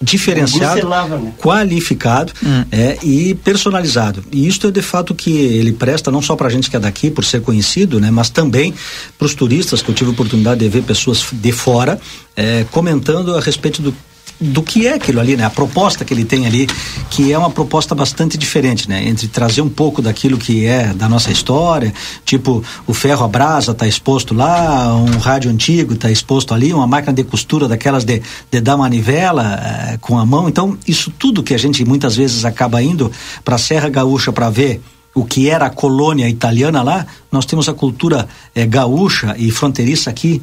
diferenciado, 0.00 0.80
Selava, 0.80 1.18
né? 1.18 1.32
qualificado 1.38 2.32
é, 2.70 2.98
e 3.02 3.34
personalizado. 3.36 4.24
E 4.30 4.46
isto 4.46 4.68
é 4.68 4.70
de 4.70 4.82
fato 4.82 5.14
que 5.14 5.30
ele 5.30 5.72
presta 5.72 6.10
não 6.10 6.20
só 6.20 6.36
para 6.36 6.48
a 6.48 6.50
gente 6.50 6.68
que 6.68 6.76
é 6.76 6.80
daqui, 6.80 7.10
por 7.10 7.24
ser 7.24 7.40
conhecido, 7.40 7.98
né, 7.98 8.10
mas 8.10 8.28
também 8.28 8.74
para 9.16 9.26
os 9.26 9.34
turistas, 9.34 9.82
que 9.82 9.90
eu 9.90 9.94
tive 9.94 10.10
a 10.10 10.12
oportunidade 10.12 10.60
de 10.60 10.68
ver 10.68 10.82
pessoas 10.82 11.24
de 11.32 11.52
fora 11.52 11.98
é, 12.36 12.64
comentando 12.70 13.34
a 13.34 13.40
respeito 13.40 13.80
do 13.80 13.94
do 14.40 14.62
que 14.62 14.86
é 14.86 14.94
aquilo 14.94 15.20
ali, 15.20 15.36
né? 15.36 15.44
A 15.44 15.50
proposta 15.50 16.04
que 16.04 16.12
ele 16.12 16.24
tem 16.24 16.46
ali, 16.46 16.66
que 17.10 17.32
é 17.32 17.38
uma 17.38 17.50
proposta 17.50 17.94
bastante 17.94 18.36
diferente, 18.36 18.88
né? 18.88 19.06
Entre 19.08 19.28
trazer 19.28 19.62
um 19.62 19.68
pouco 19.68 20.02
daquilo 20.02 20.36
que 20.36 20.66
é 20.66 20.92
da 20.92 21.08
nossa 21.08 21.30
história, 21.30 21.92
tipo 22.24 22.62
o 22.86 22.94
ferro 22.94 23.24
a 23.24 23.28
brasa 23.28 23.72
tá 23.74 23.86
exposto 23.86 24.34
lá, 24.34 24.94
um 24.94 25.18
rádio 25.18 25.50
antigo 25.50 25.94
tá 25.96 26.10
exposto 26.10 26.52
ali, 26.52 26.72
uma 26.72 26.86
máquina 26.86 27.12
de 27.12 27.24
costura 27.24 27.68
daquelas 27.68 28.04
de, 28.04 28.22
de 28.50 28.60
dar 28.60 28.76
manivela 28.76 29.54
eh, 29.54 29.98
com 30.00 30.18
a 30.18 30.26
mão. 30.26 30.48
Então, 30.48 30.76
isso 30.86 31.12
tudo 31.18 31.42
que 31.42 31.54
a 31.54 31.58
gente 31.58 31.84
muitas 31.84 32.16
vezes 32.16 32.44
acaba 32.44 32.82
indo 32.82 33.10
para 33.44 33.54
a 33.56 33.58
Serra 33.58 33.88
Gaúcha 33.88 34.32
para 34.32 34.50
ver 34.50 34.80
o 35.14 35.24
que 35.24 35.48
era 35.48 35.66
a 35.66 35.70
colônia 35.70 36.28
italiana 36.28 36.82
lá, 36.82 37.06
nós 37.30 37.46
temos 37.46 37.68
a 37.68 37.72
cultura 37.72 38.28
eh, 38.54 38.66
gaúcha 38.66 39.36
e 39.38 39.50
fronteiriça 39.50 40.10
aqui 40.10 40.42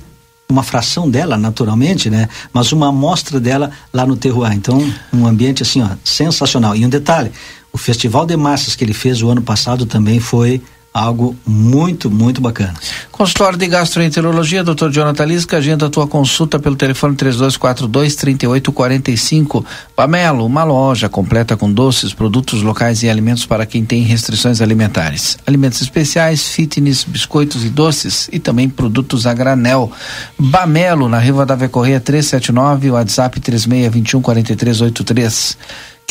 uma 0.51 0.63
fração 0.63 1.09
dela, 1.09 1.37
naturalmente, 1.37 2.09
né? 2.09 2.27
Mas 2.53 2.71
uma 2.71 2.89
amostra 2.89 3.39
dela 3.39 3.71
lá 3.91 4.05
no 4.05 4.15
terroir. 4.15 4.53
Então, 4.53 4.79
um 5.13 5.25
ambiente 5.25 5.63
assim, 5.63 5.81
ó, 5.81 5.89
sensacional. 6.03 6.75
E 6.75 6.85
um 6.85 6.89
detalhe, 6.89 7.31
o 7.71 7.77
Festival 7.77 8.25
de 8.25 8.35
Massas 8.35 8.75
que 8.75 8.83
ele 8.83 8.93
fez 8.93 9.21
o 9.21 9.29
ano 9.29 9.41
passado 9.41 9.85
também 9.85 10.19
foi 10.19 10.61
algo 10.93 11.35
muito, 11.45 12.11
muito 12.11 12.41
bacana. 12.41 12.73
Consultório 13.11 13.57
de 13.57 13.67
Gastroenterologia, 13.67 14.63
Dr. 14.63 14.89
Jonathan 14.89 15.25
Lisca, 15.25 15.57
agenda 15.57 15.85
a 15.85 15.89
tua 15.89 16.07
consulta 16.07 16.57
pelo 16.59 16.75
telefone 16.75 17.15
3242-3845. 17.15 19.63
Pamelo, 19.95 20.45
uma 20.45 20.63
loja 20.63 21.07
completa 21.07 21.55
com 21.55 21.71
doces, 21.71 22.13
produtos 22.13 22.61
locais 22.61 23.03
e 23.03 23.09
alimentos 23.09 23.45
para 23.45 23.65
quem 23.65 23.85
tem 23.85 24.01
restrições 24.01 24.59
alimentares. 24.59 25.37
Alimentos 25.45 25.81
especiais, 25.81 26.45
fitness, 26.47 27.05
biscoitos 27.05 27.63
e 27.63 27.69
doces 27.69 28.27
e 28.31 28.39
também 28.39 28.67
produtos 28.67 29.25
a 29.25 29.33
granel. 29.33 29.89
Bamelo, 30.37 31.07
na 31.07 31.19
Riva 31.19 31.45
da 31.45 31.69
Correia 31.69 32.01
379, 32.01 32.91
WhatsApp 32.91 33.39
36214383. 33.39 35.55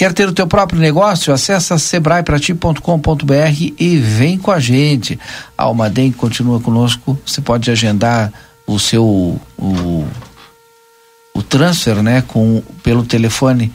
Quer 0.00 0.14
ter 0.14 0.26
o 0.26 0.32
teu 0.32 0.46
próprio 0.46 0.80
negócio? 0.80 1.30
Acesse 1.30 1.78
sebraeprati.com.br 1.78 3.72
e 3.78 3.98
vem 3.98 4.38
com 4.38 4.50
a 4.50 4.58
gente. 4.58 5.20
A 5.58 5.64
Almaden 5.64 6.10
continua 6.10 6.58
conosco. 6.58 7.18
Você 7.26 7.42
pode 7.42 7.70
agendar 7.70 8.32
o 8.66 8.78
seu 8.78 9.04
o, 9.04 10.08
o 11.34 11.42
transfer, 11.42 12.02
né, 12.02 12.24
com 12.26 12.62
pelo 12.82 13.04
telefone 13.04 13.70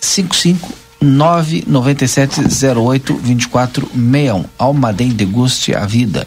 55 0.00 0.72
99708 1.00 3.14
2461. 3.14 4.44
Almaden 4.56 5.08
deguste 5.08 5.74
a 5.74 5.84
vida. 5.84 6.24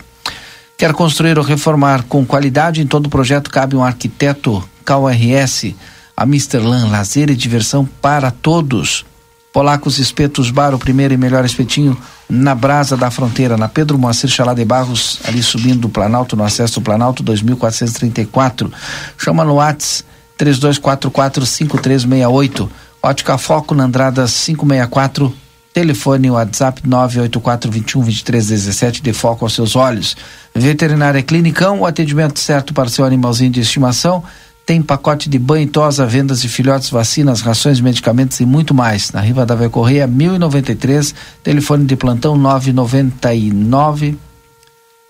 Quer 0.77 0.91
construir 0.91 1.39
ou 1.39 1.45
reformar 1.45 2.03
com 2.03 2.25
qualidade? 2.25 2.81
Em 2.81 2.85
todo 2.85 3.07
projeto 3.07 3.49
cabe 3.49 3.77
um 3.77 3.83
arquiteto 3.85 4.61
KRS, 4.83 5.73
a 6.17 6.25
Misterlan, 6.25 6.89
lazer 6.89 7.29
e 7.29 7.35
diversão 7.37 7.87
para 8.01 8.29
todos. 8.29 9.09
Polacos 9.53 9.99
Espetos 9.99 10.49
Bar, 10.49 10.73
o 10.73 10.79
primeiro 10.79 11.13
e 11.13 11.17
melhor 11.17 11.43
espetinho 11.43 11.97
na 12.29 12.55
Brasa 12.55 12.95
da 12.95 13.11
Fronteira, 13.11 13.57
na 13.57 13.67
Pedro 13.67 13.99
Moacir 13.99 14.29
Chalá 14.29 14.53
de 14.53 14.63
Barros, 14.63 15.19
ali 15.25 15.43
subindo 15.43 15.81
do 15.81 15.89
Planalto, 15.89 16.37
no 16.37 16.45
acesso 16.45 16.79
do 16.79 16.83
Planalto, 16.83 17.21
2434. 17.21 18.71
Chama 19.17 19.43
no 19.43 19.55
Whats 19.55 20.05
32445368. 20.39 22.69
Ótica 23.03 23.37
Foco 23.37 23.75
na 23.75 23.83
Andrada 23.83 24.25
564. 24.25 25.35
Telefone 25.73 26.31
WhatsApp 26.31 26.81
984212317 26.87 29.01
de 29.01 29.11
foco 29.13 29.45
aos 29.45 29.53
seus 29.53 29.75
olhos. 29.75 30.15
Veterinária 30.53 31.23
Clinicão, 31.23 31.79
o 31.79 31.85
atendimento 31.85 32.37
certo 32.39 32.73
para 32.73 32.89
seu 32.89 33.05
animalzinho 33.05 33.51
de 33.51 33.61
estimação 33.61 34.21
tem 34.71 34.81
pacote 34.81 35.29
de 35.29 35.37
banho 35.37 35.63
e 35.63 35.67
tosa, 35.67 36.05
vendas 36.05 36.41
de 36.41 36.47
filhotes, 36.47 36.89
vacinas, 36.89 37.41
rações, 37.41 37.81
medicamentos 37.81 38.39
e 38.39 38.45
muito 38.45 38.73
mais. 38.73 39.11
Na 39.11 39.19
Riva 39.19 39.45
da 39.45 39.69
Correia, 39.69 40.07
1093, 40.07 41.13
telefone 41.43 41.83
de 41.83 41.97
plantão 41.97 42.37
999 42.37 44.17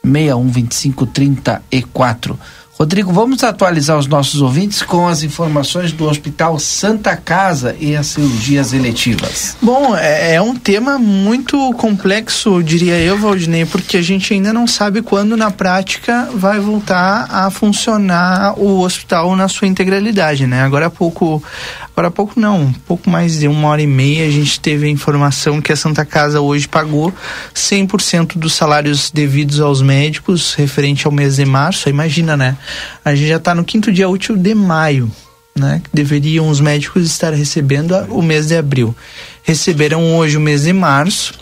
6125 0.03 1.05
34. 1.05 2.39
Rodrigo, 2.81 3.13
vamos 3.13 3.43
atualizar 3.43 3.95
os 3.95 4.07
nossos 4.07 4.41
ouvintes 4.41 4.81
com 4.81 5.07
as 5.07 5.21
informações 5.21 5.91
do 5.91 6.09
Hospital 6.09 6.57
Santa 6.57 7.15
Casa 7.15 7.75
e 7.79 7.95
as 7.95 8.07
cirurgias 8.07 8.73
eletivas. 8.73 9.55
Bom, 9.61 9.95
é, 9.95 10.33
é 10.33 10.41
um 10.41 10.55
tema 10.55 10.97
muito 10.97 11.71
complexo, 11.73 12.63
diria 12.63 12.97
eu, 12.97 13.19
Valdinei, 13.19 13.67
porque 13.67 13.97
a 13.97 14.01
gente 14.01 14.33
ainda 14.33 14.51
não 14.51 14.65
sabe 14.65 15.03
quando 15.03 15.37
na 15.37 15.51
prática 15.51 16.27
vai 16.33 16.59
voltar 16.59 17.27
a 17.29 17.51
funcionar 17.51 18.59
o 18.59 18.79
hospital 18.79 19.35
na 19.35 19.47
sua 19.47 19.67
integralidade, 19.67 20.47
né? 20.47 20.63
Agora 20.63 20.87
há 20.87 20.89
pouco 20.89 21.43
Agora 21.91 22.07
há 22.07 22.11
pouco 22.11 22.39
não, 22.39 22.61
um 22.63 22.73
pouco 22.73 23.09
mais 23.09 23.39
de 23.39 23.47
uma 23.47 23.67
hora 23.67 23.81
e 23.81 23.87
meia 23.87 24.25
a 24.25 24.31
gente 24.31 24.59
teve 24.59 24.87
a 24.87 24.89
informação 24.89 25.61
que 25.61 25.71
a 25.71 25.75
Santa 25.75 26.05
Casa 26.05 26.39
hoje 26.39 26.67
pagou 26.67 27.13
100% 27.53 28.37
dos 28.37 28.53
salários 28.53 29.11
devidos 29.11 29.59
aos 29.59 29.81
médicos 29.81 30.53
referente 30.53 31.05
ao 31.05 31.11
mês 31.11 31.35
de 31.35 31.45
março. 31.45 31.89
Imagina, 31.89 32.37
né? 32.37 32.57
A 33.03 33.13
gente 33.13 33.27
já 33.27 33.35
está 33.35 33.53
no 33.53 33.65
quinto 33.65 33.91
dia 33.91 34.07
útil 34.07 34.37
de 34.37 34.55
maio, 34.55 35.11
né? 35.55 35.81
Deveriam 35.93 36.47
os 36.49 36.61
médicos 36.61 37.05
estar 37.05 37.33
recebendo 37.33 37.93
o 38.09 38.21
mês 38.21 38.47
de 38.47 38.57
abril. 38.57 38.95
Receberam 39.43 40.15
hoje 40.15 40.37
o 40.37 40.41
mês 40.41 40.63
de 40.63 40.71
março, 40.71 41.33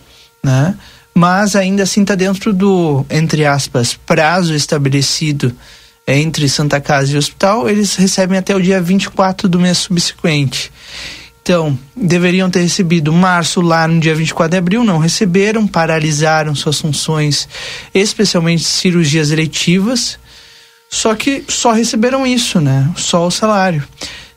né? 0.43 0.75
Mas 1.13 1.55
ainda 1.55 1.83
assim 1.83 2.01
está 2.01 2.15
dentro 2.15 2.53
do, 2.53 3.05
entre 3.09 3.45
aspas, 3.45 3.93
prazo 3.93 4.55
estabelecido 4.55 5.53
entre 6.11 6.49
Santa 6.49 6.81
Casa 6.81 7.13
e 7.13 7.17
hospital, 7.17 7.69
eles 7.69 7.95
recebem 7.95 8.37
até 8.37 8.55
o 8.55 8.61
dia 8.61 8.81
24 8.81 9.47
do 9.47 9.59
mês 9.59 9.77
subsequente. 9.77 10.71
Então, 11.41 11.77
deveriam 11.95 12.49
ter 12.49 12.61
recebido 12.61 13.11
março 13.13 13.61
lá 13.61 13.87
no 13.87 13.99
dia 13.99 14.13
24 14.13 14.51
de 14.51 14.57
abril, 14.57 14.83
não 14.83 14.97
receberam, 14.97 15.67
paralisaram 15.67 16.53
suas 16.53 16.79
funções, 16.79 17.47
especialmente 17.93 18.63
cirurgias 18.63 19.31
eletivas, 19.31 20.19
só 20.89 21.15
que 21.15 21.43
só 21.47 21.71
receberam 21.71 22.25
isso, 22.25 22.59
né? 22.59 22.89
Só 22.95 23.25
o 23.25 23.31
salário. 23.31 23.83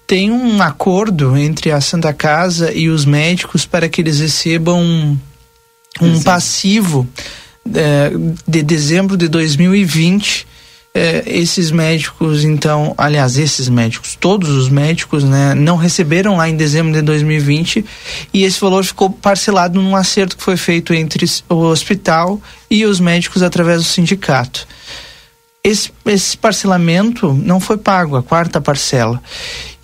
Tem 0.06 0.30
um 0.30 0.60
acordo 0.62 1.36
entre 1.36 1.70
a 1.70 1.80
Santa 1.80 2.12
Casa 2.12 2.72
e 2.72 2.88
os 2.88 3.04
médicos 3.04 3.64
para 3.64 3.88
que 3.88 4.00
eles 4.00 4.20
recebam 4.20 5.18
um 6.00 6.22
passivo 6.22 7.08
é, 7.74 8.10
de 8.46 8.62
dezembro 8.62 9.16
de 9.16 9.28
2020 9.28 10.46
é, 10.94 11.22
esses 11.26 11.70
médicos, 11.70 12.44
então, 12.44 12.94
aliás, 12.98 13.38
esses 13.38 13.68
médicos, 13.68 14.14
todos 14.14 14.50
os 14.50 14.68
médicos, 14.68 15.24
né, 15.24 15.54
não 15.54 15.76
receberam 15.76 16.36
lá 16.36 16.48
em 16.48 16.56
dezembro 16.56 16.92
de 16.92 17.00
2020 17.00 17.84
e 18.32 18.44
esse 18.44 18.60
valor 18.60 18.84
ficou 18.84 19.08
parcelado 19.08 19.80
num 19.80 19.96
acerto 19.96 20.36
que 20.36 20.42
foi 20.42 20.56
feito 20.56 20.92
entre 20.92 21.24
o 21.48 21.54
hospital 21.54 22.40
e 22.70 22.84
os 22.84 23.00
médicos 23.00 23.42
através 23.42 23.78
do 23.78 23.84
sindicato. 23.84 24.66
Esse, 25.64 25.92
esse 26.04 26.36
parcelamento 26.36 27.32
não 27.32 27.60
foi 27.60 27.78
pago, 27.78 28.16
a 28.16 28.22
quarta 28.22 28.60
parcela. 28.60 29.22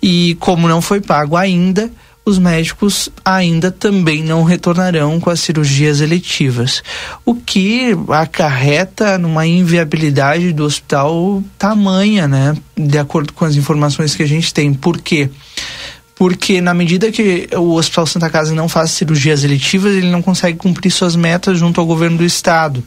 E 0.01 0.37
como 0.39 0.67
não 0.67 0.81
foi 0.81 1.01
pago 1.01 1.35
ainda, 1.35 1.89
os 2.29 2.37
médicos 2.37 3.09
ainda 3.25 3.71
também 3.71 4.23
não 4.23 4.43
retornarão 4.43 5.19
com 5.19 5.29
as 5.29 5.39
cirurgias 5.39 5.99
eletivas, 5.99 6.83
o 7.25 7.35
que 7.35 7.95
acarreta 8.09 9.17
numa 9.17 9.45
inviabilidade 9.45 10.53
do 10.53 10.63
hospital 10.63 11.43
tamanha, 11.57 12.27
né? 12.27 12.55
De 12.77 12.97
acordo 12.97 13.33
com 13.33 13.45
as 13.45 13.55
informações 13.55 14.15
que 14.15 14.23
a 14.23 14.27
gente 14.27 14.53
tem. 14.53 14.73
Por 14.73 15.01
quê? 15.01 15.29
Porque 16.15 16.59
na 16.59 16.73
medida 16.73 17.11
que 17.11 17.47
o 17.55 17.75
Hospital 17.75 18.05
Santa 18.05 18.29
Casa 18.29 18.53
não 18.53 18.67
faz 18.67 18.91
cirurgias 18.91 19.43
eletivas, 19.45 19.95
ele 19.95 20.11
não 20.11 20.21
consegue 20.21 20.57
cumprir 20.57 20.91
suas 20.91 21.15
metas 21.15 21.57
junto 21.57 21.79
ao 21.79 21.87
governo 21.87 22.17
do 22.17 22.25
estado. 22.25 22.83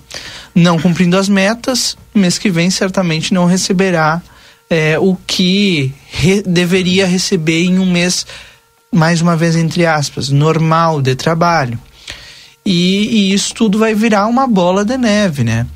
Não 0.55 0.79
cumprindo 0.79 1.17
as 1.17 1.31
metas, 1.31 1.97
mês 2.15 2.37
que 2.37 2.51
vem 2.51 2.69
certamente 2.69 3.33
não 3.33 3.47
receberá 3.47 4.21
é, 4.69 4.99
o 4.99 5.17
que 5.27 5.93
re 6.11 6.43
deveria 6.43 7.07
receber 7.07 7.65
em 7.65 7.79
um 7.79 7.91
mês 7.91 8.27
mais 8.93 9.23
uma 9.23 9.37
vez 9.37 9.57
entre 9.57 9.87
aspas, 9.87 10.29
normal 10.29 11.01
de 11.01 11.15
trabalho. 11.15 11.79
E, 12.65 13.31
e 13.31 13.33
isso 13.33 13.55
tudo 13.55 13.79
vai 13.79 13.95
virar 13.95 14.27
uma 14.27 14.47
bola 14.47 14.85
de 14.85 14.97
neve, 14.97 15.43
né? 15.43 15.67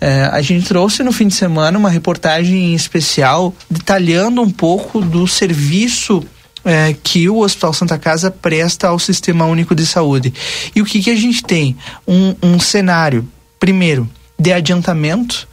É, 0.00 0.24
a 0.32 0.42
gente 0.42 0.66
trouxe 0.66 1.04
no 1.04 1.12
fim 1.12 1.28
de 1.28 1.34
semana 1.34 1.78
uma 1.78 1.88
reportagem 1.88 2.74
especial 2.74 3.54
detalhando 3.70 4.42
um 4.42 4.50
pouco 4.50 5.00
do 5.00 5.28
serviço 5.28 6.24
é, 6.64 6.94
que 7.00 7.28
o 7.28 7.38
Hospital 7.38 7.72
Santa 7.72 7.98
Casa 7.98 8.30
presta 8.30 8.88
ao 8.88 8.98
Sistema 8.98 9.44
Único 9.46 9.74
de 9.74 9.86
Saúde. 9.86 10.32
E 10.74 10.82
o 10.82 10.84
que, 10.84 11.00
que 11.00 11.10
a 11.10 11.16
gente 11.16 11.44
tem? 11.44 11.76
Um, 12.06 12.34
um 12.42 12.58
cenário, 12.58 13.28
primeiro, 13.60 14.08
de 14.38 14.52
adiantamento. 14.52 15.48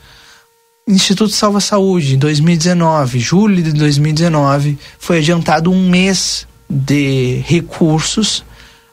Instituto 0.88 1.32
Salva 1.32 1.60
Saúde, 1.60 2.18
2019, 2.18 3.20
julho 3.20 3.62
de 3.62 3.74
2019, 3.74 4.80
foi 4.98 5.20
adiantado 5.20 5.72
um 5.72 5.88
mês 5.88 6.48
de 6.70 7.42
recursos 7.46 8.44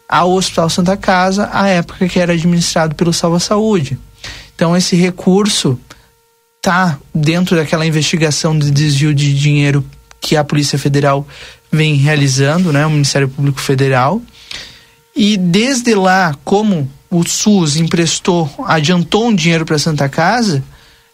ao 0.09 0.33
Hospital 0.33 0.70
Santa 0.70 0.97
Casa, 0.97 1.51
à 1.53 1.68
época 1.68 2.09
que 2.09 2.18
era 2.18 2.33
administrado 2.33 2.95
pelo 2.95 3.12
Salva 3.12 3.41
Saúde. 3.41 3.99
Então 4.55 4.77
esse 4.77 4.97
recurso 4.97 5.79
está 6.57 6.99
dentro 7.14 7.57
daquela 7.57 7.87
investigação 7.87 8.59
de 8.59 8.70
desvio 8.70 9.14
de 9.14 9.35
dinheiro 9.39 9.85
que 10.20 10.37
a 10.37 10.43
Polícia 10.43 10.79
Federal 10.79 11.27
vem 11.70 11.95
realizando, 11.95 12.72
né, 12.72 12.87
o 12.87 12.91
Ministério 12.91 13.29
Público 13.29 13.61
Federal. 13.61 14.20
E 15.14 15.37
desde 15.37 15.95
lá, 15.95 16.35
como 16.45 16.91
o 17.11 17.27
SUS 17.27 17.77
emprestou, 17.77 18.51
adiantou 18.66 19.27
um 19.27 19.35
dinheiro 19.35 19.64
para 19.64 19.79
Santa 19.79 20.09
Casa, 20.09 20.64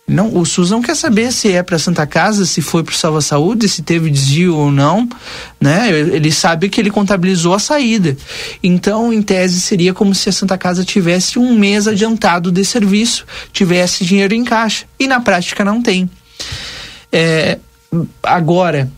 não, 0.06 0.36
o 0.36 0.44
SUS 0.44 0.70
não 0.70 0.82
quer 0.82 0.96
saber 0.96 1.32
se 1.32 1.52
é 1.52 1.62
para 1.62 1.78
Santa 1.78 2.06
Casa, 2.06 2.44
se 2.44 2.60
foi 2.60 2.82
para 2.82 2.92
o 2.92 2.96
Salva 2.96 3.20
Saúde, 3.20 3.68
se 3.68 3.82
teve 3.82 4.10
desvio 4.10 4.56
ou 4.56 4.70
não, 4.70 5.08
né? 5.60 5.88
Ele 5.90 6.30
sabe 6.32 6.68
que 6.68 6.80
ele 6.80 6.90
contabilizou 6.90 7.54
a 7.54 7.58
saída. 7.58 8.16
Então, 8.62 9.12
em 9.12 9.22
tese, 9.22 9.60
seria 9.60 9.94
como 9.94 10.14
se 10.14 10.28
a 10.28 10.32
Santa 10.32 10.58
Casa 10.58 10.84
tivesse 10.84 11.38
um 11.38 11.54
mês 11.56 11.86
adiantado 11.86 12.50
de 12.50 12.64
serviço, 12.64 13.24
tivesse 13.52 14.04
dinheiro 14.04 14.34
em 14.34 14.44
caixa. 14.44 14.86
E 14.98 15.06
na 15.06 15.20
prática 15.20 15.64
não 15.64 15.80
tem. 15.80 16.10
É, 17.10 17.58
agora, 18.22 18.90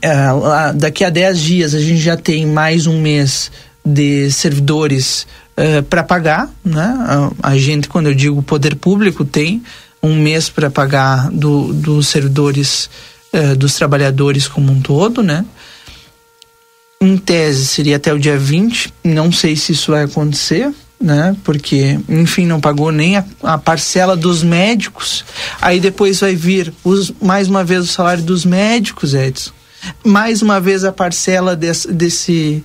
é, 0.00 0.72
daqui 0.74 1.04
a 1.04 1.10
10 1.10 1.40
dias, 1.40 1.74
a 1.74 1.80
gente 1.80 2.00
já 2.00 2.16
tem 2.16 2.46
mais 2.46 2.86
um 2.86 3.00
mês 3.00 3.50
de 3.84 4.30
servidores 4.30 5.26
uh, 5.58 5.82
para 5.84 6.02
pagar, 6.02 6.50
né? 6.64 6.94
A, 7.42 7.50
a, 7.50 7.58
gente, 7.58 7.88
quando 7.88 8.06
eu 8.06 8.14
digo 8.14 8.42
poder 8.42 8.76
público, 8.76 9.24
tem 9.24 9.62
um 10.04 10.14
mês 10.14 10.50
para 10.50 10.70
pagar 10.70 11.30
do, 11.30 11.72
dos 11.72 12.08
servidores, 12.08 12.90
uh, 13.32 13.56
dos 13.56 13.74
trabalhadores 13.74 14.46
como 14.46 14.70
um 14.70 14.80
todo, 14.80 15.22
né? 15.22 15.44
Em 17.00 17.16
tese 17.16 17.66
seria 17.66 17.96
até 17.96 18.12
o 18.12 18.18
dia 18.18 18.36
20, 18.36 18.92
não 19.02 19.32
sei 19.32 19.56
se 19.56 19.72
isso 19.72 19.92
vai 19.92 20.04
acontecer, 20.04 20.70
né? 21.00 21.34
Porque, 21.42 21.98
enfim, 22.08 22.44
não 22.44 22.60
pagou 22.60 22.92
nem 22.92 23.16
a, 23.16 23.24
a, 23.42 23.56
parcela 23.56 24.14
dos 24.14 24.42
médicos. 24.42 25.24
Aí 25.60 25.80
depois 25.80 26.20
vai 26.20 26.34
vir 26.34 26.72
os, 26.84 27.12
mais 27.20 27.48
uma 27.48 27.64
vez 27.64 27.84
o 27.84 27.92
salário 27.92 28.22
dos 28.22 28.44
médicos, 28.44 29.14
Edson. 29.14 29.52
Mais 30.04 30.42
uma 30.42 30.60
vez 30.60 30.84
a 30.84 30.92
parcela 30.92 31.56
desse, 31.56 31.90
desse 31.92 32.64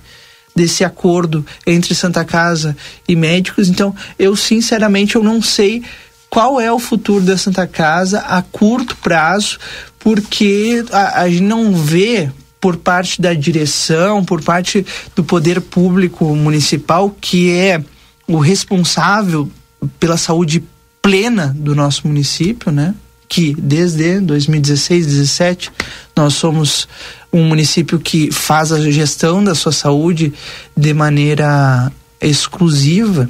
desse 0.54 0.84
acordo 0.84 1.46
entre 1.66 1.94
Santa 1.94 2.24
Casa 2.24 2.76
e 3.08 3.14
médicos. 3.14 3.68
Então, 3.68 3.94
eu 4.18 4.34
sinceramente 4.34 5.16
eu 5.16 5.22
não 5.22 5.40
sei 5.40 5.82
qual 6.30 6.60
é 6.60 6.72
o 6.72 6.78
futuro 6.78 7.24
da 7.24 7.36
Santa 7.36 7.66
Casa 7.66 8.20
a 8.20 8.40
curto 8.40 8.96
prazo, 8.98 9.58
porque 9.98 10.84
a, 10.92 11.22
a 11.22 11.28
gente 11.28 11.42
não 11.42 11.74
vê 11.74 12.30
por 12.60 12.76
parte 12.76 13.20
da 13.20 13.34
direção, 13.34 14.24
por 14.24 14.42
parte 14.42 14.86
do 15.16 15.24
poder 15.24 15.60
público 15.60 16.24
municipal, 16.36 17.14
que 17.20 17.50
é 17.50 17.82
o 18.28 18.38
responsável 18.38 19.50
pela 19.98 20.16
saúde 20.16 20.62
plena 21.02 21.54
do 21.58 21.74
nosso 21.74 22.06
município, 22.06 22.70
né? 22.70 22.94
Que 23.28 23.54
desde 23.58 24.20
2016, 24.20 25.06
2017 25.06 25.72
nós 26.16 26.34
somos 26.34 26.86
um 27.32 27.44
município 27.44 27.98
que 27.98 28.30
faz 28.30 28.72
a 28.72 28.90
gestão 28.90 29.42
da 29.42 29.54
sua 29.54 29.72
saúde 29.72 30.32
de 30.76 30.92
maneira 30.92 31.90
exclusiva. 32.20 33.28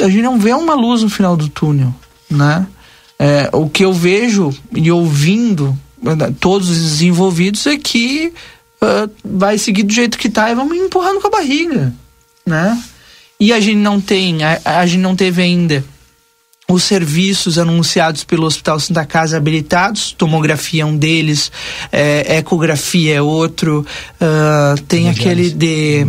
A 0.00 0.08
gente 0.08 0.22
não 0.22 0.38
vê 0.38 0.52
uma 0.52 0.74
luz 0.74 1.02
no 1.02 1.10
final 1.10 1.36
do 1.36 1.48
túnel, 1.48 1.94
né? 2.30 2.66
É, 3.18 3.48
o 3.52 3.68
que 3.68 3.84
eu 3.84 3.92
vejo 3.92 4.52
e 4.74 4.90
ouvindo 4.90 5.78
né, 6.02 6.34
todos 6.40 6.68
os 6.68 7.00
envolvidos 7.00 7.66
é 7.66 7.76
que 7.76 8.32
uh, 8.82 9.10
vai 9.24 9.56
seguir 9.56 9.84
do 9.84 9.92
jeito 9.92 10.18
que 10.18 10.28
está 10.28 10.50
e 10.50 10.54
vamos 10.54 10.76
empurrando 10.76 11.20
com 11.20 11.28
a 11.28 11.30
barriga, 11.30 11.94
né? 12.44 12.82
E 13.38 13.52
a 13.52 13.60
gente 13.60 13.76
não 13.76 14.00
tem, 14.00 14.44
a, 14.44 14.60
a 14.64 14.86
gente 14.86 15.00
não 15.00 15.16
teve 15.16 15.42
ainda 15.42 15.84
os 16.68 16.82
serviços 16.82 17.58
anunciados 17.58 18.24
pelo 18.24 18.46
Hospital 18.46 18.80
Santa 18.80 19.04
Casa 19.04 19.36
habilitados, 19.36 20.12
tomografia 20.12 20.82
é 20.82 20.86
um 20.86 20.96
deles, 20.96 21.52
é, 21.92 22.38
ecografia 22.38 23.16
é 23.16 23.22
outro, 23.22 23.86
uh, 24.20 24.80
tem 24.82 25.10
aquele 25.10 25.50
de 25.50 26.06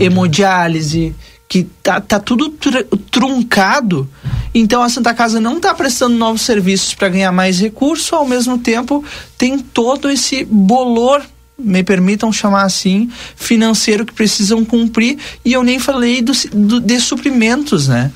hemodiálise, 0.00 1.14
que 1.48 1.64
tá, 1.82 2.00
tá 2.00 2.20
tudo 2.20 2.50
tr 2.50 2.84
truncado. 3.10 4.08
Então 4.54 4.82
a 4.82 4.88
Santa 4.88 5.14
Casa 5.14 5.40
não 5.40 5.56
está 5.56 5.72
prestando 5.74 6.16
novos 6.16 6.42
serviços 6.42 6.94
para 6.94 7.08
ganhar 7.08 7.32
mais 7.32 7.58
recurso, 7.60 8.14
ao 8.14 8.26
mesmo 8.26 8.58
tempo 8.58 9.04
tem 9.36 9.58
todo 9.58 10.10
esse 10.10 10.44
bolor 10.44 11.22
me 11.58 11.82
permitam 11.82 12.32
chamar 12.32 12.62
assim, 12.62 13.10
financeiro 13.34 14.06
que 14.06 14.12
precisam 14.12 14.64
cumprir, 14.64 15.18
e 15.44 15.52
eu 15.52 15.64
nem 15.64 15.80
falei 15.80 16.22
do, 16.22 16.32
do, 16.52 16.80
de 16.80 17.00
suprimentos, 17.00 17.88
né? 17.88 18.12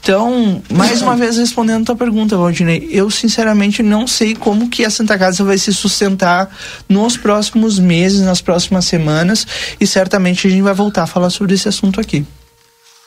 Então, 0.00 0.62
mais 0.72 1.02
uma 1.02 1.14
vez 1.14 1.36
respondendo 1.36 1.82
a 1.82 1.86
tua 1.86 1.96
pergunta, 1.96 2.38
Valdinei, 2.38 2.88
eu 2.90 3.10
sinceramente 3.10 3.82
não 3.82 4.06
sei 4.06 4.34
como 4.34 4.70
que 4.70 4.82
a 4.82 4.88
Santa 4.88 5.18
Casa 5.18 5.44
vai 5.44 5.58
se 5.58 5.74
sustentar 5.74 6.48
nos 6.88 7.18
próximos 7.18 7.78
meses, 7.78 8.22
nas 8.22 8.40
próximas 8.40 8.86
semanas, 8.86 9.46
e 9.78 9.86
certamente 9.86 10.46
a 10.46 10.50
gente 10.50 10.62
vai 10.62 10.74
voltar 10.74 11.02
a 11.02 11.06
falar 11.06 11.28
sobre 11.28 11.54
esse 11.54 11.68
assunto 11.68 12.00
aqui. 12.00 12.24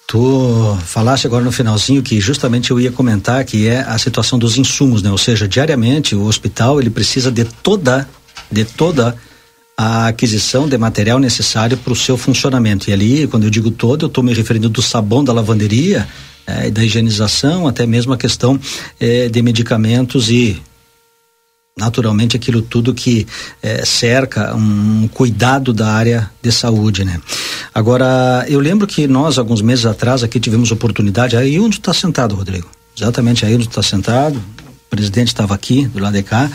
Tu 0.10 0.78
falaste 0.86 1.28
agora 1.28 1.44
no 1.44 1.52
finalzinho 1.52 2.02
que 2.02 2.20
justamente 2.20 2.72
eu 2.72 2.80
ia 2.80 2.92
comentar 2.92 3.46
que 3.46 3.68
é 3.68 3.82
a 3.82 3.96
situação 4.00 4.40
dos 4.40 4.58
insumos, 4.58 5.04
né? 5.04 5.12
Ou 5.12 5.20
seja, 5.20 5.48
diariamente 5.48 6.16
o 6.16 6.24
hospital 6.24 6.82
ele 6.82 6.90
precisa 6.90 7.32
de 7.32 7.44
toda 7.46 8.10
de 8.52 8.66
toda 8.66 9.16
a 9.78 10.08
aquisição 10.08 10.68
de 10.68 10.76
material 10.80 11.20
necessário 11.20 11.78
para 11.78 11.94
o 11.94 11.96
seu 11.96 12.18
funcionamento. 12.18 12.90
E 12.90 12.94
ali, 12.94 13.28
quando 13.28 13.44
eu 13.44 13.52
digo 13.52 13.70
todo, 13.70 14.06
eu 14.06 14.08
estou 14.08 14.24
me 14.24 14.34
referindo 14.34 14.68
do 14.68 14.82
sabão 14.82 15.24
da 15.24 15.32
lavanderia, 15.32 16.08
é, 16.48 16.72
da 16.72 16.84
higienização, 16.84 17.68
até 17.68 17.86
mesmo 17.86 18.12
a 18.12 18.18
questão 18.18 18.60
é, 19.00 19.30
de 19.30 19.42
medicamentos 19.44 20.32
e 20.32 20.60
naturalmente 21.78 22.36
aquilo 22.36 22.62
tudo 22.62 22.94
que 22.94 23.28
é, 23.62 23.86
cerca 23.86 24.56
um 24.56 25.08
cuidado 25.08 25.72
da 25.72 25.88
área 25.88 26.30
de 26.42 26.52
saúde, 26.52 27.06
né? 27.06 27.22
Agora, 27.80 28.46
eu 28.50 28.60
lembro 28.60 28.86
que 28.86 29.08
nós, 29.08 29.38
alguns 29.38 29.62
meses 29.62 29.86
atrás, 29.86 30.22
aqui 30.22 30.38
tivemos 30.38 30.70
oportunidade, 30.70 31.38
aí 31.38 31.58
onde 31.58 31.78
está 31.78 31.94
sentado, 31.94 32.36
Rodrigo? 32.36 32.68
Exatamente 32.94 33.46
aí 33.46 33.56
onde 33.56 33.70
está 33.70 33.82
sentado, 33.82 34.36
o 34.36 34.90
presidente 34.90 35.30
estava 35.30 35.56
aqui, 35.56 35.88
do 35.88 35.98
lado 35.98 36.12
de 36.12 36.22
cá, 36.22 36.52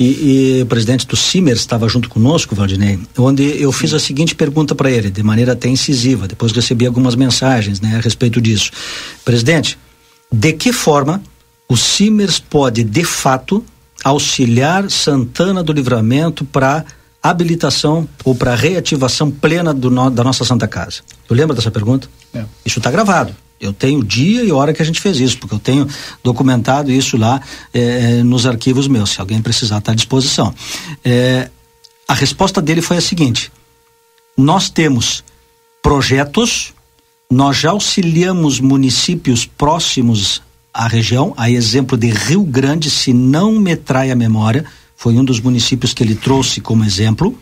e, 0.00 0.58
e 0.58 0.62
o 0.62 0.66
presidente 0.66 1.06
do 1.06 1.14
Simers 1.14 1.60
estava 1.60 1.88
junto 1.88 2.08
conosco, 2.08 2.56
Valdinei, 2.56 2.98
onde 3.16 3.62
eu 3.62 3.70
fiz 3.70 3.94
a 3.94 4.00
seguinte 4.00 4.34
pergunta 4.34 4.74
para 4.74 4.90
ele, 4.90 5.12
de 5.12 5.22
maneira 5.22 5.52
até 5.52 5.68
incisiva, 5.68 6.26
depois 6.26 6.50
recebi 6.50 6.86
algumas 6.86 7.14
mensagens 7.14 7.80
né, 7.80 7.94
a 7.94 8.00
respeito 8.00 8.40
disso. 8.40 8.72
Presidente, 9.24 9.78
de 10.32 10.54
que 10.54 10.72
forma 10.72 11.22
o 11.68 11.76
Simers 11.76 12.40
pode, 12.40 12.82
de 12.82 13.04
fato, 13.04 13.64
auxiliar 14.02 14.90
Santana 14.90 15.62
do 15.62 15.72
Livramento 15.72 16.44
para 16.44 16.84
habilitação 17.30 18.06
ou 18.22 18.34
para 18.34 18.54
reativação 18.54 19.30
plena 19.30 19.72
do 19.72 19.90
no, 19.90 20.10
da 20.10 20.22
nossa 20.22 20.44
Santa 20.44 20.68
Casa? 20.68 21.00
Tu 21.26 21.32
lembra 21.32 21.56
dessa 21.56 21.70
pergunta? 21.70 22.06
É. 22.34 22.44
Isso 22.66 22.78
está 22.78 22.90
gravado. 22.90 23.34
Eu 23.58 23.72
tenho 23.72 24.04
dia 24.04 24.44
e 24.44 24.52
hora 24.52 24.74
que 24.74 24.82
a 24.82 24.84
gente 24.84 25.00
fez 25.00 25.18
isso, 25.18 25.38
porque 25.38 25.54
eu 25.54 25.58
tenho 25.58 25.88
documentado 26.22 26.92
isso 26.92 27.16
lá 27.16 27.40
é, 27.72 28.22
nos 28.22 28.44
arquivos 28.44 28.86
meus. 28.86 29.10
Se 29.10 29.20
alguém 29.20 29.40
precisar, 29.40 29.78
está 29.78 29.92
à 29.92 29.94
disposição. 29.94 30.54
É, 31.02 31.48
a 32.06 32.12
resposta 32.12 32.60
dele 32.60 32.82
foi 32.82 32.98
a 32.98 33.00
seguinte: 33.00 33.50
nós 34.36 34.68
temos 34.68 35.24
projetos, 35.82 36.74
nós 37.30 37.56
já 37.56 37.70
auxiliamos 37.70 38.60
municípios 38.60 39.46
próximos 39.46 40.42
à 40.72 40.86
região, 40.86 41.32
a 41.36 41.48
exemplo 41.48 41.96
de 41.96 42.10
Rio 42.10 42.42
Grande, 42.42 42.90
se 42.90 43.12
não 43.12 43.52
me 43.52 43.76
trai 43.76 44.10
a 44.10 44.16
memória, 44.16 44.66
foi 45.04 45.18
um 45.18 45.22
dos 45.22 45.38
municípios 45.38 45.92
que 45.92 46.02
ele 46.02 46.14
trouxe 46.14 46.62
como 46.62 46.82
exemplo 46.82 47.38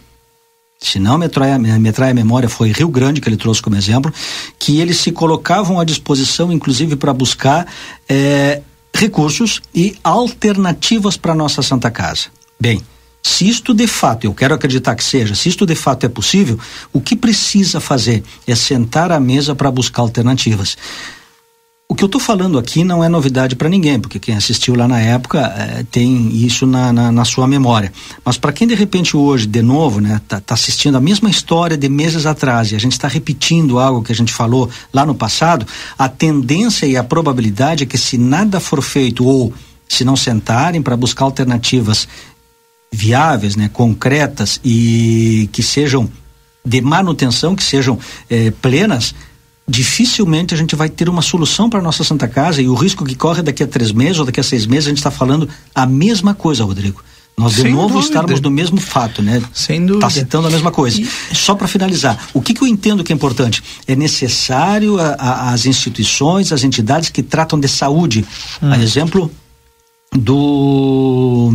se 0.80 0.98
não 0.98 1.16
me 1.16 1.28
trai, 1.28 1.56
me 1.56 1.92
trai 1.92 2.10
a 2.10 2.14
memória, 2.14 2.48
foi 2.48 2.72
Rio 2.72 2.88
Grande 2.88 3.20
que 3.20 3.28
ele 3.28 3.36
trouxe 3.36 3.62
como 3.62 3.76
exemplo, 3.76 4.12
que 4.58 4.80
eles 4.80 4.96
se 4.96 5.12
colocavam 5.12 5.78
à 5.78 5.84
disposição, 5.84 6.50
inclusive, 6.50 6.96
para 6.96 7.12
buscar 7.12 7.64
é, 8.08 8.62
recursos 8.92 9.62
e 9.72 9.94
alternativas 10.02 11.16
para 11.16 11.36
nossa 11.36 11.62
Santa 11.62 11.88
Casa. 11.88 12.30
Bem, 12.58 12.82
se 13.22 13.48
isto 13.48 13.72
de 13.72 13.86
fato, 13.86 14.24
eu 14.24 14.34
quero 14.34 14.54
acreditar 14.56 14.96
que 14.96 15.04
seja, 15.04 15.36
se 15.36 15.48
isto 15.48 15.64
de 15.64 15.76
fato 15.76 16.04
é 16.04 16.08
possível, 16.08 16.58
o 16.92 17.00
que 17.00 17.14
precisa 17.14 17.78
fazer 17.78 18.24
é 18.44 18.56
sentar 18.56 19.12
à 19.12 19.20
mesa 19.20 19.54
para 19.54 19.70
buscar 19.70 20.02
alternativas. 20.02 20.76
O 21.88 21.94
que 21.94 22.02
eu 22.02 22.06
estou 22.06 22.20
falando 22.20 22.58
aqui 22.58 22.84
não 22.84 23.04
é 23.04 23.08
novidade 23.08 23.54
para 23.54 23.68
ninguém, 23.68 24.00
porque 24.00 24.18
quem 24.18 24.34
assistiu 24.34 24.74
lá 24.74 24.88
na 24.88 24.98
época 24.98 25.40
é, 25.40 25.84
tem 25.90 26.34
isso 26.34 26.66
na, 26.66 26.90
na, 26.90 27.12
na, 27.12 27.24
sua 27.24 27.46
memória. 27.46 27.92
Mas 28.24 28.38
para 28.38 28.50
quem 28.50 28.66
de 28.66 28.74
repente 28.74 29.14
hoje, 29.14 29.46
de 29.46 29.60
novo, 29.60 30.00
né, 30.00 30.18
tá, 30.26 30.40
tá, 30.40 30.54
assistindo 30.54 30.96
a 30.96 31.00
mesma 31.00 31.28
história 31.28 31.76
de 31.76 31.88
meses 31.90 32.24
atrás 32.24 32.72
e 32.72 32.76
a 32.76 32.78
gente 32.78 32.92
está 32.92 33.08
repetindo 33.08 33.78
algo 33.78 34.02
que 34.02 34.10
a 34.10 34.14
gente 34.14 34.32
falou 34.32 34.70
lá 34.90 35.04
no 35.04 35.14
passado, 35.14 35.66
a 35.98 36.08
tendência 36.08 36.86
e 36.86 36.96
a 36.96 37.04
probabilidade 37.04 37.82
é 37.82 37.86
que 37.86 37.98
se 37.98 38.16
nada 38.16 38.58
for 38.58 38.80
feito 38.80 39.26
ou 39.26 39.52
se 39.86 40.02
não 40.02 40.16
sentarem 40.16 40.80
para 40.80 40.96
buscar 40.96 41.26
alternativas 41.26 42.08
viáveis, 42.90 43.54
né, 43.54 43.68
concretas 43.70 44.58
e 44.64 45.48
que 45.52 45.62
sejam 45.62 46.10
de 46.64 46.80
manutenção, 46.80 47.54
que 47.54 47.62
sejam 47.62 47.98
eh, 48.30 48.52
plenas, 48.62 49.14
dificilmente 49.72 50.52
a 50.52 50.56
gente 50.56 50.76
vai 50.76 50.90
ter 50.90 51.08
uma 51.08 51.22
solução 51.22 51.70
para 51.70 51.80
nossa 51.80 52.04
Santa 52.04 52.28
Casa 52.28 52.60
e 52.60 52.68
o 52.68 52.74
risco 52.74 53.06
que 53.06 53.14
corre 53.14 53.40
daqui 53.40 53.62
a 53.62 53.66
três 53.66 53.90
meses 53.90 54.18
ou 54.18 54.26
daqui 54.26 54.38
a 54.38 54.42
seis 54.42 54.66
meses 54.66 54.86
a 54.86 54.90
gente 54.90 54.98
está 54.98 55.10
falando 55.10 55.48
a 55.74 55.86
mesma 55.86 56.34
coisa, 56.34 56.62
Rodrigo. 56.62 57.02
Nós 57.38 57.54
de 57.54 57.62
Sem 57.62 57.72
novo 57.72 57.94
dúvida. 57.94 58.06
estarmos 58.06 58.40
no 58.42 58.50
mesmo 58.50 58.76
fato, 58.78 59.22
né? 59.22 59.42
Sem 59.54 59.86
dúvida. 59.86 60.06
Está 60.06 60.20
citando 60.20 60.48
a 60.48 60.50
mesma 60.50 60.70
coisa. 60.70 61.00
E... 61.00 61.08
Só 61.34 61.54
para 61.54 61.66
finalizar, 61.66 62.28
o 62.34 62.42
que, 62.42 62.52
que, 62.52 62.62
eu 62.62 62.68
entendo 62.68 63.02
que 63.02 63.10
é 63.14 63.16
importante? 63.16 63.62
É 63.88 63.96
necessário 63.96 65.00
a, 65.00 65.14
a, 65.14 65.50
as 65.52 65.64
instituições, 65.64 66.52
as 66.52 66.62
entidades 66.62 67.08
que 67.08 67.22
tratam 67.22 67.58
de 67.58 67.68
saúde, 67.68 68.26
hum. 68.62 68.70
a 68.70 68.78
exemplo 68.78 69.32
do 70.14 71.50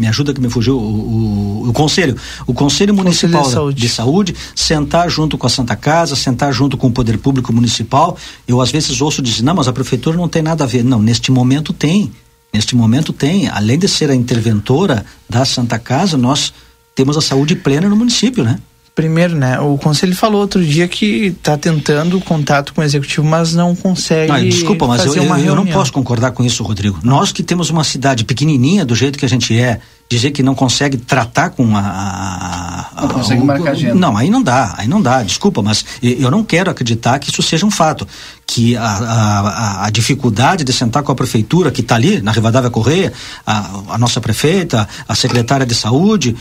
me 0.00 0.08
ajuda 0.08 0.32
que 0.32 0.40
me 0.40 0.48
fugiu 0.48 0.78
o, 0.78 1.64
o, 1.64 1.68
o 1.68 1.72
conselho, 1.72 2.16
o 2.46 2.54
conselho 2.54 2.94
municipal 2.94 3.42
conselho 3.42 3.48
de, 3.48 3.54
saúde. 3.54 3.80
de, 3.80 3.88
saúde. 3.88 4.36
sentar 4.56 5.10
junto 5.10 5.36
com 5.36 5.46
a 5.46 5.50
Santa 5.50 5.76
Casa, 5.76 6.16
sentar 6.16 6.52
junto 6.52 6.78
com 6.78 6.86
o 6.86 6.90
poder 6.90 7.18
público 7.18 7.52
municipal. 7.52 8.16
Eu 8.48 8.60
às 8.60 8.70
vezes 8.70 9.00
ouço 9.00 9.20
dizer, 9.20 9.42
não, 9.42 9.54
mas 9.54 9.68
a 9.68 9.72
prefeitura 9.72 10.16
não 10.16 10.28
tem 10.28 10.42
nada 10.42 10.64
a 10.64 10.66
ver. 10.66 10.82
Não, 10.82 11.02
neste 11.02 11.30
momento 11.30 11.74
tem. 11.74 12.10
Neste 12.52 12.74
momento 12.74 13.12
tem. 13.12 13.48
Além 13.48 13.78
de 13.78 13.86
ser 13.86 14.10
a 14.10 14.14
interventora 14.14 15.04
da 15.28 15.44
Santa 15.44 15.78
Casa, 15.78 16.16
nós 16.16 16.52
temos 16.94 17.16
a 17.16 17.20
saúde 17.20 17.54
plena 17.54 17.88
no 17.88 17.96
município, 17.96 18.42
né? 18.42 18.58
Primeiro, 19.00 19.34
né? 19.34 19.58
O 19.58 19.78
conselho 19.78 20.14
falou 20.14 20.42
outro 20.42 20.62
dia 20.62 20.86
que 20.86 21.28
está 21.28 21.56
tentando 21.56 22.20
contato 22.20 22.74
com 22.74 22.82
o 22.82 22.84
executivo, 22.84 23.26
mas 23.26 23.54
não 23.54 23.74
consegue. 23.74 24.30
Ah, 24.30 24.38
desculpa, 24.40 24.86
mas 24.86 25.00
eu, 25.00 25.06
fazer 25.06 25.20
eu, 25.20 25.22
uma 25.24 25.40
eu 25.40 25.54
não 25.56 25.64
posso 25.64 25.90
concordar 25.90 26.32
com 26.32 26.44
isso, 26.44 26.62
Rodrigo. 26.62 26.98
Nós 27.02 27.32
que 27.32 27.42
temos 27.42 27.70
uma 27.70 27.82
cidade 27.82 28.24
pequenininha 28.26 28.84
do 28.84 28.94
jeito 28.94 29.18
que 29.18 29.24
a 29.24 29.28
gente 29.28 29.58
é, 29.58 29.80
dizer 30.06 30.32
que 30.32 30.42
não 30.42 30.54
consegue 30.54 30.98
tratar 30.98 31.48
com 31.48 31.74
a. 31.74 31.80
a- 31.80 32.90
a- 32.94 33.00
Não 33.02 33.08
consegue 33.08 33.40
o- 33.40 33.46
marcar 33.46 33.70
agenda. 33.70 33.94
Não, 33.94 34.14
aí 34.18 34.28
não 34.28 34.42
dá, 34.42 34.74
aí 34.76 34.86
não 34.86 35.00
dá, 35.00 35.22
desculpa, 35.22 35.62
mas 35.62 35.82
eu 36.02 36.30
não 36.30 36.44
quero 36.44 36.70
acreditar 36.70 37.18
que 37.18 37.30
isso 37.30 37.42
seja 37.42 37.64
um 37.64 37.70
fato. 37.70 38.06
Que 38.46 38.76
a, 38.76 38.82
a, 38.84 39.40
a- 39.40 39.86
a 39.86 39.90
dificuldade 39.90 40.62
de 40.62 40.74
sentar 40.74 41.02
com 41.02 41.10
a 41.10 41.14
prefeitura 41.14 41.70
que 41.70 41.80
está 41.80 41.94
ali, 41.94 42.20
na 42.20 42.32
Rivadavia 42.32 42.68
Correia, 42.68 43.14
a, 43.46 43.70
a 43.90 43.96
nossa 43.96 44.20
prefeita, 44.20 44.86
a 45.08 45.14
secretária 45.14 45.64
de 45.64 45.74
saúde. 45.74 46.36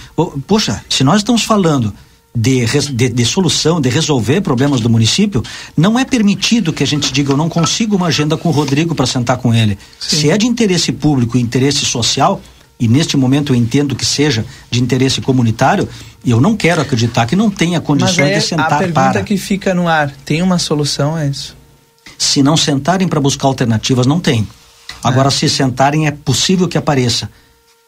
poxa, 0.46 0.82
se 0.90 1.06
nós 1.06 1.18
estamos 1.22 1.44
falando 1.44 1.94
de, 2.40 2.66
de, 2.94 3.10
de 3.10 3.26
solução, 3.26 3.82
de 3.82 3.90
resolver 3.90 4.42
problemas 4.42 4.80
do 4.80 4.90
município, 4.90 5.44
não 5.76 6.00
é 6.00 6.06
permitido 6.06 6.72
que 6.72 6.84
a 6.84 6.88
gente 6.88 7.12
diga 7.12 7.34
eu 7.34 7.38
não 7.38 7.50
consigo 7.50 7.96
uma 7.98 8.08
agenda 8.08 8.38
com 8.38 8.50
o 8.50 8.52
Rodrigo 8.52 8.96
para 8.96 9.06
sentar 9.06 9.38
com 9.38 9.54
ele. 9.54 9.78
Se 10.00 10.30
é 10.30 10.38
de 10.38 10.48
interesse 10.48 10.92
público 10.92 11.38
e 11.38 11.42
interesse 11.42 11.86
social, 11.86 12.42
e 12.80 12.88
neste 12.88 13.18
momento 13.18 13.52
eu 13.52 13.58
entendo 13.58 13.94
que 13.96 14.06
seja 14.06 14.46
de 14.72 14.82
interesse 14.82 15.20
comunitário, 15.20 15.88
eu 16.26 16.40
não 16.40 16.56
quero 16.56 16.82
acreditar 16.82 17.26
que 17.26 17.36
não 17.36 17.50
tenha 17.50 17.82
condições 17.82 18.30
é 18.30 18.32
de 18.34 18.38
a 18.38 18.42
sentar 18.42 18.80
pergunta 18.80 19.12
para. 19.12 19.24
que 19.24 19.36
fica 19.36 19.74
no 19.74 19.88
ar. 19.88 20.12
Tem 20.24 20.42
uma 20.42 20.58
solução, 20.58 21.18
é 21.18 21.28
isso? 21.28 21.58
Se 22.18 22.42
não 22.42 22.56
sentarem 22.56 23.08
para 23.08 23.20
buscar 23.20 23.48
alternativas, 23.48 24.06
não 24.08 24.20
tem. 24.20 24.48
Agora, 25.04 25.28
É. 25.28 25.32
se 25.32 25.50
sentarem, 25.50 26.08
é 26.08 26.12
possível 26.12 26.68
que 26.68 26.78
apareça. 26.78 27.30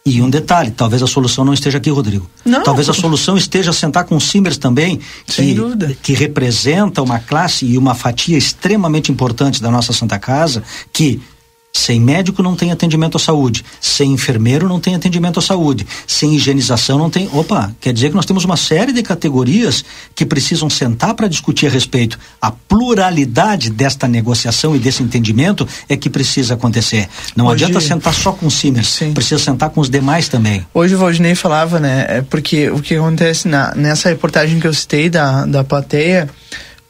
E 0.04 0.20
um 0.20 0.30
detalhe, 0.30 0.72
talvez 0.72 1.04
a 1.04 1.08
solução 1.08 1.46
não 1.46 1.54
esteja 1.54 1.78
aqui, 1.78 1.90
Rodrigo. 1.92 2.28
Não. 2.44 2.64
Talvez 2.64 2.90
a 2.90 2.94
solução 2.94 3.38
esteja 3.38 3.72
sentar 3.72 4.04
com 4.04 4.16
o 4.16 4.22
Simers 4.22 4.58
também, 4.58 5.00
que, 5.28 5.56
que 6.02 6.14
representa 6.14 7.04
uma 7.04 7.20
classe 7.20 7.68
e 7.68 7.78
uma 7.78 7.94
fatia 7.94 8.36
extremamente 8.36 9.12
importante 9.12 9.62
da 9.62 9.70
nossa 9.70 9.94
Santa 9.94 10.18
Casa, 10.18 10.64
que 10.92 11.22
sem 11.74 12.00
médico 12.00 12.44
não 12.44 12.56
tem 12.56 12.72
atendimento 12.72 13.18
à 13.18 13.20
saúde, 13.20 13.64
sem 13.80 14.12
enfermeiro 14.12 14.68
não 14.68 14.80
tem 14.80 14.94
atendimento 14.94 15.40
à 15.40 15.42
saúde, 15.42 15.88
sem 16.06 16.36
higienização 16.36 16.98
não 16.98 17.10
tem. 17.10 17.30
Opa, 17.34 17.72
quer 17.80 17.94
dizer 17.94 18.10
que 18.10 18.16
nós 18.16 18.26
temos 18.26 18.44
uma 18.44 18.58
série 18.58 18.92
de 18.92 19.02
categorias 19.02 19.84
que 20.14 20.26
precisam 20.26 20.70
sentar 20.70 21.14
para 21.14 21.28
discutir 21.28 21.68
a 21.68 21.70
respeito. 21.70 22.20
A 22.42 22.52
pluralidade 22.52 23.70
desta 23.70 24.08
negociação 24.08 24.76
e 24.76 24.80
desse 24.80 25.02
entendimento 25.02 25.68
é 25.88 25.96
que 25.96 26.10
precisa 26.10 26.56
acontecer. 26.56 27.08
Não 27.36 27.46
Hoje- 27.48 27.64
adianta 27.64 27.80
sentar 27.80 28.14
só 28.14 28.32
com 28.32 28.48
o 28.48 28.52
Simers, 28.52 28.90
Sim. 28.90 29.14
precisa 29.14 29.42
sentar 29.42 29.70
com 29.70 29.80
os 29.82 29.90
demais 29.90 30.28
também. 30.28 30.66
Hoje 30.74 30.96
o 30.96 30.98
Valdinei 30.98 31.36
falava, 31.36 31.80
né? 31.80 32.06
É 32.10 32.22
porque 32.22 32.70
o 32.70 32.82
que 32.82 32.96
acontece 32.96 33.48
na, 33.48 33.74
nessa 33.76 34.10
reportagem 34.10 34.60
que 34.60 34.68
eu 34.68 34.74
citei 34.74 35.10
da, 35.10 35.46
da 35.46 35.64
plateia 35.64 36.30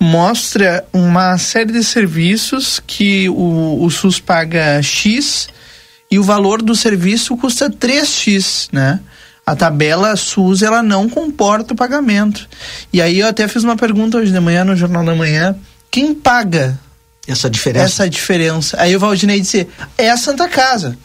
mostra 0.05 0.83
uma 0.91 1.37
série 1.37 1.71
de 1.71 1.83
serviços 1.83 2.81
que 2.87 3.29
o, 3.29 3.83
o 3.83 3.89
SUS 3.91 4.19
paga 4.19 4.81
X 4.81 5.47
e 6.09 6.17
o 6.17 6.23
valor 6.23 6.59
do 6.59 6.75
serviço 6.75 7.37
custa 7.37 7.69
3X, 7.69 8.69
né? 8.71 8.99
A 9.45 9.55
tabela 9.55 10.15
SUS 10.15 10.63
ela 10.63 10.81
não 10.81 11.07
comporta 11.07 11.73
o 11.73 11.77
pagamento. 11.77 12.49
E 12.91 12.99
aí 12.99 13.19
eu 13.19 13.27
até 13.27 13.47
fiz 13.47 13.63
uma 13.63 13.75
pergunta 13.75 14.17
hoje 14.17 14.31
de 14.31 14.39
manhã 14.39 14.63
no 14.65 14.75
Jornal 14.75 15.05
da 15.05 15.13
Manhã. 15.13 15.55
Quem 15.91 16.15
paga 16.15 16.79
Essa 17.27 17.47
diferença. 17.47 17.85
essa 17.85 18.09
diferença. 18.09 18.77
Aí 18.81 18.95
o 18.95 18.99
Valdinei 18.99 19.39
disse: 19.39 19.67
é 19.99 20.09
a 20.09 20.17
Santa 20.17 20.47
Casa. 20.49 20.97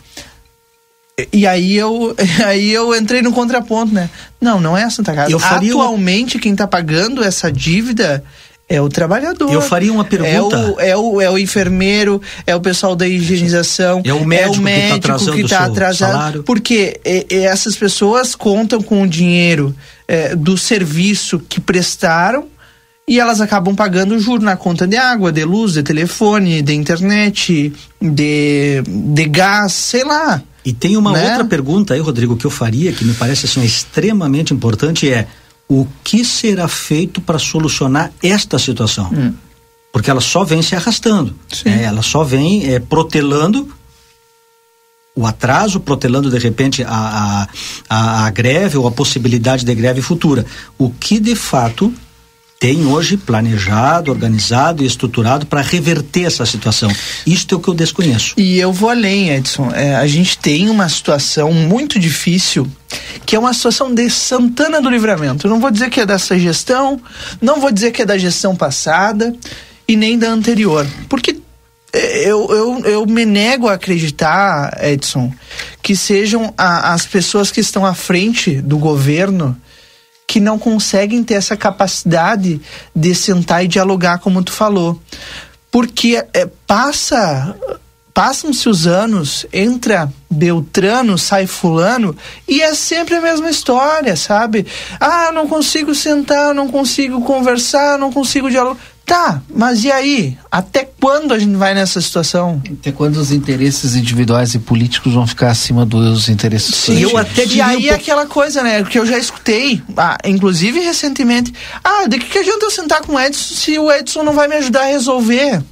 E- 1.33 1.47
aí 1.47 1.77
eu, 1.77 2.15
aí 2.47 2.71
eu 2.73 2.95
entrei 2.97 3.21
no 3.21 3.33
contraponto, 3.33 3.93
né? 3.93 4.09
Não, 4.41 4.59
não 4.59 4.77
é 4.77 4.85
a 4.85 4.91
Santa 4.91 5.13
Casa. 5.15 5.31
Eu 5.31 5.39
faria 5.39 5.75
uma- 5.75 5.85
Atualmente, 5.85 6.39
quem 6.39 6.53
está 6.53 6.67
pagando 6.67 7.23
essa 7.23 7.53
dívida 7.53 8.25
é 8.69 8.81
o 8.81 8.89
trabalhador. 8.89 9.53
Eu 9.53 9.61
faria 9.63 9.93
uma 9.93 10.05
pergunta. 10.05 10.57
É 10.57 10.67
o, 10.67 10.81
é 10.81 10.97
o, 10.97 11.21
é 11.21 11.31
o 11.31 11.39
enfermeiro, 11.39 12.21
é 12.47 12.55
o 12.57 12.61
pessoal 12.61 12.97
da 12.97 13.07
higienização. 13.07 14.03
É 14.05 14.13
o 14.13 14.25
médico 14.25 14.55
que 14.55 14.59
tá 14.59 14.63
médico 14.65 14.97
atrasando 14.97 15.37
que 15.37 15.45
o 15.45 15.49
tá 15.49 15.65
atrasado. 15.65 16.11
salário. 16.13 16.43
Porque 16.43 17.01
e- 17.05 17.27
e 17.31 17.37
essas 17.37 17.77
pessoas 17.77 18.35
contam 18.35 18.83
com 18.83 19.03
o 19.03 19.07
dinheiro 19.07 19.75
é, 20.09 20.35
do 20.35 20.57
serviço 20.59 21.39
que 21.49 21.61
prestaram 21.61 22.47
e 23.09 23.21
elas 23.21 23.41
acabam 23.41 23.73
pagando 23.75 24.19
juros 24.19 24.43
na 24.45 24.57
conta 24.57 24.85
de 24.85 24.97
água, 24.97 25.31
de 25.31 25.45
luz, 25.45 25.75
de 25.75 25.83
telefone, 25.85 26.61
de 26.61 26.75
internet, 26.75 27.73
de, 28.03 28.83
de 28.85 29.25
gás, 29.27 29.73
sei 29.73 30.03
lá. 30.05 30.43
E 30.65 30.73
tem 30.73 30.97
uma 30.97 31.13
Né? 31.13 31.29
outra 31.31 31.45
pergunta 31.45 31.95
aí, 31.95 32.01
Rodrigo, 32.01 32.37
que 32.37 32.45
eu 32.45 32.51
faria, 32.51 32.93
que 32.93 33.05
me 33.05 33.15
parece 33.15 33.47
assim, 33.47 33.63
extremamente 33.63 34.53
importante, 34.53 35.09
é 35.09 35.29
o 35.69 35.87
que 36.05 36.25
será 36.25 36.69
feito 36.69 37.21
para 37.21 37.39
solucionar 37.39 38.13
esta 38.23 38.59
situação? 38.59 39.11
Porque 39.93 40.11
ela 40.11 40.21
só 40.21 40.45
vem 40.45 40.63
se 40.63 40.77
arrastando. 40.77 41.35
Sim. 41.53 41.71
É, 41.71 41.85
ela 41.85 42.03
só 42.03 42.23
vem 42.23 42.73
é, 42.73 42.79
protelando 42.79 43.69
o 45.15 45.27
atraso, 45.27 45.81
protelando 45.81 46.31
de 46.31 46.39
repente 46.39 46.85
a, 46.85 46.89
a, 46.91 47.49
a, 47.89 48.27
a 48.27 48.31
greve 48.31 48.77
ou 48.77 48.87
a 48.87 48.93
possibilidade 48.93 49.65
de 49.65 49.75
greve 49.75 50.03
futura. 50.03 50.45
O 50.77 50.91
que 50.91 51.19
de 51.19 51.35
fato 51.35 51.93
tem 52.59 52.87
hoje 52.87 53.17
planejado, 53.17 54.11
organizado 54.11 54.83
e 54.83 54.87
estruturado 54.87 55.45
para 55.47 55.61
reverter 55.61 56.25
essa 56.25 56.47
situação? 56.47 56.91
Isto 57.27 57.55
é 57.55 57.59
o 57.59 57.61
que 57.61 57.69
eu 57.69 57.75
desconheço. 57.75 58.35
E 58.37 58.59
eu 58.59 58.73
vou 58.73 58.89
além, 58.91 59.31
Edson. 59.31 59.71
É, 59.75 59.95
a 59.97 60.07
gente 60.07 60.39
tem 60.39 60.69
uma 60.71 60.89
situação 60.89 61.53
muito 61.53 61.99
difícil, 61.99 62.67
que 63.27 63.37
é 63.37 63.39
uma 63.39 63.53
situação 63.53 63.95
de 63.95 64.09
Santana 64.09 64.81
do 64.81 64.89
Livramento. 64.89 65.47
Eu 65.47 65.51
não 65.51 65.61
vou 65.61 65.71
dizer 65.71 65.91
que 65.91 66.01
é 66.01 66.07
dessa 66.07 66.39
gestão, 66.39 67.01
não 67.43 67.61
vou 67.61 67.71
dizer 67.71 67.93
que 67.93 68.03
é 68.03 68.07
da 68.07 68.17
gestão 68.17 68.57
passada 68.57 69.35
e 69.87 69.95
nem 69.97 70.19
da 70.19 70.29
anterior. 70.31 70.87
Porque 71.09 71.37
é, 71.93 72.29
eu, 72.29 72.49
eu, 72.51 72.79
eu 72.87 73.07
me 73.07 73.25
nego 73.27 73.69
a 73.69 73.75
acreditar, 73.75 74.77
Edson, 74.83 75.33
que 75.83 75.95
sejam 75.95 76.53
a- 76.57 76.95
as 76.95 77.05
pessoas 77.07 77.51
que 77.51 77.61
estão 77.61 77.85
à 77.85 77.95
frente 77.95 78.61
do 78.63 78.79
governo 78.79 79.57
que 80.37 80.41
não 80.41 80.59
conseguem 80.59 81.25
ter 81.25 81.33
essa 81.33 81.57
capacidade 81.57 82.61
de 82.95 83.15
sentar 83.15 83.65
e 83.65 83.69
dialogar, 83.69 84.19
como 84.19 84.43
tu 84.43 84.53
falou. 84.53 85.01
Porque 85.71 86.23
é, 86.35 86.47
passa. 86.67 87.57
Passam-se 88.13 88.69
os 88.69 88.87
anos, 88.87 89.47
entra 89.51 90.13
Beltrano, 90.31 91.17
sai 91.19 91.47
Fulano, 91.47 92.17
e 92.49 92.63
é 92.63 92.75
sempre 92.75 93.15
a 93.15 93.21
mesma 93.21 93.51
história, 93.51 94.17
sabe? 94.17 94.67
Ah, 94.99 95.31
não 95.33 95.47
consigo 95.47 95.95
sentar, 95.95 96.55
não 96.55 96.69
consigo 96.69 97.23
conversar, 97.23 97.99
não 97.99 98.11
consigo 98.13 98.51
dialogar. 98.51 98.81
Tá, 99.07 99.41
mas 99.55 99.85
e 99.85 99.93
aí? 99.93 100.37
Até 100.51 100.85
quando 101.01 101.33
a 101.33 101.39
gente 101.39 101.55
vai 101.55 101.73
nessa 101.75 102.01
situação? 102.01 102.61
Até 102.81 102.91
quando 102.91 103.17
os 103.19 103.31
interesses 103.31 103.95
individuais 103.95 104.53
e 104.55 104.59
políticos 104.59 105.15
vão 105.15 105.25
ficar 105.25 105.51
acima 105.53 105.87
dos 105.87 106.29
interesses 106.29 106.75
Sim, 106.75 106.99
eu 107.03 107.17
até 107.17 107.47
E 107.47 107.61
aí 107.61 107.77
um 107.77 107.81
pouco- 107.83 107.95
aquela 107.95 108.27
coisa, 108.27 108.65
né, 108.65 108.83
que 108.83 108.99
eu 108.99 109.07
já 109.07 109.17
escutei, 109.17 109.81
ah, 109.97 110.19
inclusive 110.25 110.81
recentemente, 110.81 111.55
ah, 111.85 112.09
de 112.09 112.19
que, 112.19 112.27
que 112.27 112.39
adianta 112.39 112.67
eu 112.67 112.71
sentar 112.73 113.01
com 113.03 113.13
o 113.15 113.21
Edson 113.21 113.55
se 113.55 113.79
o 113.79 113.93
Edson 113.93 114.25
não 114.25 114.33
vai 114.33 114.49
me 114.49 114.57
ajudar 114.57 114.81
a 114.83 114.87
resolver? 114.87 115.63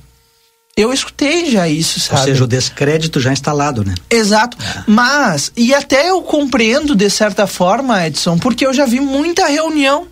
Eu 0.77 0.93
escutei 0.93 1.51
já 1.51 1.69
isso, 1.69 1.99
Ou 2.01 2.17
sabe? 2.19 2.31
seja, 2.31 2.45
o 2.45 2.47
descrédito 2.49 3.19
já 3.21 3.33
instalado, 3.33 3.85
né? 3.85 3.95
Exato. 4.11 4.57
Mas, 4.87 5.51
e 5.57 5.75
até 5.75 6.09
eu 6.11 6.23
compreendo 6.23 6.95
de 6.97 7.11
certa 7.11 7.47
forma, 7.49 8.07
Edson, 8.07 8.39
porque 8.39 8.65
eu 8.67 8.73
já 8.73 8.85
vi 8.87 9.01
muita 9.01 9.47
reunião. 9.47 10.07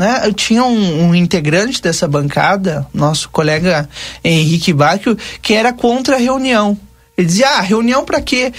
Né? 0.00 0.22
Eu 0.24 0.32
tinha 0.32 0.64
um, 0.64 1.08
um 1.10 1.14
integrante 1.14 1.80
dessa 1.82 2.08
bancada, 2.08 2.86
nosso 2.92 3.28
colega 3.28 3.86
Henrique 4.24 4.72
Bacchio, 4.72 5.16
que 5.42 5.52
era 5.52 5.72
contra 5.74 6.16
a 6.16 6.18
reunião. 6.18 6.76
Ele 7.18 7.26
dizia, 7.26 7.48
ah, 7.50 7.60
reunião 7.60 8.02
pra 8.02 8.18
quê? 8.22 8.50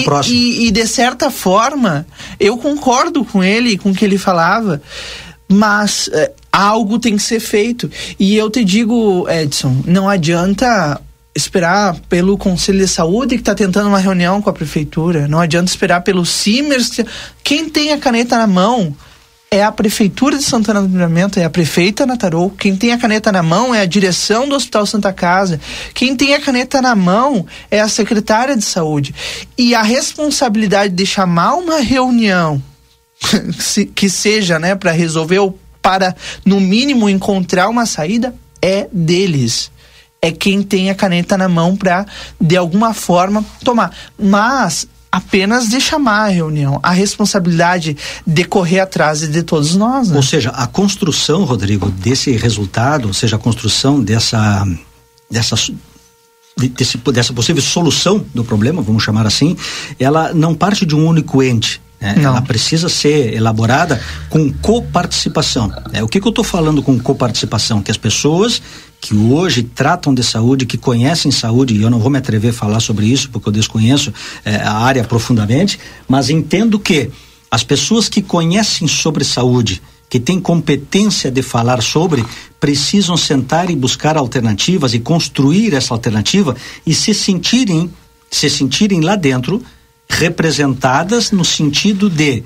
E. 0.00 0.04
E, 0.34 0.66
e, 0.66 0.70
de 0.70 0.86
certa 0.86 1.30
forma, 1.30 2.06
eu 2.38 2.58
concordo 2.58 3.24
com 3.24 3.42
ele 3.42 3.70
e 3.70 3.78
com 3.78 3.90
o 3.90 3.94
que 3.94 4.04
ele 4.04 4.18
falava, 4.18 4.82
mas 5.48 6.10
eh, 6.12 6.30
algo 6.52 6.98
tem 6.98 7.16
que 7.16 7.22
ser 7.22 7.40
feito. 7.40 7.90
E 8.18 8.36
eu 8.36 8.50
te 8.50 8.62
digo, 8.64 9.26
Edson, 9.30 9.82
não 9.86 10.08
adianta 10.10 11.00
esperar 11.34 11.96
pelo 12.10 12.36
Conselho 12.36 12.80
de 12.80 12.88
Saúde 12.88 13.36
que 13.36 13.40
está 13.40 13.54
tentando 13.54 13.88
uma 13.88 13.98
reunião 13.98 14.42
com 14.42 14.50
a 14.50 14.52
prefeitura, 14.52 15.26
não 15.26 15.40
adianta 15.40 15.70
esperar 15.70 16.02
pelo 16.02 16.26
Simers. 16.26 16.90
que- 16.90 17.06
Quem 17.42 17.70
tem 17.70 17.92
a 17.92 17.98
caneta 17.98 18.36
na 18.36 18.46
mão 18.46 18.94
é 19.52 19.62
a 19.62 19.70
Prefeitura 19.70 20.38
de 20.38 20.42
Santana 20.42 20.80
do 20.80 20.88
Livramento, 20.88 21.38
é 21.38 21.44
a 21.44 21.50
prefeita 21.50 22.06
Natarou. 22.06 22.48
Quem 22.48 22.74
tem 22.74 22.90
a 22.90 22.96
caneta 22.96 23.30
na 23.30 23.42
mão 23.42 23.74
é 23.74 23.82
a 23.82 23.84
direção 23.84 24.48
do 24.48 24.54
Hospital 24.54 24.86
Santa 24.86 25.12
Casa. 25.12 25.60
Quem 25.92 26.16
tem 26.16 26.34
a 26.34 26.40
caneta 26.40 26.80
na 26.80 26.94
mão 26.94 27.44
é 27.70 27.78
a 27.78 27.86
secretária 27.86 28.56
de 28.56 28.64
saúde. 28.64 29.14
E 29.58 29.74
a 29.74 29.82
responsabilidade 29.82 30.94
de 30.94 31.04
chamar 31.04 31.56
uma 31.56 31.80
reunião 31.80 32.62
que 33.94 34.08
seja, 34.08 34.58
né, 34.58 34.74
para 34.74 34.90
resolver 34.90 35.40
ou 35.40 35.58
para, 35.82 36.16
no 36.46 36.58
mínimo, 36.58 37.06
encontrar 37.06 37.68
uma 37.68 37.84
saída 37.84 38.34
é 38.62 38.88
deles. 38.90 39.70
É 40.22 40.30
quem 40.30 40.62
tem 40.62 40.88
a 40.88 40.94
caneta 40.94 41.36
na 41.36 41.48
mão 41.48 41.76
para, 41.76 42.06
de 42.40 42.56
alguma 42.56 42.94
forma, 42.94 43.44
tomar. 43.62 43.94
Mas 44.18 44.88
apenas 45.12 45.68
de 45.68 45.78
chamar 45.78 46.24
a 46.24 46.28
reunião. 46.28 46.80
A 46.82 46.90
responsabilidade 46.90 47.94
de 48.26 48.44
correr 48.44 48.80
atrás 48.80 49.20
de 49.20 49.42
todos 49.42 49.76
nós. 49.76 50.08
Né? 50.08 50.16
Ou 50.16 50.22
seja, 50.22 50.48
a 50.50 50.66
construção, 50.66 51.44
Rodrigo, 51.44 51.90
desse 51.90 52.32
resultado, 52.32 53.08
ou 53.08 53.14
seja, 53.14 53.36
a 53.36 53.38
construção 53.38 54.02
dessa, 54.02 54.66
dessa 55.30 55.54
desse, 56.56 56.96
dessa 56.98 57.32
possível 57.32 57.62
solução 57.62 58.24
do 58.34 58.42
problema, 58.42 58.80
vamos 58.80 59.02
chamar 59.02 59.26
assim, 59.26 59.56
ela 59.98 60.32
não 60.32 60.54
parte 60.54 60.86
de 60.86 60.96
um 60.96 61.06
único 61.06 61.42
ente. 61.42 61.80
Né? 62.00 62.16
Ela 62.22 62.42
precisa 62.42 62.88
ser 62.88 63.34
elaborada 63.34 64.02
com 64.28 64.52
coparticipação. 64.52 65.72
É, 65.92 66.02
o 66.02 66.08
que, 66.08 66.20
que 66.20 66.26
eu 66.26 66.30
estou 66.30 66.44
falando 66.44 66.82
com 66.82 66.98
coparticipação? 66.98 67.80
Que 67.80 67.90
as 67.90 67.96
pessoas 67.96 68.60
que 69.02 69.16
hoje 69.16 69.64
tratam 69.64 70.14
de 70.14 70.22
saúde, 70.22 70.64
que 70.64 70.78
conhecem 70.78 71.32
saúde, 71.32 71.74
e 71.74 71.82
eu 71.82 71.90
não 71.90 71.98
vou 71.98 72.08
me 72.08 72.18
atrever 72.18 72.50
a 72.52 72.54
falar 72.54 72.78
sobre 72.78 73.04
isso 73.04 73.28
porque 73.30 73.48
eu 73.48 73.52
desconheço 73.52 74.14
é, 74.44 74.54
a 74.54 74.74
área 74.74 75.02
profundamente, 75.02 75.76
mas 76.06 76.30
entendo 76.30 76.78
que 76.78 77.10
as 77.50 77.64
pessoas 77.64 78.08
que 78.08 78.22
conhecem 78.22 78.86
sobre 78.86 79.24
saúde, 79.24 79.82
que 80.08 80.20
têm 80.20 80.38
competência 80.38 81.32
de 81.32 81.42
falar 81.42 81.82
sobre, 81.82 82.24
precisam 82.60 83.16
sentar 83.16 83.68
e 83.70 83.74
buscar 83.74 84.16
alternativas 84.16 84.94
e 84.94 85.00
construir 85.00 85.74
essa 85.74 85.92
alternativa 85.92 86.54
e 86.86 86.94
se 86.94 87.12
sentirem, 87.12 87.92
se 88.30 88.48
sentirem 88.48 89.00
lá 89.00 89.16
dentro 89.16 89.60
representadas 90.08 91.32
no 91.32 91.44
sentido 91.44 92.08
de 92.08 92.44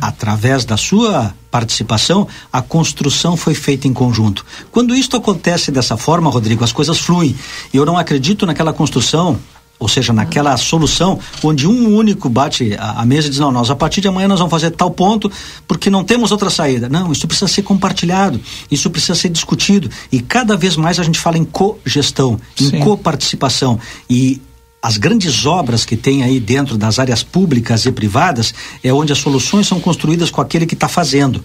através 0.00 0.64
da 0.64 0.76
sua 0.76 1.34
participação, 1.50 2.26
a 2.52 2.62
construção 2.62 3.36
foi 3.36 3.54
feita 3.54 3.86
em 3.86 3.92
conjunto. 3.92 4.44
Quando 4.70 4.94
isto 4.94 5.16
acontece 5.16 5.70
dessa 5.70 5.96
forma, 5.96 6.30
Rodrigo, 6.30 6.64
as 6.64 6.72
coisas 6.72 6.98
fluem. 6.98 7.36
Eu 7.72 7.84
não 7.84 7.96
acredito 7.96 8.46
naquela 8.46 8.72
construção 8.72 9.38
ou 9.82 9.88
seja, 9.88 10.12
naquela 10.12 10.56
solução 10.56 11.18
onde 11.42 11.66
um 11.66 11.96
único 11.96 12.28
bate 12.28 12.76
a, 12.78 13.04
mesa 13.04 13.26
e 13.26 13.30
diz: 13.30 13.40
não, 13.40 13.50
nós 13.50 13.68
a 13.68 13.74
partir 13.74 14.00
de 14.00 14.06
amanhã 14.06 14.28
nós 14.28 14.38
vamos 14.38 14.52
fazer 14.52 14.70
tal 14.70 14.92
ponto 14.92 15.30
porque 15.66 15.90
não 15.90 16.04
temos 16.04 16.30
outra 16.30 16.48
saída. 16.50 16.88
Não, 16.88 17.10
isso 17.10 17.26
precisa 17.26 17.48
ser 17.48 17.62
compartilhado, 17.62 18.40
isso 18.70 18.88
precisa 18.90 19.16
ser 19.16 19.28
discutido. 19.28 19.90
E 20.12 20.20
cada 20.20 20.56
vez 20.56 20.76
mais 20.76 21.00
a 21.00 21.02
gente 21.02 21.18
fala 21.18 21.36
em 21.36 21.44
cogestão, 21.44 22.38
em 22.60 22.78
coparticipação. 22.78 23.80
E 24.08 24.40
as 24.82 24.96
grandes 24.96 25.46
obras 25.46 25.84
que 25.84 25.96
tem 25.96 26.24
aí 26.24 26.40
dentro 26.40 26.76
das 26.76 26.98
áreas 26.98 27.22
públicas 27.22 27.86
e 27.86 27.92
privadas 27.92 28.52
é 28.82 28.92
onde 28.92 29.12
as 29.12 29.18
soluções 29.18 29.68
são 29.68 29.78
construídas 29.78 30.28
com 30.28 30.40
aquele 30.40 30.66
que 30.66 30.74
está 30.74 30.88
fazendo. 30.88 31.44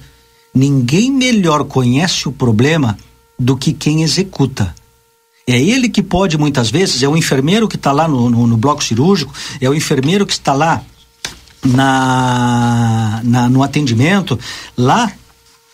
Ninguém 0.52 1.12
melhor 1.12 1.64
conhece 1.66 2.28
o 2.28 2.32
problema 2.32 2.98
do 3.38 3.56
que 3.56 3.74
quem 3.74 4.02
executa. 4.02 4.74
É 5.46 5.62
ele 5.62 5.88
que 5.88 6.02
pode, 6.02 6.36
muitas 6.36 6.72
vezes, 6.72 7.04
é 7.04 7.08
o 7.08 7.16
enfermeiro 7.16 7.68
que 7.68 7.76
está 7.76 7.92
lá 7.92 8.08
no, 8.08 8.28
no, 8.28 8.48
no, 8.48 8.58
bloco 8.58 8.84
cirúrgico, 8.84 9.32
é 9.62 9.70
o 9.70 9.76
enfermeiro 9.76 10.26
que 10.26 10.34
está 10.34 10.54
lá 10.54 10.82
na, 11.64 13.22
na 13.24 13.48
no 13.48 13.62
atendimento, 13.62 14.38
lá 14.76 15.12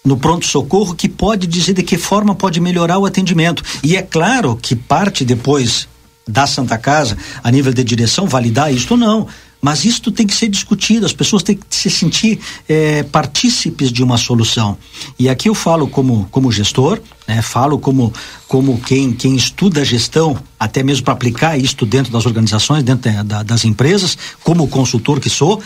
no 0.03 0.17
pronto-socorro, 0.17 0.93
que 0.93 1.07
pode 1.07 1.47
dizer 1.47 1.73
de 1.73 1.81
que 1.81 1.97
forma 1.97 2.35
pode 2.35 2.59
melhorar 2.59 2.99
o 2.99 3.05
atendimento. 3.05 3.63
E 3.81 3.95
é 3.95 4.01
claro 4.01 4.55
que 4.61 4.75
parte 4.75 5.23
depois 5.23 5.87
da 6.27 6.47
Santa 6.47 6.77
Casa, 6.77 7.17
a 7.43 7.51
nível 7.51 7.73
de 7.73 7.83
direção, 7.83 8.27
validar 8.27 8.73
isto 8.73 8.91
ou 8.91 8.97
não. 8.97 9.27
Mas 9.63 9.85
isto 9.85 10.11
tem 10.11 10.27
que 10.27 10.35
ser 10.35 10.49
discutido, 10.49 11.05
as 11.05 11.13
pessoas 11.13 11.41
têm 11.41 11.55
que 11.55 11.63
se 11.69 11.89
sentir 11.89 12.37
é, 12.67 13.01
partícipes 13.03 13.93
de 13.93 14.03
uma 14.03 14.17
solução. 14.17 14.77
E 15.17 15.29
aqui 15.29 15.47
eu 15.47 15.55
falo 15.55 15.87
como, 15.87 16.27
como 16.31 16.51
gestor, 16.51 16.99
né, 17.25 17.41
falo 17.41 17.79
como, 17.79 18.11
como 18.45 18.77
quem, 18.81 19.13
quem 19.13 19.37
estuda 19.37 19.85
gestão, 19.85 20.37
até 20.59 20.83
mesmo 20.83 21.05
para 21.05 21.13
aplicar 21.13 21.57
isto 21.57 21.85
dentro 21.85 22.11
das 22.11 22.25
organizações, 22.25 22.83
dentro 22.83 23.23
da, 23.23 23.41
das 23.41 23.63
empresas, 23.63 24.17
como 24.43 24.67
consultor 24.67 25.21
que 25.21 25.29
sou. 25.29 25.63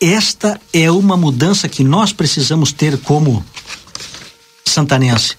Esta 0.00 0.60
é 0.72 0.88
uma 0.88 1.16
mudança 1.16 1.68
que 1.68 1.82
nós 1.82 2.12
precisamos 2.12 2.70
ter 2.70 2.98
como 2.98 3.44
santanense. 4.64 5.36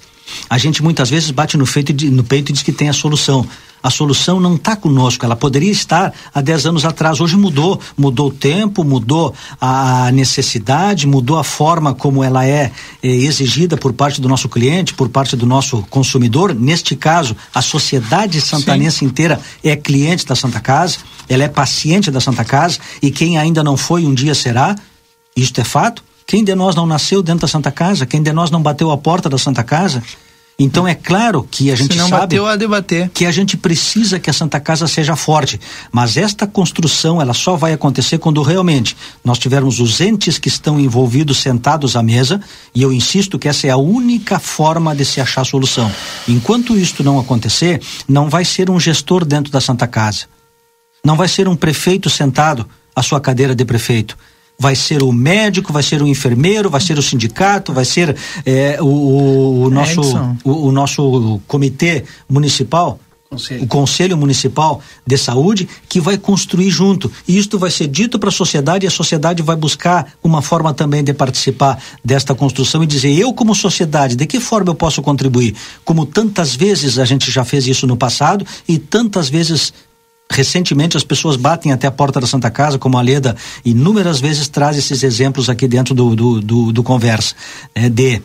A 0.50 0.58
gente 0.58 0.84
muitas 0.84 1.10
vezes 1.10 1.32
bate 1.32 1.56
no, 1.56 1.66
feito, 1.66 1.94
no 2.12 2.26
peito 2.26 2.52
e 2.52 2.54
diz 2.54 2.62
que 2.62 2.74
tem 2.74 2.90
a 2.90 2.94
solução 2.94 3.48
a 3.86 3.92
solução 3.92 4.40
não 4.40 4.56
está 4.56 4.76
conosco, 4.76 5.24
ela 5.24 5.36
poderia 5.36 5.72
estar 5.72 6.12
há 6.34 6.42
10 6.42 6.66
anos 6.66 6.86
atrás. 6.86 7.22
Hoje 7.22 7.38
mudou, 7.38 7.80
mudou 7.96 8.30
o 8.30 8.32
tempo, 8.32 8.84
mudou 8.84 9.32
a 9.62 10.12
necessidade, 10.12 11.06
mudou 11.06 11.38
a 11.38 11.44
forma 11.44 11.94
como 11.94 12.24
ela 12.24 12.44
é, 12.44 12.72
é 13.04 13.08
exigida 13.08 13.78
por 13.78 13.94
parte 13.94 14.20
do 14.20 14.28
nosso 14.28 14.50
cliente, 14.50 14.96
por 14.96 15.08
parte 15.08 15.36
do 15.36 15.46
nosso 15.46 15.84
consumidor. 15.88 16.56
Neste 16.56 16.96
caso, 16.96 17.36
a 17.54 17.62
sociedade 17.62 18.42
santanense 18.42 18.98
Sim. 18.98 19.06
inteira 19.06 19.40
é 19.64 19.76
cliente 19.76 20.26
da 20.26 20.36
Santa 20.36 20.60
Casa, 20.60 20.98
ela 21.30 21.44
é 21.44 21.48
paciente 21.48 22.10
da 22.10 22.20
Santa 22.20 22.44
Casa 22.44 22.80
e 23.04 23.12
quem 23.12 23.38
ainda 23.38 23.64
não 23.64 23.78
foi 23.78 24.04
um 24.04 24.16
dia 24.16 24.34
será. 24.34 24.76
Isto 25.38 25.62
é 25.62 25.64
fato. 25.64 26.04
Quem 26.26 26.44
de 26.44 26.56
nós 26.56 26.74
não 26.74 26.88
nasceu 26.88 27.22
dentro 27.22 27.42
da 27.42 27.48
Santa 27.48 27.72
Casa? 27.72 28.04
Quem 28.08 28.24
de 28.24 28.34
nós 28.34 28.50
não 28.50 28.64
bateu 28.64 28.90
a 28.90 28.98
porta 28.98 29.30
da 29.30 29.38
Santa 29.38 29.64
Casa? 29.64 30.02
Então 30.58 30.88
é 30.88 30.96
claro 30.96 31.46
que 31.50 31.70
a 31.70 31.76
gente 31.76 31.94
Se 31.94 32.00
não 32.00 32.08
sabe 32.08 32.22
bateu 32.22 32.48
a 32.48 32.56
debater. 32.56 33.10
que 33.10 33.26
a 33.26 33.32
gente 33.32 33.58
precisa 33.58 34.20
que 34.20 34.30
a 34.30 34.34
Santa 34.34 34.58
Casa 34.58 34.88
seja 34.88 35.16
forte, 35.16 35.60
mas 35.92 36.16
esta 36.16 36.48
construção 36.48 37.22
ela 37.22 37.34
só 37.34 37.58
vai 37.58 37.74
acontecer 37.74 38.20
quando 38.20 38.42
realmente 38.42 38.96
nós 39.24 39.38
tivermos 39.38 39.82
os 39.82 40.00
entes 40.00 40.38
que 40.40 40.48
estão 40.48 40.80
envolvidos 40.80 41.40
sentados 41.40 41.98
à 41.98 42.02
mesa, 42.02 42.40
e 42.74 42.82
eu 42.82 42.94
insisto 42.94 43.38
que 43.38 43.50
essa 43.50 43.68
é 43.68 43.70
a 43.70 43.78
única 43.78 44.40
forma 44.40 44.96
de 44.96 45.04
se 45.04 45.20
achar 45.20 45.44
solução. 45.46 45.92
Enquanto 46.26 46.78
isto 46.78 47.04
não 47.04 47.20
acontecer, 47.20 47.82
não 48.08 48.30
vai 48.30 48.46
ser 48.46 48.70
um 48.70 48.80
gestor 48.80 49.26
dentro 49.26 49.52
da 49.52 49.60
Santa 49.60 49.88
Casa. 49.88 50.26
Não 51.04 51.18
vai 51.18 51.28
ser 51.28 51.50
um 51.50 51.56
prefeito 51.56 52.10
sentado 52.10 52.66
à 52.96 53.04
sua 53.04 53.20
cadeira 53.20 53.54
de 53.54 53.66
prefeito 53.66 54.18
vai 54.58 54.76
ser 54.76 55.04
o 55.04 55.12
médico, 55.12 55.74
vai 55.74 55.84
ser 55.84 56.02
o 56.02 56.08
enfermeiro, 56.08 56.70
vai 56.70 56.82
ser 56.82 56.98
o 56.98 57.02
sindicato, 57.02 57.74
vai 57.74 57.86
ser 57.86 58.16
é, 58.46 58.78
o, 58.82 59.64
o, 59.64 59.70
nosso, 59.70 60.02
o, 60.44 60.68
o, 60.68 60.72
nosso 60.72 61.42
comitê 61.48 62.04
municipal. 62.30 63.00
Conselho. 63.30 63.64
O 63.64 63.68
Conselho 63.68 64.18
Municipal 64.18 64.82
de 65.06 65.18
Saúde 65.18 65.68
que 65.90 66.00
vai 66.00 66.18
construir 66.18 66.70
junto. 66.70 67.12
E 67.28 67.38
isto 67.38 67.58
vai 67.58 67.72
ser 67.72 67.88
dito 67.88 68.20
para 68.20 68.30
a 68.30 68.32
sociedade 68.32 68.86
e 68.86 68.88
a 68.88 68.92
sociedade 68.92 69.42
vai 69.42 69.56
buscar 69.56 70.14
uma 70.24 70.42
forma 70.42 70.74
também 70.74 71.04
de 71.04 71.14
participar 71.14 71.82
desta 72.04 72.36
construção 72.36 72.84
e 72.84 72.88
dizer: 72.88 73.12
eu, 73.18 73.34
como 73.34 73.56
sociedade, 73.56 74.16
de 74.16 74.26
que 74.26 74.40
forma 74.40 74.70
eu 74.70 74.76
posso 74.76 75.02
contribuir? 75.02 75.56
Como 75.84 76.06
tantas 76.06 76.56
vezes 76.56 77.00
a 77.00 77.06
gente 77.06 77.32
já 77.32 77.44
fez 77.44 77.68
isso 77.68 77.88
no 77.88 77.98
passado 77.98 78.46
e 78.68 78.78
tantas 78.78 79.28
vezes 79.28 79.74
Recentemente 80.32 80.98
as 80.98 81.04
pessoas 81.04 81.36
batem 81.36 81.72
até 81.72 81.88
a 81.88 81.92
porta 81.92 82.20
da 82.20 82.28
Santa 82.28 82.50
Casa, 82.50 82.80
como 82.80 82.98
a 82.98 83.02
Leda 83.02 83.36
inúmeras 83.64 84.20
vezes 84.20 84.48
traz 84.48 84.78
esses 84.78 85.04
exemplos 85.04 85.50
aqui 85.50 85.68
dentro 85.68 85.94
do, 85.94 86.16
do, 86.16 86.42
do, 86.42 86.72
do 86.74 86.84
conversa, 86.84 87.36
né, 87.76 87.90
de 87.90 88.22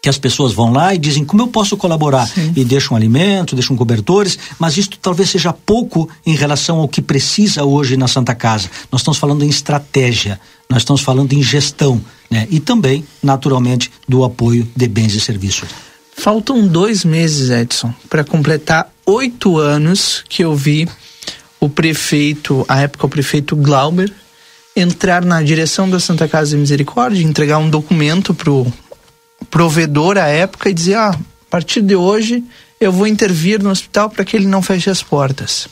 que 0.00 0.08
as 0.08 0.18
pessoas 0.18 0.52
vão 0.52 0.72
lá 0.72 0.94
e 0.94 0.98
dizem 0.98 1.24
como 1.24 1.42
eu 1.42 1.48
posso 1.48 1.76
colaborar 1.76 2.26
Sim. 2.26 2.52
e 2.54 2.64
deixam 2.64 2.96
alimento, 2.96 3.54
deixam 3.54 3.76
cobertores, 3.76 4.38
mas 4.58 4.76
isto 4.76 4.96
talvez 5.00 5.30
seja 5.30 5.52
pouco 5.52 6.08
em 6.24 6.34
relação 6.34 6.78
ao 6.78 6.88
que 6.88 7.02
precisa 7.02 7.64
hoje 7.64 7.96
na 7.96 8.06
Santa 8.06 8.34
Casa. 8.34 8.70
Nós 8.90 9.00
estamos 9.00 9.18
falando 9.18 9.44
em 9.44 9.48
estratégia, 9.48 10.40
nós 10.70 10.82
estamos 10.82 11.00
falando 11.00 11.32
em 11.32 11.42
gestão, 11.42 12.00
né? 12.30 12.46
E 12.50 12.60
também, 12.60 13.04
naturalmente, 13.22 13.90
do 14.08 14.24
apoio 14.24 14.68
de 14.76 14.86
bens 14.86 15.14
e 15.14 15.20
serviços. 15.20 15.68
Faltam 16.18 16.66
dois 16.66 17.04
meses, 17.04 17.48
Edson, 17.48 17.94
para 18.10 18.24
completar 18.24 18.92
oito 19.06 19.56
anos 19.56 20.24
que 20.28 20.42
eu 20.42 20.52
vi 20.52 20.88
o 21.60 21.68
prefeito, 21.68 22.66
à 22.68 22.80
época 22.80 23.06
o 23.06 23.08
prefeito 23.08 23.54
Glauber, 23.54 24.12
entrar 24.74 25.24
na 25.24 25.40
direção 25.40 25.88
da 25.88 26.00
Santa 26.00 26.26
Casa 26.26 26.50
de 26.50 26.56
Misericórdia, 26.56 27.22
entregar 27.22 27.58
um 27.58 27.70
documento 27.70 28.34
pro 28.34 28.66
provedor 29.48 30.18
à 30.18 30.26
época 30.26 30.68
e 30.68 30.74
dizer: 30.74 30.96
ah, 30.96 31.10
a 31.10 31.50
partir 31.50 31.82
de 31.82 31.94
hoje 31.94 32.42
eu 32.80 32.90
vou 32.90 33.06
intervir 33.06 33.62
no 33.62 33.70
hospital 33.70 34.10
para 34.10 34.24
que 34.24 34.36
ele 34.36 34.48
não 34.48 34.60
feche 34.60 34.90
as 34.90 35.00
portas. 35.00 35.68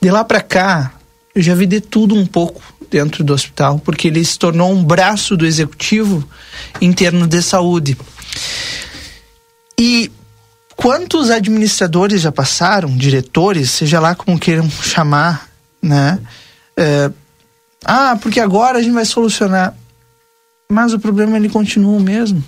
De 0.00 0.10
lá 0.10 0.24
para 0.24 0.40
cá, 0.40 0.94
eu 1.34 1.42
já 1.42 1.54
vi 1.54 1.66
de 1.66 1.82
tudo 1.82 2.14
um 2.14 2.24
pouco 2.24 2.62
dentro 2.90 3.22
do 3.22 3.34
hospital, 3.34 3.78
porque 3.78 4.08
ele 4.08 4.24
se 4.24 4.38
tornou 4.38 4.72
um 4.72 4.82
braço 4.82 5.36
do 5.36 5.44
executivo 5.44 6.26
interno 6.80 7.26
de 7.26 7.42
saúde. 7.42 7.94
E 9.78 10.10
quantos 10.74 11.30
administradores 11.30 12.22
já 12.22 12.32
passaram, 12.32 12.96
diretores, 12.96 13.70
seja 13.70 14.00
lá 14.00 14.14
como 14.14 14.38
queiram 14.38 14.68
chamar, 14.70 15.48
né? 15.82 16.18
É, 16.76 17.10
ah, 17.84 18.18
porque 18.20 18.40
agora 18.40 18.78
a 18.78 18.82
gente 18.82 18.94
vai 18.94 19.04
solucionar. 19.04 19.74
Mas 20.70 20.92
o 20.92 20.98
problema 20.98 21.36
ele 21.36 21.48
continua 21.48 21.96
o 21.96 22.00
mesmo. 22.00 22.42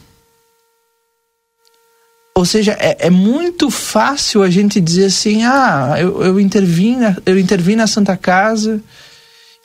Ou 2.35 2.45
seja, 2.45 2.77
é, 2.79 3.07
é, 3.07 3.11
muito 3.11 3.71
fácil 3.71 4.43
a 4.43 4.51
gente 4.51 4.81
dizer 4.81 5.07
assim, 5.07 5.45
ah, 5.45 5.97
eu, 5.99 6.23
eu 6.23 6.41
intervim, 6.41 6.97
na, 6.97 7.17
eu 7.27 7.39
intervim 7.39 7.75
na 7.75 7.87
Santa 7.87 8.17
Casa 8.17 8.81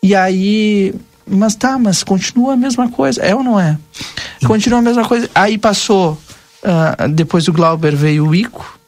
e 0.01 0.15
aí, 0.15 0.93
mas 1.25 1.55
tá, 1.55 1.77
mas 1.77 2.03
continua 2.03 2.53
a 2.53 2.57
mesma 2.57 2.89
coisa, 2.89 3.21
é 3.21 3.35
ou 3.35 3.43
não 3.43 3.59
é? 3.59 3.77
Continua 4.45 4.79
a 4.79 4.81
mesma 4.81 5.07
coisa. 5.07 5.29
Aí 5.35 5.57
passou 5.57 6.17
Uh, 6.63 7.09
depois 7.09 7.43
do 7.43 7.51
Glauber 7.51 7.93
veio 7.93 8.27
o 8.27 8.33
Ico. 8.33 8.79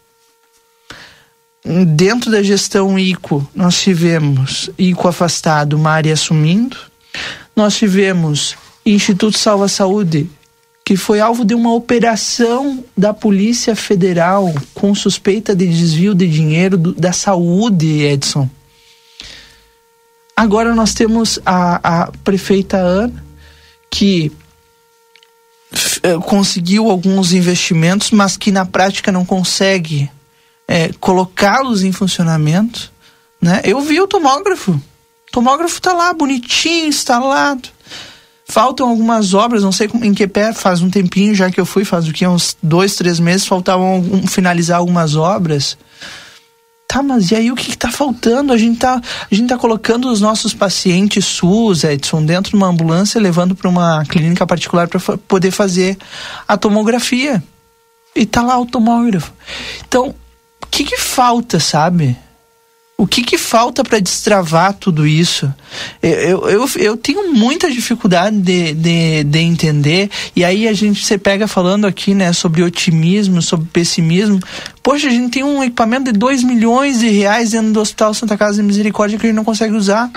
dentro 1.85 2.31
da 2.31 2.41
gestão 2.41 2.97
ICO, 2.97 3.45
nós 3.53 3.81
tivemos 3.81 4.69
ICO 4.77 5.09
afastado, 5.09 5.85
área 5.85 6.13
assumindo. 6.13 6.77
Nós 7.53 7.75
tivemos 7.75 8.55
Instituto 8.85 9.37
Salva 9.37 9.67
Saúde, 9.67 10.29
que 10.85 10.95
foi 10.95 11.19
alvo 11.19 11.43
de 11.43 11.55
uma 11.55 11.73
operação 11.73 12.83
da 12.95 13.13
Polícia 13.13 13.75
Federal 13.75 14.53
com 14.73 14.93
suspeita 14.93 15.55
de 15.55 15.67
desvio 15.67 16.13
de 16.13 16.27
dinheiro 16.27 16.77
do, 16.77 16.93
da 16.93 17.11
saúde, 17.11 18.03
Edson. 18.03 18.47
Agora 20.37 20.75
nós 20.75 20.93
temos 20.93 21.39
a, 21.45 22.03
a 22.03 22.11
prefeita 22.23 22.77
Ana, 22.77 23.25
que 23.89 24.31
conseguiu 26.25 26.89
alguns 26.89 27.33
investimentos, 27.33 28.11
mas 28.11 28.37
que 28.37 28.51
na 28.51 28.65
prática 28.65 29.11
não 29.11 29.25
consegue 29.25 30.09
é, 30.67 30.91
colocá-los 30.99 31.83
em 31.83 31.91
funcionamento. 31.91 32.91
Né? 33.41 33.61
Eu 33.63 33.81
vi 33.81 33.99
o 34.01 34.07
tomógrafo. 34.07 34.71
O 34.71 35.31
tomógrafo 35.31 35.75
está 35.75 35.93
lá, 35.93 36.13
bonitinho, 36.13 36.87
instalado. 36.87 37.69
Faltam 38.47 38.89
algumas 38.89 39.33
obras, 39.33 39.63
não 39.63 39.71
sei 39.71 39.89
em 40.01 40.13
que 40.13 40.27
pé, 40.27 40.53
faz 40.53 40.81
um 40.81 40.89
tempinho 40.89 41.33
já 41.33 41.49
que 41.49 41.59
eu 41.59 41.65
fui, 41.65 41.83
faz 41.83 42.07
o 42.07 42.13
que, 42.13 42.27
uns 42.27 42.55
dois, 42.61 42.95
três 42.95 43.19
meses, 43.19 43.47
faltavam 43.47 44.03
finalizar 44.27 44.77
algumas 44.77 45.15
obras. 45.15 45.75
Tá, 46.95 47.03
mas 47.03 47.29
e 47.29 47.35
aí 47.35 47.51
o 47.51 47.55
que, 47.55 47.71
está 47.71 47.91
faltando? 47.91 48.53
A 48.53 48.57
gente 48.57 48.79
tá, 48.79 49.01
a 49.29 49.35
gente 49.35 49.49
tá 49.49 49.57
colocando 49.57 50.09
os 50.09 50.21
nossos 50.21 50.53
pacientes 50.53 51.25
SUS, 51.25 51.83
Edson, 51.83 52.23
dentro 52.23 52.51
de 52.51 52.55
uma 52.55 52.67
ambulância, 52.67 53.19
levando 53.19 53.53
para 53.53 53.67
uma 53.67 54.05
clínica 54.05 54.47
particular 54.47 54.87
para 54.87 55.17
poder 55.17 55.51
fazer 55.51 55.97
a 56.47 56.55
tomografia. 56.55 57.43
E 58.15 58.25
tá 58.25 58.41
lá 58.41 58.57
o 58.57 58.65
tomógrafo. 58.65 59.33
Então, 59.85 60.15
o 60.63 60.67
que, 60.67 60.85
que 60.85 60.95
falta, 60.95 61.59
sabe? 61.59 62.15
O 62.97 63.05
que, 63.05 63.23
que 63.23 63.37
falta 63.37 63.83
para 63.83 63.99
destravar 63.99 64.73
tudo 64.73 65.05
isso? 65.05 65.53
Eu, 66.01 66.47
eu, 66.47 66.69
eu 66.77 66.95
tenho 66.95 67.33
muita 67.33 67.69
dificuldade 67.69 68.37
de, 68.37 68.73
de, 68.73 69.23
de, 69.25 69.39
entender. 69.39 70.09
E 70.33 70.45
aí 70.45 70.65
a 70.65 70.71
gente 70.71 71.05
você 71.05 71.17
pega 71.17 71.45
falando 71.45 71.85
aqui 71.85 72.15
né, 72.15 72.31
sobre 72.31 72.63
otimismo, 72.63 73.41
sobre 73.41 73.67
pessimismo. 73.67 74.39
Poxa, 74.81 75.07
a 75.07 75.11
gente 75.11 75.29
tem 75.29 75.43
um 75.43 75.61
equipamento 75.61 76.05
de 76.05 76.17
2 76.17 76.43
milhões 76.43 76.99
de 76.99 77.09
reais 77.09 77.51
dentro 77.51 77.73
do 77.73 77.81
Hospital 77.81 78.13
Santa 78.13 78.37
Casa 78.37 78.61
de 78.61 78.63
Misericórdia 78.63 79.19
que 79.19 79.25
a 79.25 79.29
gente 79.29 79.35
não 79.35 79.43
consegue 79.43 79.75
usar. 79.75 80.09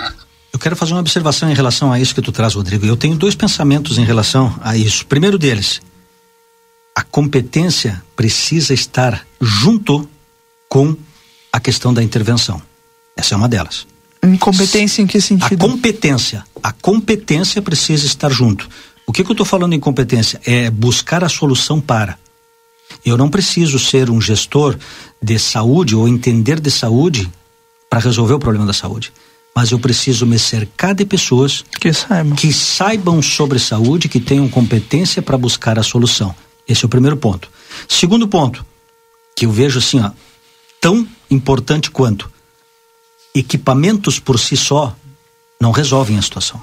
Eu 0.53 0.57
quero 0.57 0.75
fazer 0.77 0.93
uma 0.93 1.01
observação 1.01 1.51
em 1.51 1.53
relação 1.53 1.91
a 1.91 1.99
isso 1.99 2.15
que 2.15 2.21
tu 2.21 2.31
traz, 2.31 2.53
Rodrigo. 2.53 2.85
Eu 2.85 2.95
tenho 2.95 3.15
dois 3.15 3.35
pensamentos 3.35 3.97
em 3.97 4.05
relação 4.05 4.57
a 4.61 4.77
isso. 4.77 5.05
Primeiro 5.05 5.37
deles, 5.37 5.81
a 6.95 7.03
competência 7.03 8.01
precisa 8.15 8.73
estar 8.73 9.25
junto 9.41 10.09
com 10.69 10.95
a 11.51 11.59
questão 11.59 11.93
da 11.93 12.01
intervenção. 12.01 12.68
Essa 13.19 13.35
é 13.35 13.37
uma 13.37 13.49
delas. 13.49 13.85
Incompetência 14.23 15.01
em 15.01 15.07
que 15.07 15.19
sentido? 15.19 15.65
A 15.65 15.69
competência. 15.69 16.43
A 16.63 16.71
competência 16.71 17.61
precisa 17.61 18.05
estar 18.05 18.31
junto. 18.31 18.69
O 19.05 19.11
que, 19.11 19.25
que 19.25 19.29
eu 19.29 19.33
estou 19.33 19.45
falando 19.45 19.73
em 19.73 19.79
competência? 19.79 20.39
É 20.45 20.69
buscar 20.69 21.21
a 21.21 21.27
solução 21.27 21.81
para. 21.81 22.17
Eu 23.05 23.17
não 23.17 23.29
preciso 23.29 23.77
ser 23.77 24.09
um 24.09 24.21
gestor 24.21 24.77
de 25.21 25.37
saúde 25.37 25.97
ou 25.97 26.07
entender 26.07 26.61
de 26.61 26.71
saúde 26.71 27.29
para 27.89 27.99
resolver 27.99 28.35
o 28.35 28.39
problema 28.39 28.65
da 28.65 28.71
saúde. 28.71 29.11
Mas 29.53 29.71
eu 29.71 29.79
preciso 29.79 30.25
me 30.25 30.39
cercar 30.39 30.95
de 30.95 31.03
pessoas 31.03 31.65
que 31.77 31.91
saibam, 31.91 32.35
que 32.37 32.53
saibam 32.53 33.21
sobre 33.21 33.59
saúde, 33.59 34.07
que 34.07 34.21
tenham 34.21 34.47
competência 34.47 35.21
para 35.21 35.37
buscar 35.37 35.77
a 35.77 35.83
solução. 35.83 36.33
Esse 36.65 36.85
é 36.85 36.87
o 36.87 36.89
primeiro 36.89 37.17
ponto. 37.17 37.49
Segundo 37.85 38.29
ponto, 38.29 38.65
que 39.35 39.45
eu 39.45 39.51
vejo 39.51 39.79
assim, 39.79 39.99
ó, 39.99 40.11
tão 40.79 41.05
importante 41.29 41.91
quanto 41.91 42.38
equipamentos 43.33 44.19
por 44.19 44.39
si 44.39 44.57
só 44.57 44.95
não 45.61 45.71
resolvem 45.71 46.17
a 46.17 46.21
situação. 46.21 46.61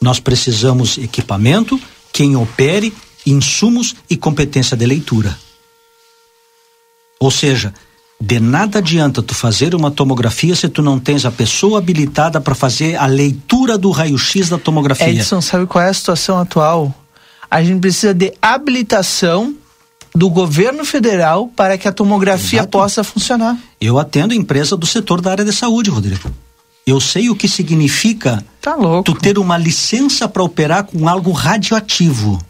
Nós 0.00 0.18
precisamos 0.18 0.98
equipamento, 0.98 1.80
quem 2.12 2.36
opere, 2.36 2.92
insumos 3.24 3.94
e 4.10 4.16
competência 4.16 4.76
de 4.76 4.84
leitura. 4.84 5.38
Ou 7.20 7.30
seja, 7.30 7.72
de 8.20 8.40
nada 8.40 8.78
adianta 8.78 9.22
tu 9.22 9.34
fazer 9.34 9.74
uma 9.74 9.90
tomografia 9.90 10.54
se 10.54 10.68
tu 10.68 10.82
não 10.82 10.98
tens 10.98 11.24
a 11.24 11.30
pessoa 11.30 11.78
habilitada 11.78 12.40
para 12.40 12.54
fazer 12.54 12.96
a 12.96 13.06
leitura 13.06 13.78
do 13.78 13.90
raio-x 13.90 14.48
da 14.48 14.58
tomografia. 14.58 15.08
Edson, 15.08 15.40
sabe 15.40 15.66
qual 15.66 15.84
é 15.84 15.88
a 15.88 15.94
situação 15.94 16.38
atual? 16.38 16.94
A 17.50 17.62
gente 17.62 17.80
precisa 17.80 18.12
de 18.12 18.32
habilitação 18.40 19.54
do 20.14 20.28
governo 20.28 20.84
federal 20.84 21.48
para 21.48 21.78
que 21.78 21.88
a 21.88 21.92
tomografia 21.92 22.60
Exato. 22.60 22.70
possa 22.70 23.02
funcionar. 23.02 23.56
Eu 23.84 23.98
atendo 23.98 24.32
empresa 24.32 24.76
do 24.76 24.86
setor 24.86 25.20
da 25.20 25.32
área 25.32 25.44
de 25.44 25.52
saúde, 25.52 25.90
Rodrigo. 25.90 26.30
Eu 26.86 27.00
sei 27.00 27.28
o 27.28 27.34
que 27.34 27.48
significa 27.48 28.44
tá 28.60 28.76
tu 29.04 29.12
ter 29.12 29.38
uma 29.38 29.58
licença 29.58 30.28
para 30.28 30.44
operar 30.44 30.84
com 30.84 31.08
algo 31.08 31.32
radioativo, 31.32 32.40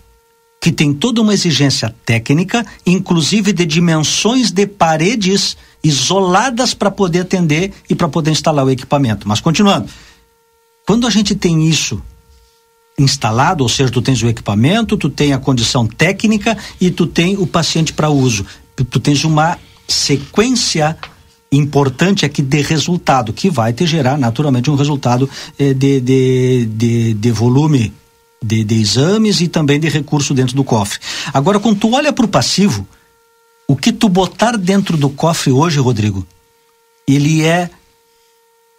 que 0.61 0.71
tem 0.71 0.93
toda 0.93 1.23
uma 1.23 1.33
exigência 1.33 1.95
técnica, 2.05 2.67
inclusive 2.85 3.51
de 3.51 3.65
dimensões 3.65 4.51
de 4.51 4.67
paredes 4.67 5.57
isoladas 5.83 6.75
para 6.75 6.91
poder 6.91 7.21
atender 7.21 7.73
e 7.89 7.95
para 7.95 8.11
poder 8.11 8.31
instalar 8.31 8.67
o 8.67 8.71
equipamento. 8.71 9.27
Mas 9.27 9.41
continuando, 9.41 9.89
quando 10.87 11.07
a 11.07 11.11
gente 11.11 11.35
tem 11.35 11.67
isso 11.67 12.03
instalado, 12.99 13.63
ou 13.63 13.71
seja, 13.71 13.91
tu 13.91 14.03
tens 14.03 14.23
o 14.23 14.29
equipamento, 14.29 14.99
tu 14.99 15.09
tem 15.09 15.33
a 15.33 15.39
condição 15.39 15.87
técnica 15.87 16.59
e 16.79 16.91
tu 16.91 17.07
tem 17.07 17.39
o 17.39 17.47
paciente 17.47 17.95
para 17.95 18.11
uso. 18.11 18.45
Tu 18.77 19.01
tens 19.01 19.25
uma 19.25 19.59
sequência 19.89 20.99
importante 21.53 22.25
aqui 22.25 22.41
de 22.41 22.63
resultado, 22.63 23.33
que 23.33 23.51
vai 23.51 23.73
te 23.73 23.87
gerar 23.87 24.17
naturalmente 24.17 24.71
um 24.71 24.75
resultado 24.75 25.29
eh, 25.59 25.75
de, 25.75 26.01
de, 26.01 26.67
de, 26.67 27.15
de, 27.15 27.31
volume 27.31 27.93
de, 28.43 28.65
de 28.65 28.75
exames 28.81 29.41
e 29.41 29.49
também 29.49 29.79
de 29.79 29.89
recurso 29.89 30.33
dentro 30.33 30.57
do 30.57 30.65
cofre. 30.65 30.99
Agora, 31.33 31.61
quando 31.61 31.79
tu 31.79 31.95
olha 31.95 32.13
para 32.13 32.25
o 32.25 32.29
passivo, 32.29 32.87
o 33.69 33.77
que 33.77 33.93
tu 33.93 34.09
botar 34.09 34.57
dentro 34.57 34.97
do 34.97 35.11
cofre 35.11 35.53
hoje, 35.53 35.79
Rodrigo, 35.79 36.27
ele 37.07 37.43
é 37.43 37.71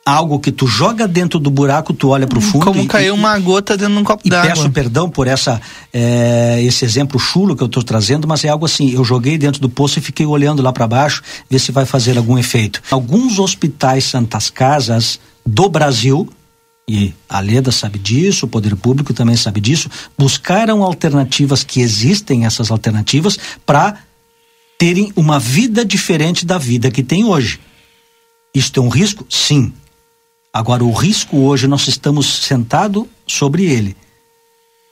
algo 0.05 0.39
que 0.39 0.51
tu 0.51 0.67
joga 0.67 1.07
dentro 1.07 1.39
do 1.39 1.49
buraco, 1.49 1.93
tu 1.93 2.09
olha 2.09 2.27
para 2.27 2.37
o 2.37 2.41
fundo. 2.41 2.65
Como 2.65 2.81
e, 2.81 2.87
caiu 2.87 3.15
e, 3.15 3.17
uma 3.17 3.37
gota 3.39 3.77
dentro 3.77 3.93
de 3.93 3.99
um 4.01 4.03
copo 4.03 4.27
d'água. 4.27 4.49
Peço 4.49 4.69
perdão 4.69 5.09
por 5.09 5.27
essa 5.27 5.61
é, 5.93 6.61
esse 6.61 6.83
exemplo 6.83 7.17
chulo 7.19 7.55
que 7.55 7.63
eu 7.63 7.67
estou 7.67 7.83
trazendo, 7.83 8.27
mas 8.27 8.43
é 8.43 8.49
algo 8.49 8.65
assim. 8.65 8.91
Eu 8.91 9.03
joguei 9.05 9.37
dentro 9.37 9.61
do 9.61 9.69
poço 9.69 9.99
e 9.99 10.01
fiquei 10.01 10.25
olhando 10.25 10.61
lá 10.61 10.73
para 10.73 10.87
baixo, 10.87 11.23
ver 11.49 11.59
se 11.59 11.71
vai 11.71 11.85
fazer 11.85 12.17
algum 12.17 12.37
efeito. 12.37 12.81
Alguns 12.91 13.39
hospitais 13.39 14.03
Santas 14.05 14.49
Casas 14.49 15.19
do 15.45 15.69
Brasil 15.69 16.29
e 16.87 17.13
a 17.29 17.39
Leda 17.39 17.71
sabe 17.71 17.97
disso, 17.97 18.45
o 18.45 18.49
poder 18.49 18.75
público 18.75 19.13
também 19.13 19.37
sabe 19.37 19.61
disso, 19.61 19.89
buscaram 20.17 20.83
alternativas 20.83 21.63
que 21.63 21.79
existem 21.79 22.45
essas 22.45 22.69
alternativas 22.69 23.39
para 23.65 23.99
terem 24.77 25.13
uma 25.15 25.39
vida 25.39 25.85
diferente 25.85 26.45
da 26.45 26.57
vida 26.57 26.91
que 26.91 27.01
tem 27.01 27.23
hoje. 27.23 27.57
Isto 28.53 28.81
é 28.81 28.83
um 28.83 28.89
risco? 28.89 29.25
Sim 29.29 29.71
Agora, 30.55 30.83
o 30.83 30.91
risco 30.91 31.37
hoje, 31.37 31.65
nós 31.65 31.87
estamos 31.87 32.27
sentados 32.27 33.05
sobre 33.25 33.65
ele, 33.65 33.97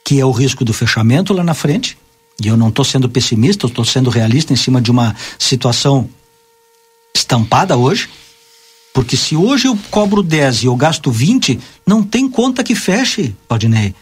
que 0.04 0.18
é 0.18 0.26
o 0.26 0.32
risco 0.32 0.64
do 0.64 0.72
fechamento 0.72 1.32
lá 1.32 1.44
na 1.44 1.54
frente, 1.54 1.96
e 2.42 2.48
eu 2.48 2.56
não 2.56 2.68
estou 2.68 2.84
sendo 2.84 3.08
pessimista, 3.08 3.68
estou 3.68 3.84
sendo 3.84 4.10
realista 4.10 4.52
em 4.52 4.56
cima 4.56 4.82
de 4.82 4.90
uma 4.90 5.14
situação 5.38 6.10
estampada 7.14 7.76
hoje, 7.76 8.10
porque 8.92 9.16
se 9.16 9.36
hoje 9.36 9.68
eu 9.68 9.78
cobro 9.88 10.20
10 10.20 10.64
e 10.64 10.66
eu 10.66 10.74
gasto 10.74 11.12
20, 11.12 11.60
não 11.86 12.02
tem 12.02 12.28
conta 12.28 12.64
que 12.64 12.74
feche, 12.74 13.32
Valdinei. 13.48 13.94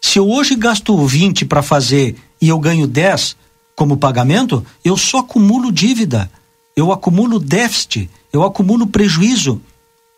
Se 0.00 0.20
eu 0.20 0.30
hoje 0.30 0.54
gasto 0.54 0.96
20 1.04 1.46
para 1.46 1.62
fazer 1.62 2.14
e 2.40 2.48
eu 2.48 2.60
ganho 2.60 2.86
10 2.86 3.36
como 3.74 3.96
pagamento, 3.96 4.64
eu 4.84 4.96
só 4.96 5.18
acumulo 5.18 5.72
dívida, 5.72 6.30
eu 6.76 6.92
acumulo 6.92 7.40
déficit, 7.40 8.08
eu 8.32 8.44
acumulo 8.44 8.86
prejuízo 8.86 9.60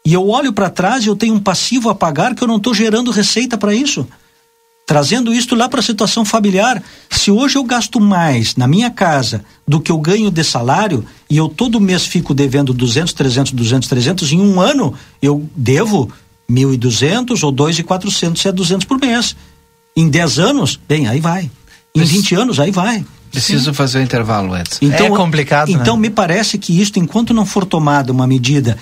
e 0.04 0.12
eu 0.12 0.28
olho 0.28 0.52
para 0.52 0.70
trás 0.70 1.04
e 1.04 1.08
eu 1.08 1.16
tenho 1.16 1.34
um 1.34 1.40
passivo 1.40 1.90
a 1.90 1.94
pagar 1.94 2.34
que 2.34 2.42
eu 2.42 2.48
não 2.48 2.56
estou 2.56 2.74
gerando 2.74 3.10
receita 3.10 3.58
para 3.58 3.74
isso. 3.74 4.06
Trazendo 4.86 5.32
isto 5.32 5.54
lá 5.54 5.68
para 5.68 5.78
a 5.80 5.82
situação 5.84 6.24
familiar, 6.24 6.82
se 7.08 7.30
hoje 7.30 7.56
eu 7.56 7.62
gasto 7.62 8.00
mais 8.00 8.56
na 8.56 8.66
minha 8.66 8.90
casa 8.90 9.44
do 9.66 9.80
que 9.80 9.92
eu 9.92 9.98
ganho 9.98 10.30
de 10.30 10.42
salário 10.42 11.04
e 11.28 11.36
eu 11.36 11.48
todo 11.48 11.80
mês 11.80 12.06
fico 12.06 12.34
devendo 12.34 12.72
200, 12.72 13.12
300, 13.12 13.52
200, 13.52 13.88
300, 13.88 14.32
em 14.32 14.40
um 14.40 14.60
ano 14.60 14.92
eu 15.22 15.48
devo 15.54 16.10
1.200 16.50 17.44
ou 17.44 17.52
2.400, 17.52 18.36
se 18.36 18.48
é 18.48 18.52
200 18.52 18.84
por 18.84 18.98
mês. 18.98 19.36
Em 19.96 20.08
10 20.08 20.38
anos, 20.38 20.80
bem, 20.88 21.06
aí 21.06 21.20
vai. 21.20 21.50
Em 21.94 22.02
20 22.02 22.34
anos, 22.34 22.58
aí 22.58 22.70
vai. 22.70 23.04
Preciso 23.30 23.66
Sim. 23.66 23.72
fazer 23.72 23.98
o 23.98 24.00
um 24.00 24.04
intervalo, 24.04 24.56
Edson. 24.56 24.78
Então, 24.82 25.06
é 25.06 25.10
complicado. 25.10 25.70
Então, 25.70 25.94
né? 25.94 26.02
me 26.02 26.10
parece 26.10 26.58
que 26.58 26.80
isto, 26.80 26.98
enquanto 26.98 27.32
não 27.32 27.46
for 27.46 27.64
tomada 27.64 28.12
uma 28.12 28.26
medida 28.26 28.76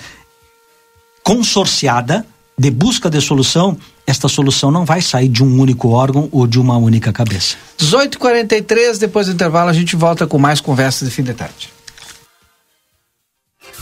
consorciada 1.29 2.25
de 2.57 2.71
busca 2.71 3.07
de 3.07 3.21
solução, 3.21 3.77
esta 4.07 4.27
solução 4.27 4.71
não 4.71 4.83
vai 4.83 4.99
sair 4.99 5.27
de 5.27 5.43
um 5.43 5.59
único 5.59 5.89
órgão 5.89 6.27
ou 6.31 6.47
de 6.47 6.59
uma 6.59 6.75
única 6.75 7.13
cabeça. 7.13 7.55
18h43, 7.77 8.97
depois 8.97 9.27
do 9.27 9.33
intervalo 9.33 9.69
a 9.69 9.73
gente 9.73 9.95
volta 9.95 10.25
com 10.25 10.39
mais 10.39 10.59
conversas 10.59 11.07
de 11.07 11.13
fim 11.13 11.21
de 11.21 11.35
tarde. 11.35 11.69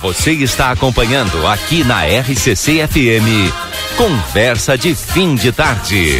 Você 0.02 0.32
está 0.32 0.72
acompanhando 0.72 1.48
aqui 1.48 1.86
na 1.86 2.04
RCC 2.04 2.86
FM. 2.86 3.96
Conversa 3.96 4.78
de 4.78 4.94
fim 4.94 5.34
de 5.34 5.54
tarde. 5.54 6.20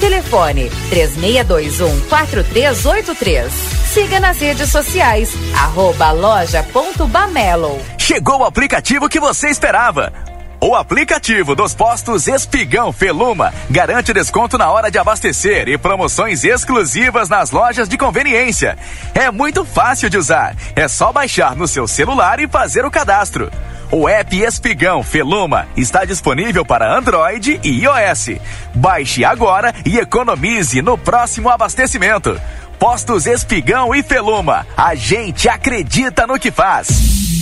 Telefone 0.00 0.70
3621 0.90 2.00
4383. 2.08 3.52
Siga 3.92 4.20
nas 4.20 4.40
redes 4.40 4.70
sociais, 4.70 5.30
arroba 5.56 6.10
loja.bamelo. 6.10 7.80
Chegou 7.98 8.40
o 8.40 8.44
aplicativo 8.44 9.08
que 9.08 9.20
você 9.20 9.48
esperava. 9.48 10.12
O 10.60 10.74
aplicativo 10.74 11.54
dos 11.54 11.74
postos 11.74 12.26
Espigão 12.26 12.90
Feluma 12.90 13.52
garante 13.70 14.14
desconto 14.14 14.56
na 14.56 14.70
hora 14.70 14.90
de 14.90 14.98
abastecer 14.98 15.68
e 15.68 15.76
promoções 15.76 16.42
exclusivas 16.42 17.28
nas 17.28 17.50
lojas 17.50 17.86
de 17.86 17.98
conveniência. 17.98 18.78
É 19.14 19.30
muito 19.30 19.64
fácil 19.64 20.08
de 20.08 20.16
usar. 20.16 20.56
É 20.74 20.88
só 20.88 21.12
baixar 21.12 21.54
no 21.54 21.68
seu 21.68 21.86
celular 21.86 22.40
e 22.40 22.48
fazer 22.48 22.84
o 22.84 22.90
cadastro. 22.90 23.50
O 23.90 24.08
app 24.08 24.36
Espigão 24.36 25.02
Feluma 25.02 25.66
está 25.76 26.04
disponível 26.04 26.64
para 26.64 26.96
Android 26.96 27.60
e 27.62 27.84
iOS. 27.84 28.40
Baixe 28.74 29.24
agora 29.24 29.74
e 29.84 29.98
economize 29.98 30.82
no 30.82 30.98
próximo 30.98 31.48
abastecimento. 31.48 32.40
Postos 32.78 33.26
Espigão 33.26 33.94
e 33.94 34.02
Feluma. 34.02 34.66
A 34.76 34.94
gente 34.94 35.48
acredita 35.48 36.26
no 36.26 36.38
que 36.38 36.50
faz. 36.50 37.33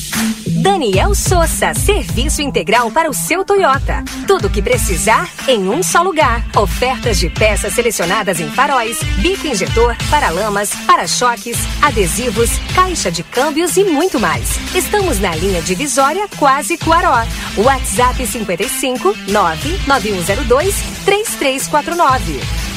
Daniel 0.62 1.14
Souza, 1.14 1.74
serviço 1.74 2.40
integral 2.40 2.90
para 2.90 3.10
o 3.10 3.14
seu 3.14 3.44
Toyota. 3.44 4.04
Tudo 4.26 4.46
o 4.46 4.50
que 4.50 4.62
precisar 4.62 5.28
em 5.48 5.68
um 5.68 5.82
só 5.82 6.02
lugar. 6.02 6.44
Ofertas 6.56 7.18
de 7.18 7.28
peças 7.28 7.72
selecionadas 7.72 8.40
em 8.40 8.48
faróis, 8.50 8.98
bico 9.18 9.46
injetor, 9.46 9.96
paralamas, 10.08 10.70
para-choques, 10.86 11.58
adesivos, 11.82 12.50
caixa 12.74 13.10
de 13.10 13.22
câmbios 13.22 13.76
e 13.76 13.84
muito 13.84 14.20
mais. 14.20 14.56
Estamos 14.74 15.18
na 15.18 15.34
linha 15.34 15.60
divisória 15.62 16.28
Quase 16.38 16.78
Cuaró. 16.78 17.26
WhatsApp 17.56 18.26
55 18.26 19.14
99102 19.28 20.74
3349. 21.04 22.71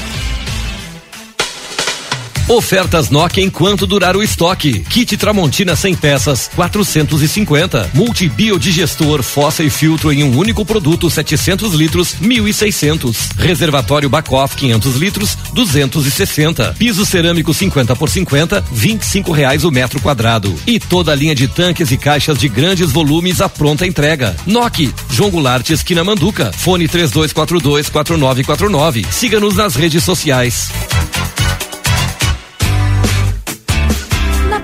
Ofertas 2.48 3.10
Nokia 3.10 3.43
enquanto 3.43 3.88
durar 3.88 4.16
o 4.16 4.22
estoque. 4.22 4.82
Kit 4.82 5.18
Tramontina 5.18 5.76
100 5.76 5.96
peças, 5.96 6.50
450. 6.56 7.89
Multibiodigestor, 7.91 9.24
fossa 9.24 9.64
e 9.64 9.70
filtro 9.70 10.14
em 10.14 10.24
um 10.24 10.38
único 10.38 10.64
produto, 10.64 11.10
700 11.10 11.74
litros, 11.74 12.16
1.600. 12.22 13.16
Reservatório 13.36 14.08
Bacoff 14.08 14.56
500 14.56 14.96
litros, 14.96 15.36
260. 15.54 16.76
Piso 16.78 17.04
cerâmico 17.04 17.52
50 17.52 17.96
por 17.96 18.10
50, 18.10 18.64
25 18.72 19.32
reais 19.32 19.64
o 19.64 19.72
metro 19.72 20.00
quadrado. 20.00 20.54
E 20.68 20.80
toda 20.80 21.14
a 21.14 21.16
linha 21.16 21.34
de 21.34 21.48
tanques 21.48 21.91
e 21.91 21.98
caixas 21.98 22.38
de 22.38 22.48
grandes 22.48 22.91
volumes 22.91 23.41
à 23.41 23.50
pronta 23.50 23.88
entrega. 23.88 24.36
Nokia, 24.46 24.93
João 25.10 25.32
Goulart, 25.32 25.68
esquina 25.72 26.04
Manduca. 26.04 26.52
Fone 26.52 26.88
3242 26.88 27.89
4949. 27.89 29.04
Siga-nos 29.10 29.56
nas 29.56 29.76
redes 29.76 30.04
sociais. 30.04 30.70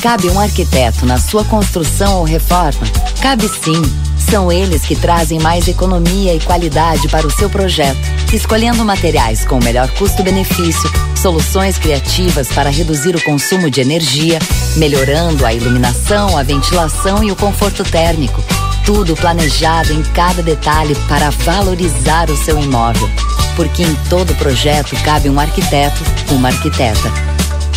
Cabe 0.00 0.30
um 0.30 0.38
arquiteto 0.38 1.04
na 1.04 1.18
sua 1.18 1.44
construção 1.44 2.18
ou 2.18 2.24
reforma? 2.24 2.86
Cabe 3.20 3.48
sim. 3.48 3.82
São 4.30 4.52
eles 4.52 4.82
que 4.82 4.94
trazem 4.94 5.40
mais 5.40 5.66
economia 5.66 6.34
e 6.34 6.40
qualidade 6.40 7.08
para 7.08 7.26
o 7.26 7.30
seu 7.30 7.50
projeto, 7.50 7.98
escolhendo 8.32 8.84
materiais 8.84 9.44
com 9.44 9.58
melhor 9.58 9.90
custo-benefício, 9.92 10.88
soluções 11.16 11.78
criativas 11.78 12.48
para 12.48 12.70
reduzir 12.70 13.16
o 13.16 13.24
consumo 13.24 13.68
de 13.70 13.80
energia, 13.80 14.38
melhorando 14.76 15.44
a 15.44 15.52
iluminação, 15.52 16.36
a 16.38 16.44
ventilação 16.44 17.24
e 17.24 17.32
o 17.32 17.36
conforto 17.36 17.82
térmico. 17.82 18.42
Tudo 18.84 19.16
planejado 19.16 19.92
em 19.92 20.02
cada 20.02 20.42
detalhe 20.42 20.94
para 21.08 21.30
valorizar 21.30 22.30
o 22.30 22.36
seu 22.36 22.60
imóvel. 22.60 23.10
Porque 23.56 23.82
em 23.82 23.94
todo 24.08 24.34
projeto 24.36 24.94
cabe 25.02 25.28
um 25.28 25.40
arquiteto, 25.40 26.00
uma 26.30 26.48
arquiteta. 26.48 27.10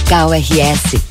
KRS 0.05 1.10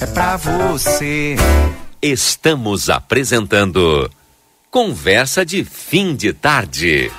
é 0.00 0.06
pra 0.06 0.36
você. 0.36 1.36
Estamos 2.00 2.90
apresentando 2.90 4.10
Conversa 4.70 5.44
de 5.44 5.64
Fim 5.64 6.14
de 6.14 6.32
Tarde. 6.32 7.10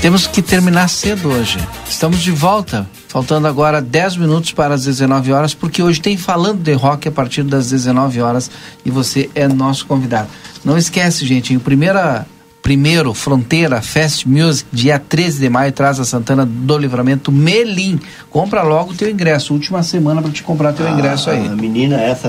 Temos 0.00 0.26
que 0.26 0.40
terminar 0.40 0.88
cedo 0.88 1.28
hoje. 1.28 1.58
Estamos 1.86 2.20
de 2.20 2.30
volta, 2.30 2.88
faltando 3.06 3.46
agora 3.46 3.82
10 3.82 4.16
minutos 4.16 4.50
para 4.50 4.72
as 4.72 4.84
19 4.84 5.30
horas, 5.30 5.52
porque 5.52 5.82
hoje 5.82 6.00
tem 6.00 6.16
falando 6.16 6.62
de 6.62 6.72
rock 6.72 7.06
a 7.06 7.12
partir 7.12 7.42
das 7.42 7.68
19 7.68 8.22
horas 8.22 8.50
e 8.82 8.90
você 8.90 9.28
é 9.34 9.46
nosso 9.46 9.84
convidado. 9.86 10.28
Não 10.64 10.78
esquece, 10.78 11.26
gente, 11.26 11.52
em 11.52 11.58
primeira 11.58 12.26
Primeiro, 12.62 13.14
Fronteira 13.14 13.80
Fest 13.80 14.26
Music, 14.26 14.68
dia 14.70 14.98
13 14.98 15.40
de 15.40 15.48
maio, 15.48 15.72
traz 15.72 15.98
a 15.98 16.04
Santana 16.04 16.44
do 16.46 16.76
Livramento 16.78 17.32
Melim. 17.32 17.98
Compra 18.28 18.62
logo 18.62 18.92
o 18.92 18.94
teu 18.94 19.10
ingresso, 19.10 19.54
última 19.54 19.82
semana 19.82 20.20
para 20.20 20.30
te 20.30 20.42
comprar 20.42 20.72
teu 20.74 20.86
A- 20.86 20.90
ingresso 20.90 21.30
aí. 21.30 21.46
A 21.48 21.56
menina, 21.56 21.96
essa, 22.00 22.28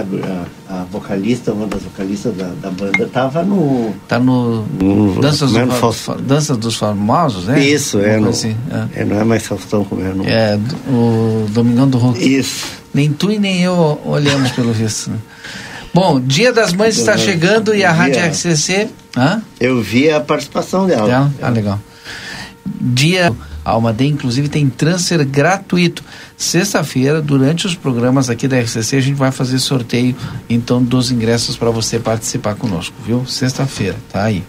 a, 0.70 0.74
a 0.82 0.84
vocalista, 0.92 1.52
uma 1.52 1.68
das 1.68 1.84
vocalistas 1.84 2.34
da, 2.36 2.48
da 2.62 2.72
banda, 2.72 3.06
tava 3.12 3.44
no. 3.44 3.94
Tá 4.08 4.18
no. 4.18 4.64
no 4.66 5.22
Danças, 5.22 5.52
do 5.52 5.68
Faustão. 5.74 6.16
Fa- 6.16 6.22
Danças 6.22 6.58
dos 6.58 6.76
Famosos, 6.78 7.46
né? 7.46 7.60
Isso, 7.60 8.00
é, 8.00 8.18
no, 8.18 8.30
assim, 8.30 8.56
é. 8.96 9.02
é, 9.02 9.06
não 9.06 9.20
é 9.20 9.24
mais 9.26 9.46
Faustão 9.46 9.84
como 9.84 10.02
é 10.02 10.14
no. 10.14 10.24
É, 10.26 10.58
o 10.88 11.46
Domingão 11.50 11.88
do 11.90 11.98
Hulk. 11.98 12.20
Isso. 12.24 12.66
Nem 12.94 13.12
tu 13.12 13.32
e 13.32 13.38
nem 13.38 13.62
eu 13.62 14.02
olhamos 14.06 14.52
pelo 14.52 14.72
visto. 14.74 15.12
né? 15.12 15.18
Bom, 15.94 16.20
Dia 16.20 16.54
das 16.54 16.74
Mães 16.74 16.98
está 16.98 17.18
chegando 17.18 17.76
e 17.76 17.84
a 17.84 17.92
Rádio 17.92 18.20
a- 18.22 18.26
RCC. 18.28 18.90
Hã? 19.16 19.42
Eu 19.60 19.82
vi 19.82 20.10
a 20.10 20.22
participação 20.22 20.88
dela. 20.88 21.08
Dela? 21.08 21.32
Ah, 21.42 21.50
legal. 21.50 21.80
Dia 22.66 23.34
Almaden, 23.66 24.12
inclusive, 24.14 24.48
tem 24.48 24.70
transfer 24.70 25.24
gratuito. 25.26 26.04
Sexta-feira, 26.38 27.22
durante 27.22 27.68
os 27.68 27.76
programas 27.76 28.30
aqui 28.30 28.48
da 28.48 28.58
RCC, 28.58 28.96
a 28.96 29.02
gente 29.02 29.16
vai 29.18 29.32
fazer 29.32 29.60
sorteio, 29.60 30.16
então, 30.50 30.82
dos 30.82 31.12
ingressos 31.12 31.58
para 31.58 31.70
você 31.70 32.00
participar 32.00 32.56
conosco, 32.56 32.96
viu? 33.06 33.26
Sexta-feira, 33.28 33.98
tá 34.12 34.24
aí. 34.24 34.44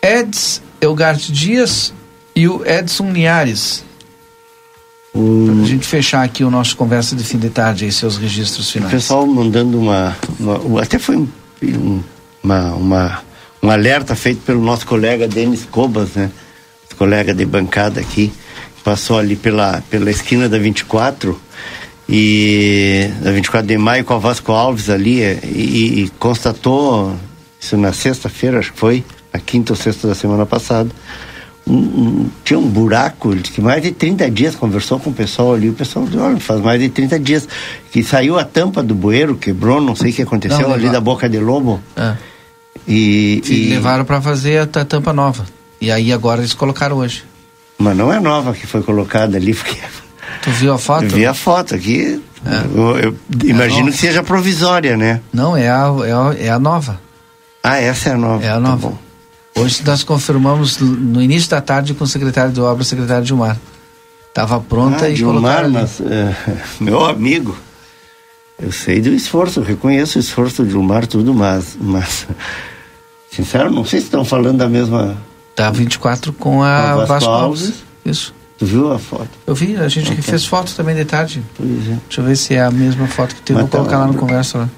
Eds 0.00 0.62
Elgarte 0.80 1.32
Dias 1.32 1.92
e 2.34 2.46
o 2.48 2.64
Edson 2.64 3.10
Linhares. 3.10 3.84
Pra 5.46 5.64
gente 5.64 5.86
fechar 5.86 6.22
aqui 6.22 6.44
o 6.44 6.50
nosso 6.50 6.76
conversa 6.76 7.16
de 7.16 7.24
fim 7.24 7.38
de 7.38 7.50
tarde 7.50 7.86
e 7.86 7.92
seus 7.92 8.16
registros 8.16 8.68
O 8.68 8.72
finais. 8.72 8.92
pessoal 8.92 9.26
mandando 9.26 9.78
uma. 9.78 10.16
uma- 10.38 10.82
até 10.82 10.98
foi 10.98 11.16
um, 11.16 11.28
um- 11.62 12.02
uma, 12.42 12.74
uma- 12.74 13.22
um 13.62 13.70
alerta 13.70 14.14
feito 14.14 14.40
pelo 14.42 14.62
nosso 14.62 14.86
colega 14.86 15.26
Denis 15.26 15.66
Cobas, 15.70 16.10
né? 16.14 16.30
Colega 16.96 17.32
de 17.34 17.44
bancada 17.46 18.00
aqui. 18.00 18.32
Passou 18.84 19.18
ali 19.18 19.36
pela, 19.36 19.82
pela 19.90 20.10
esquina 20.10 20.48
da 20.48 20.58
24 20.58 21.38
e 22.08 23.10
da 23.20 23.30
24 23.30 23.66
de 23.68 23.76
maio 23.76 24.04
com 24.04 24.14
a 24.14 24.18
Vasco 24.18 24.50
Alves 24.52 24.88
ali 24.88 25.20
eh, 25.20 25.38
e, 25.44 26.02
e 26.04 26.12
constatou, 26.18 27.14
isso 27.60 27.76
na 27.76 27.92
sexta-feira, 27.92 28.58
acho 28.58 28.72
que 28.72 28.78
foi, 28.78 29.04
na 29.32 29.38
quinta 29.38 29.72
ou 29.72 29.76
sexta 29.76 30.08
da 30.08 30.14
semana 30.14 30.46
passada, 30.46 30.90
um- 31.68 31.74
um- 31.74 32.30
tinha 32.44 32.58
um 32.58 32.66
buraco, 32.68 33.30
ele 33.32 33.40
disse 33.40 33.54
que 33.54 33.60
mais 33.60 33.82
de 33.82 33.90
30 33.92 34.30
dias 34.30 34.54
conversou 34.54 34.98
com 34.98 35.10
o 35.10 35.12
pessoal 35.12 35.54
ali, 35.54 35.68
o 35.68 35.74
pessoal 35.74 36.04
disse, 36.06 36.16
olha, 36.18 36.40
faz 36.40 36.60
mais 36.60 36.80
de 36.80 36.88
30 36.88 37.18
dias 37.18 37.46
que 37.92 38.02
saiu 38.02 38.38
a 38.38 38.44
tampa 38.44 38.82
do 38.82 38.94
bueiro, 38.94 39.36
quebrou, 39.36 39.80
não 39.80 39.94
sei 39.94 40.10
o 40.10 40.14
que 40.14 40.22
aconteceu 40.22 40.62
Não, 40.68 40.72
ali 40.74 40.82
levar- 40.84 40.92
da 40.94 41.00
boca 41.00 41.28
de 41.28 41.38
lobo. 41.38 41.80
É. 41.96 42.14
E, 42.86 43.42
E 43.46 43.66
e- 43.66 43.70
levaram 43.70 44.04
para 44.04 44.20
fazer 44.20 44.58
a 44.62 44.66
ta- 44.66 44.84
tampa 44.84 45.12
nova. 45.12 45.44
E 45.80 45.90
aí 45.90 46.12
agora 46.12 46.40
eles 46.40 46.54
colocaram 46.54 46.96
hoje. 46.96 47.22
Mas 47.78 47.96
não 47.96 48.12
é 48.12 48.18
nova 48.18 48.52
que 48.54 48.66
foi 48.66 48.82
colocada 48.82 49.36
ali, 49.36 49.54
porque 49.54 49.76
Tu 50.42 50.50
viu 50.50 50.72
a 50.72 50.78
foto? 50.78 51.04
eu 51.04 51.10
vi 51.10 51.26
a 51.26 51.34
foto 51.34 51.74
aqui. 51.74 52.20
Eu, 52.74 52.98
eu 52.98 53.16
imagino 53.44 53.80
nova. 53.80 53.92
que 53.92 53.98
seja 53.98 54.22
provisória, 54.22 54.96
né? 54.96 55.20
Não, 55.32 55.56
é 55.56 55.68
a, 55.68 55.86
é 56.06 56.12
a, 56.12 56.34
é 56.46 56.50
a 56.50 56.58
nova. 56.58 57.00
Ah, 57.62 57.76
essa 57.78 58.10
é 58.10 58.12
a 58.12 58.16
nova. 58.16 58.44
É 58.44 58.48
a 58.50 58.60
nova. 58.60 58.92
Hoje 59.58 59.82
nós 59.84 60.02
confirmamos 60.02 60.78
no 60.78 61.20
início 61.20 61.50
da 61.50 61.60
tarde 61.60 61.94
com 61.94 62.04
o 62.04 62.06
secretário 62.06 62.52
de 62.52 62.60
obras, 62.60 62.86
o 62.86 62.90
secretário 62.90 63.24
Gilmar. 63.26 63.56
Estava 64.28 64.60
pronta 64.60 65.06
Ah, 65.06 65.10
e 65.10 65.16
Gilmar, 65.16 65.68
mas, 65.68 66.00
é, 66.00 66.34
meu 66.80 67.04
amigo, 67.04 67.56
eu 68.60 68.70
sei 68.70 69.00
do 69.00 69.08
esforço, 69.10 69.60
reconheço 69.62 70.18
o 70.18 70.20
esforço 70.20 70.62
do 70.62 70.70
Gilmar, 70.70 71.06
tudo, 71.06 71.34
mas, 71.34 71.76
mas 71.80 72.26
sincero, 73.30 73.70
não 73.70 73.84
sei 73.84 74.00
se 74.00 74.06
estão 74.06 74.24
falando 74.24 74.58
da 74.58 74.68
mesma. 74.68 75.16
Tá 75.56 75.70
24 75.70 76.32
com 76.32 76.62
a 76.62 76.92
a 76.92 77.04
Vasco. 77.04 77.54
Isso. 78.04 78.34
Tu 78.58 78.66
viu 78.66 78.92
a 78.92 78.98
foto? 78.98 79.28
Eu 79.46 79.54
vi, 79.54 79.76
a 79.76 79.88
gente 79.88 80.12
que 80.14 80.22
fez 80.22 80.44
foto 80.44 80.74
também 80.74 80.94
de 80.94 81.04
tarde. 81.04 81.42
Pois 81.56 81.68
é. 81.70 81.98
Deixa 82.06 82.20
eu 82.20 82.24
ver 82.24 82.36
se 82.36 82.54
é 82.54 82.62
a 82.62 82.70
mesma 82.70 83.06
foto 83.06 83.34
que 83.34 83.42
teve. 83.42 83.60
Mas 83.60 83.70
Vou 83.70 83.80
colocar 83.80 83.98
tá- 83.98 84.04
lá 84.04 84.06
no 84.08 84.14
conversa 84.14 84.58
lá. 84.58 84.68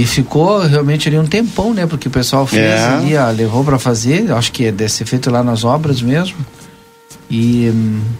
E 0.00 0.06
ficou 0.06 0.60
realmente 0.60 1.08
ali 1.08 1.18
um 1.18 1.26
tempão, 1.26 1.74
né? 1.74 1.86
Porque 1.86 2.08
o 2.08 2.10
pessoal 2.10 2.46
fez 2.46 2.62
É. 2.62 2.86
ali, 2.86 3.16
ó, 3.18 3.30
levou 3.30 3.62
para 3.62 3.78
fazer. 3.78 4.32
Acho 4.32 4.50
que 4.50 4.72
deve 4.72 4.90
ser 4.90 5.04
feito 5.04 5.30
lá 5.30 5.44
nas 5.44 5.62
obras 5.62 6.00
mesmo. 6.00 6.38
E, 7.30 7.70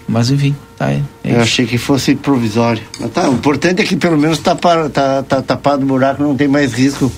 mas 0.06 0.30
enfim, 0.30 0.54
tá 0.76 0.88
aí. 0.88 1.02
É 1.24 1.36
Eu 1.36 1.40
achei 1.40 1.64
que 1.64 1.78
fosse 1.78 2.14
provisório. 2.14 2.82
Mas 3.00 3.10
tá, 3.12 3.30
o 3.30 3.32
importante 3.32 3.80
é 3.80 3.84
que 3.86 3.96
pelo 3.96 4.18
menos 4.18 4.40
tapar, 4.40 4.90
tá, 4.90 5.22
tá 5.22 5.40
tapado 5.40 5.82
o 5.82 5.86
buraco, 5.86 6.22
não 6.22 6.36
tem 6.36 6.46
mais 6.46 6.74
risco. 6.74 7.10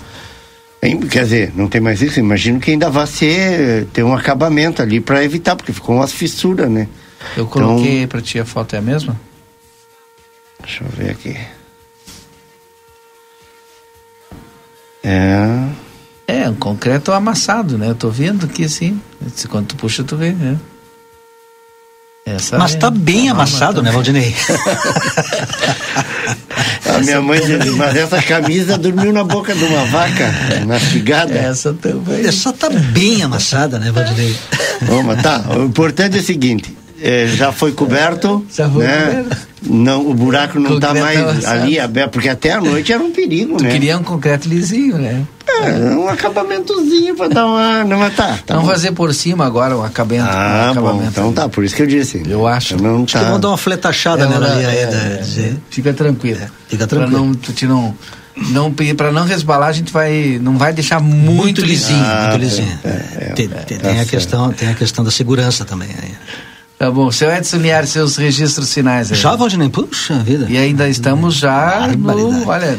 Quer 1.10 1.24
dizer, 1.24 1.52
não 1.56 1.66
tem 1.66 1.80
mais 1.80 2.00
risco, 2.00 2.20
imagino 2.20 2.60
que 2.60 2.70
ainda 2.70 2.88
vai 2.88 3.08
ser, 3.08 3.86
ter 3.92 4.04
um 4.04 4.14
acabamento 4.14 4.80
ali 4.80 5.00
para 5.00 5.24
evitar, 5.24 5.56
porque 5.56 5.72
ficou 5.72 5.96
umas 5.96 6.12
fissuras, 6.12 6.70
né? 6.70 6.86
Eu 7.36 7.46
coloquei 7.46 8.06
pra 8.06 8.20
ti 8.20 8.38
a 8.38 8.44
foto, 8.44 8.76
é 8.76 8.78
a 8.78 8.82
mesma? 8.82 9.20
Deixa 10.62 10.84
eu 10.84 10.88
ver 10.88 11.10
aqui. 11.10 11.36
É. 15.02 15.66
É, 16.26 16.48
um 16.48 16.54
concreto 16.54 17.12
amassado, 17.12 17.76
né? 17.76 17.88
Eu 17.90 17.94
tô 17.94 18.08
vendo 18.10 18.46
aqui 18.46 18.64
assim. 18.64 19.00
Se 19.34 19.48
quando 19.48 19.66
tu 19.66 19.76
puxa, 19.76 20.04
tu 20.04 20.16
vê, 20.16 20.30
né? 20.32 20.56
Essa 22.24 22.56
Mas 22.56 22.74
é- 22.74 22.78
tá 22.78 22.88
bem 22.90 23.26
tá 23.26 23.32
amassado, 23.32 23.82
né, 23.82 23.90
Valdinei? 23.90 24.32
A 26.86 26.98
minha 26.98 27.20
mãe 27.20 27.40
dizia, 27.40 27.72
mas 27.72 27.96
essa 27.96 28.22
camisa 28.22 28.76
dormiu 28.78 29.12
na 29.12 29.24
boca 29.24 29.54
de 29.54 29.64
uma 29.64 29.84
vaca 29.86 30.32
mastigada. 30.66 31.32
Essa 31.34 31.72
também. 31.72 32.24
Essa 32.26 32.52
tá 32.52 32.68
bem 32.70 33.22
amassada, 33.22 33.78
né, 33.78 33.90
Valdinei? 33.90 34.36
Bom, 34.82 35.02
mas 35.02 35.22
tá, 35.22 35.44
o 35.56 35.64
importante 35.64 36.16
é 36.16 36.20
o 36.20 36.24
seguinte, 36.24 36.76
é, 37.00 37.26
já 37.28 37.50
foi 37.50 37.72
coberto, 37.72 38.44
Já 38.54 38.68
foi 38.70 38.84
né? 38.86 39.06
coberto. 39.06 39.51
Não, 39.64 40.08
o 40.08 40.12
buraco 40.14 40.58
não 40.58 40.74
está 40.74 40.92
mais 40.92 41.44
ali 41.46 41.78
aberto, 41.78 42.10
porque 42.12 42.28
até 42.28 42.52
a 42.52 42.60
noite 42.60 42.92
era 42.92 43.02
um 43.02 43.12
perigo, 43.12 43.56
Tu 43.56 43.64
né? 43.64 43.70
queria 43.70 43.96
um 43.96 44.02
concreto 44.02 44.48
lisinho, 44.48 44.98
né? 44.98 45.22
É, 45.46 45.70
um 45.94 46.08
acabamentozinho 46.08 47.14
pra 47.14 47.28
dar 47.28 47.46
uma... 47.46 47.84
Não, 47.84 47.98
mas 47.98 48.14
tá, 48.16 48.38
tá 48.44 48.54
Vamos 48.54 48.64
bom. 48.68 48.72
fazer 48.74 48.92
por 48.92 49.12
cima 49.14 49.44
agora 49.46 49.76
um 49.76 49.84
acabamento. 49.84 50.26
um 50.26 50.30
Ah, 50.30 50.64
bom, 50.66 50.70
acabamento 50.80 51.10
então 51.10 51.32
tá, 51.32 51.48
por 51.48 51.62
isso 51.64 51.76
que 51.76 51.82
eu 51.82 51.86
disse. 51.86 52.22
Eu 52.28 52.46
acho. 52.46 52.76
Não 52.82 53.04
Acho 53.04 53.06
que 53.06 53.12
tá... 53.24 53.30
vão 53.30 53.38
dar 53.38 53.48
uma 53.48 53.56
fletachada 53.56 54.24
É, 54.24 54.28
nela 54.28 54.50
ali 54.52 54.64
é, 54.64 54.66
ainda. 54.84 54.96
é, 54.96 55.16
dizer. 55.18 55.56
Fica 55.70 55.92
tranquilo. 55.92 56.40
Fica 56.68 56.86
Pra 56.86 56.98
tranquilo. 56.98 57.26
não, 57.26 57.34
tu 57.34 57.52
te 57.52 57.66
não, 57.66 57.94
não, 58.50 58.72
para 58.72 59.12
não 59.12 59.24
resbalar, 59.24 59.68
a 59.68 59.72
gente 59.72 59.92
vai, 59.92 60.40
não 60.42 60.56
vai 60.58 60.72
deixar 60.72 61.00
muito, 61.00 61.36
Muito 61.36 61.60
lisinho, 61.64 61.98
muito 62.04 62.36
lisinho. 62.38 62.78
é, 62.84 62.88
é, 62.88 63.32
tem, 63.34 63.44
é, 63.46 63.48
tem- 63.60 63.78
tá 63.78 63.88
tem 63.90 64.00
a 64.00 64.04
questão, 64.06 64.52
tem 64.52 64.68
a 64.70 64.74
questão 64.74 65.04
da 65.04 65.10
segurança 65.10 65.64
também. 65.64 65.88
Tá 66.82 66.90
bom. 66.90 67.12
Seu 67.12 67.30
Edson 67.30 67.58
Liar, 67.58 67.86
seus 67.86 68.16
registros 68.16 68.74
finais 68.74 69.12
aí. 69.12 69.16
Já, 69.16 69.36
Valdinei? 69.36 69.68
Puxa 69.68 70.18
vida. 70.18 70.48
E 70.50 70.58
ainda 70.58 70.88
estamos 70.88 71.36
já 71.36 71.86
no, 71.96 72.48
olha, 72.48 72.76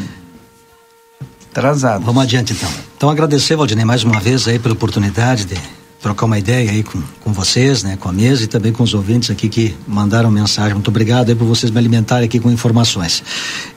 atrasado. 1.50 2.04
Vamos 2.04 2.22
adiante 2.22 2.52
então. 2.52 2.70
Então 2.94 3.08
agradecer, 3.08 3.56
Valdinei, 3.56 3.86
mais 3.86 4.04
uma 4.04 4.20
vez 4.20 4.46
aí 4.46 4.58
pela 4.58 4.74
oportunidade 4.74 5.46
de 5.46 5.56
trocar 6.02 6.26
uma 6.26 6.38
ideia 6.38 6.70
aí 6.70 6.82
com, 6.82 7.02
com 7.22 7.32
vocês, 7.32 7.82
né, 7.82 7.96
com 7.98 8.06
a 8.06 8.12
mesa 8.12 8.44
e 8.44 8.46
também 8.46 8.72
com 8.72 8.82
os 8.82 8.92
ouvintes 8.92 9.30
aqui 9.30 9.48
que 9.48 9.74
mandaram 9.88 10.30
mensagem. 10.30 10.74
Muito 10.74 10.88
obrigado 10.88 11.30
aí 11.30 11.34
por 11.34 11.46
vocês 11.46 11.72
me 11.72 11.78
alimentarem 11.78 12.26
aqui 12.26 12.38
com 12.38 12.50
informações. 12.50 13.24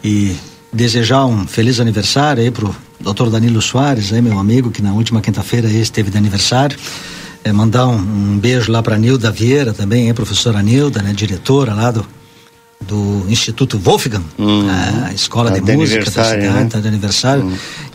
E 0.04 0.36
desejar 0.74 1.26
um 1.26 1.48
feliz 1.48 1.80
aniversário 1.80 2.44
aí 2.44 2.52
pro 2.52 2.76
Dr. 3.00 3.30
Danilo 3.30 3.62
Soares, 3.62 4.12
aí 4.12 4.22
meu 4.22 4.38
amigo 4.38 4.72
que 4.72 4.82
na 4.82 4.92
última 4.92 5.22
quinta-feira 5.22 5.70
esteve 5.70 6.12
de 6.12 6.18
aniversário. 6.18 6.78
É, 7.48 7.52
mandar 7.54 7.88
um, 7.88 7.96
um 7.96 8.38
beijo 8.40 8.72
lá 8.72 8.84
para 8.84 8.98
Nilda 8.98 9.32
Vieira 9.32 9.74
também, 9.74 10.08
aí, 10.08 10.14
professora 10.14 10.62
Nilda, 10.62 11.02
né, 11.02 11.14
diretora 11.14 11.74
lá 11.74 11.92
do 11.92 12.06
do 12.80 13.26
Instituto 13.28 13.80
Wolfgang, 13.80 14.24
a 15.08 15.12
escola 15.12 15.50
Tá 15.50 15.58
de 15.58 15.66
de 15.66 15.76
música 15.76 16.06
da 16.06 16.12
cidade, 16.12 16.48
né? 16.48 16.68
tá 16.72 16.80
de 16.80 16.88
aniversário. 16.88 17.52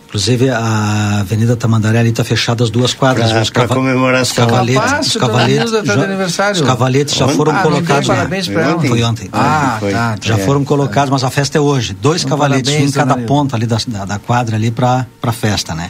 Inclusive 0.07 0.49
a 0.49 1.19
Avenida 1.21 1.55
Tamandaré 1.55 1.99
ali 1.99 2.09
está 2.09 2.23
fechada 2.23 2.63
as 2.65 2.69
duas 2.69 2.93
quadras. 2.93 3.31
Pra- 3.31 3.41
os 3.43 3.49
pra 3.49 3.67
comemoração. 3.67 4.45
Os 4.45 4.51
cavaletes, 4.51 4.83
Capaz, 4.83 5.07
os 5.07 5.15
cavaletes, 5.17 5.71
tá 5.71 5.81
de 5.95 6.03
aniversário. 6.03 6.61
os 6.61 6.67
cavaletes 6.67 7.15
já 7.15 7.25
Ontem? 7.25 7.35
foram 7.37 7.51
Ah, 7.55 7.61
colocados. 7.63 8.07
parabéns 8.07 8.47
pra 8.49 8.61
ela? 8.61 8.79
Foi 8.81 9.03
ontem. 9.03 9.29
Ah, 9.31 9.77
Foi. 9.79 9.91
tá. 9.93 10.17
Já 10.21 10.35
É. 10.37 10.37
foram 10.39 10.65
colocados, 10.65 11.09
mas 11.09 11.23
a 11.23 11.29
festa 11.29 11.57
é 11.57 11.61
hoje. 11.61 11.93
Dois 11.99 12.23
Então, 12.23 12.37
cavaletes, 12.37 12.73
um 12.75 12.79
em 12.85 12.91
cada 12.91 13.15
ponta 13.19 13.55
ali 13.55 13.65
da, 13.65 13.77
da, 13.87 14.03
da 14.05 14.19
quadra 14.19 14.57
ali 14.57 14.69
para 14.69 15.07
a 15.23 15.31
festa, 15.31 15.73
né? 15.73 15.89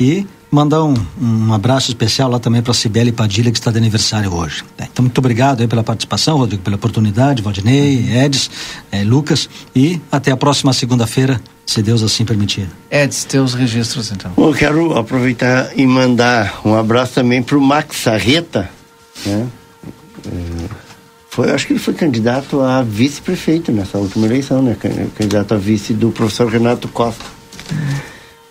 E 0.00 0.26
mandar 0.50 0.82
um, 0.84 0.94
um 1.20 1.52
abraço 1.54 1.88
especial 1.90 2.28
lá 2.30 2.38
também 2.38 2.60
para 2.62 2.74
Cibele 2.74 3.12
Padilha, 3.12 3.50
que 3.50 3.58
está 3.58 3.70
de 3.70 3.78
aniversário 3.78 4.34
hoje. 4.34 4.64
Então, 4.78 5.02
muito 5.04 5.18
obrigado 5.18 5.60
aí 5.60 5.68
pela 5.68 5.82
participação, 5.84 6.36
Rodrigo, 6.38 6.62
pela 6.62 6.76
oportunidade, 6.76 7.42
Valdinei, 7.42 8.16
Edis, 8.24 8.50
eh, 8.90 9.04
Lucas, 9.04 9.48
e 9.74 10.00
até 10.10 10.30
a 10.32 10.36
próxima 10.36 10.72
segunda-feira, 10.72 11.40
se 11.66 11.82
Deus 11.82 12.02
assim 12.02 12.24
permitir. 12.24 12.68
Edson, 12.90 13.28
teus 13.28 13.54
registros 13.54 14.10
então. 14.10 14.32
Eu 14.36 14.52
quero 14.52 14.98
aproveitar 14.98 15.70
e 15.76 15.86
mandar 15.86 16.60
um 16.64 16.74
abraço 16.74 17.14
também 17.14 17.42
pro 17.42 17.60
Max 17.60 17.98
Sarreta, 17.98 18.68
né? 19.24 19.46
É, 20.26 20.68
Foi, 21.30 21.50
acho 21.52 21.64
que 21.66 21.72
ele 21.74 21.78
foi 21.80 21.94
candidato 21.94 22.60
a 22.60 22.82
vice-prefeito 22.82 23.70
nessa 23.70 23.98
última 23.98 24.26
eleição, 24.26 24.60
né? 24.60 24.76
Can- 24.78 25.06
Candidato 25.16 25.54
a 25.54 25.56
vice 25.56 25.94
do 25.94 26.10
professor 26.10 26.50
Renato 26.50 26.88
Costa. 26.88 27.24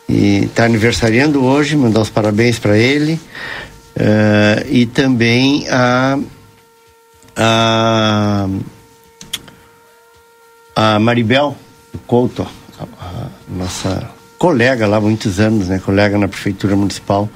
E 0.09 0.45
está 0.45 0.65
aniversariando 0.65 1.45
hoje, 1.45 1.77
mandar 1.77 2.01
os 2.01 2.09
parabéns 2.09 2.57
para 2.57 2.75
ele. 2.75 3.19
Eh, 3.95 4.65
e 4.71 4.85
também 4.87 5.67
a, 5.69 6.17
a, 7.35 8.47
a 10.75 10.99
Maribel 10.99 11.55
Couto, 12.07 12.47
a, 12.79 12.83
a 13.05 13.29
nossa 13.47 14.09
colega 14.39 14.87
lá 14.87 14.97
há 14.97 15.01
muitos 15.01 15.39
anos, 15.39 15.67
né? 15.67 15.79
Colega 15.79 16.17
na 16.17 16.27
prefeitura 16.27 16.75
municipal, 16.75 17.29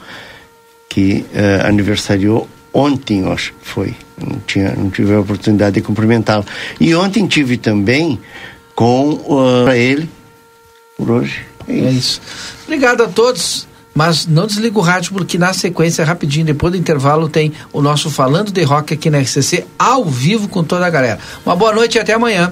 que 0.89 1.25
eh, 1.31 1.61
aniversariou 1.63 2.49
ontem, 2.73 3.21
eu 3.21 3.31
acho 3.31 3.53
que 3.53 3.67
foi. 3.67 3.95
Não, 4.17 4.39
tinha, 4.47 4.71
não 4.71 4.89
tive 4.89 5.13
a 5.13 5.19
oportunidade 5.19 5.75
de 5.75 5.81
cumprimentá-la. 5.81 6.45
E 6.79 6.95
ontem 6.95 7.27
tive 7.27 7.57
também 7.57 8.19
com 8.73 9.19
para 9.63 9.77
ele 9.77 10.09
por 10.97 11.11
hoje. 11.11 11.52
É 11.67 11.73
É 11.73 11.75
isso. 11.91 11.97
isso. 11.97 12.21
Obrigado 12.63 13.03
a 13.03 13.07
todos. 13.07 13.67
Mas 13.95 14.25
não 14.25 14.47
desliga 14.47 14.79
o 14.79 14.81
rádio, 14.81 15.13
porque 15.13 15.37
na 15.37 15.53
sequência, 15.53 16.03
rapidinho, 16.03 16.47
depois 16.47 16.73
do 16.73 16.79
intervalo, 16.79 17.29
tem 17.29 17.53
o 17.71 17.79
nosso 17.79 18.09
Falando 18.09 18.51
de 18.51 18.63
Rock 18.63 18.95
aqui 18.95 19.07
na 19.07 19.19
RCC, 19.19 19.67
ao 19.77 20.03
vivo 20.05 20.47
com 20.47 20.63
toda 20.63 20.83
a 20.83 20.89
galera. 20.89 21.19
Uma 21.45 21.55
boa 21.55 21.71
noite 21.71 21.95
e 21.95 22.01
até 22.01 22.13
amanhã. 22.13 22.51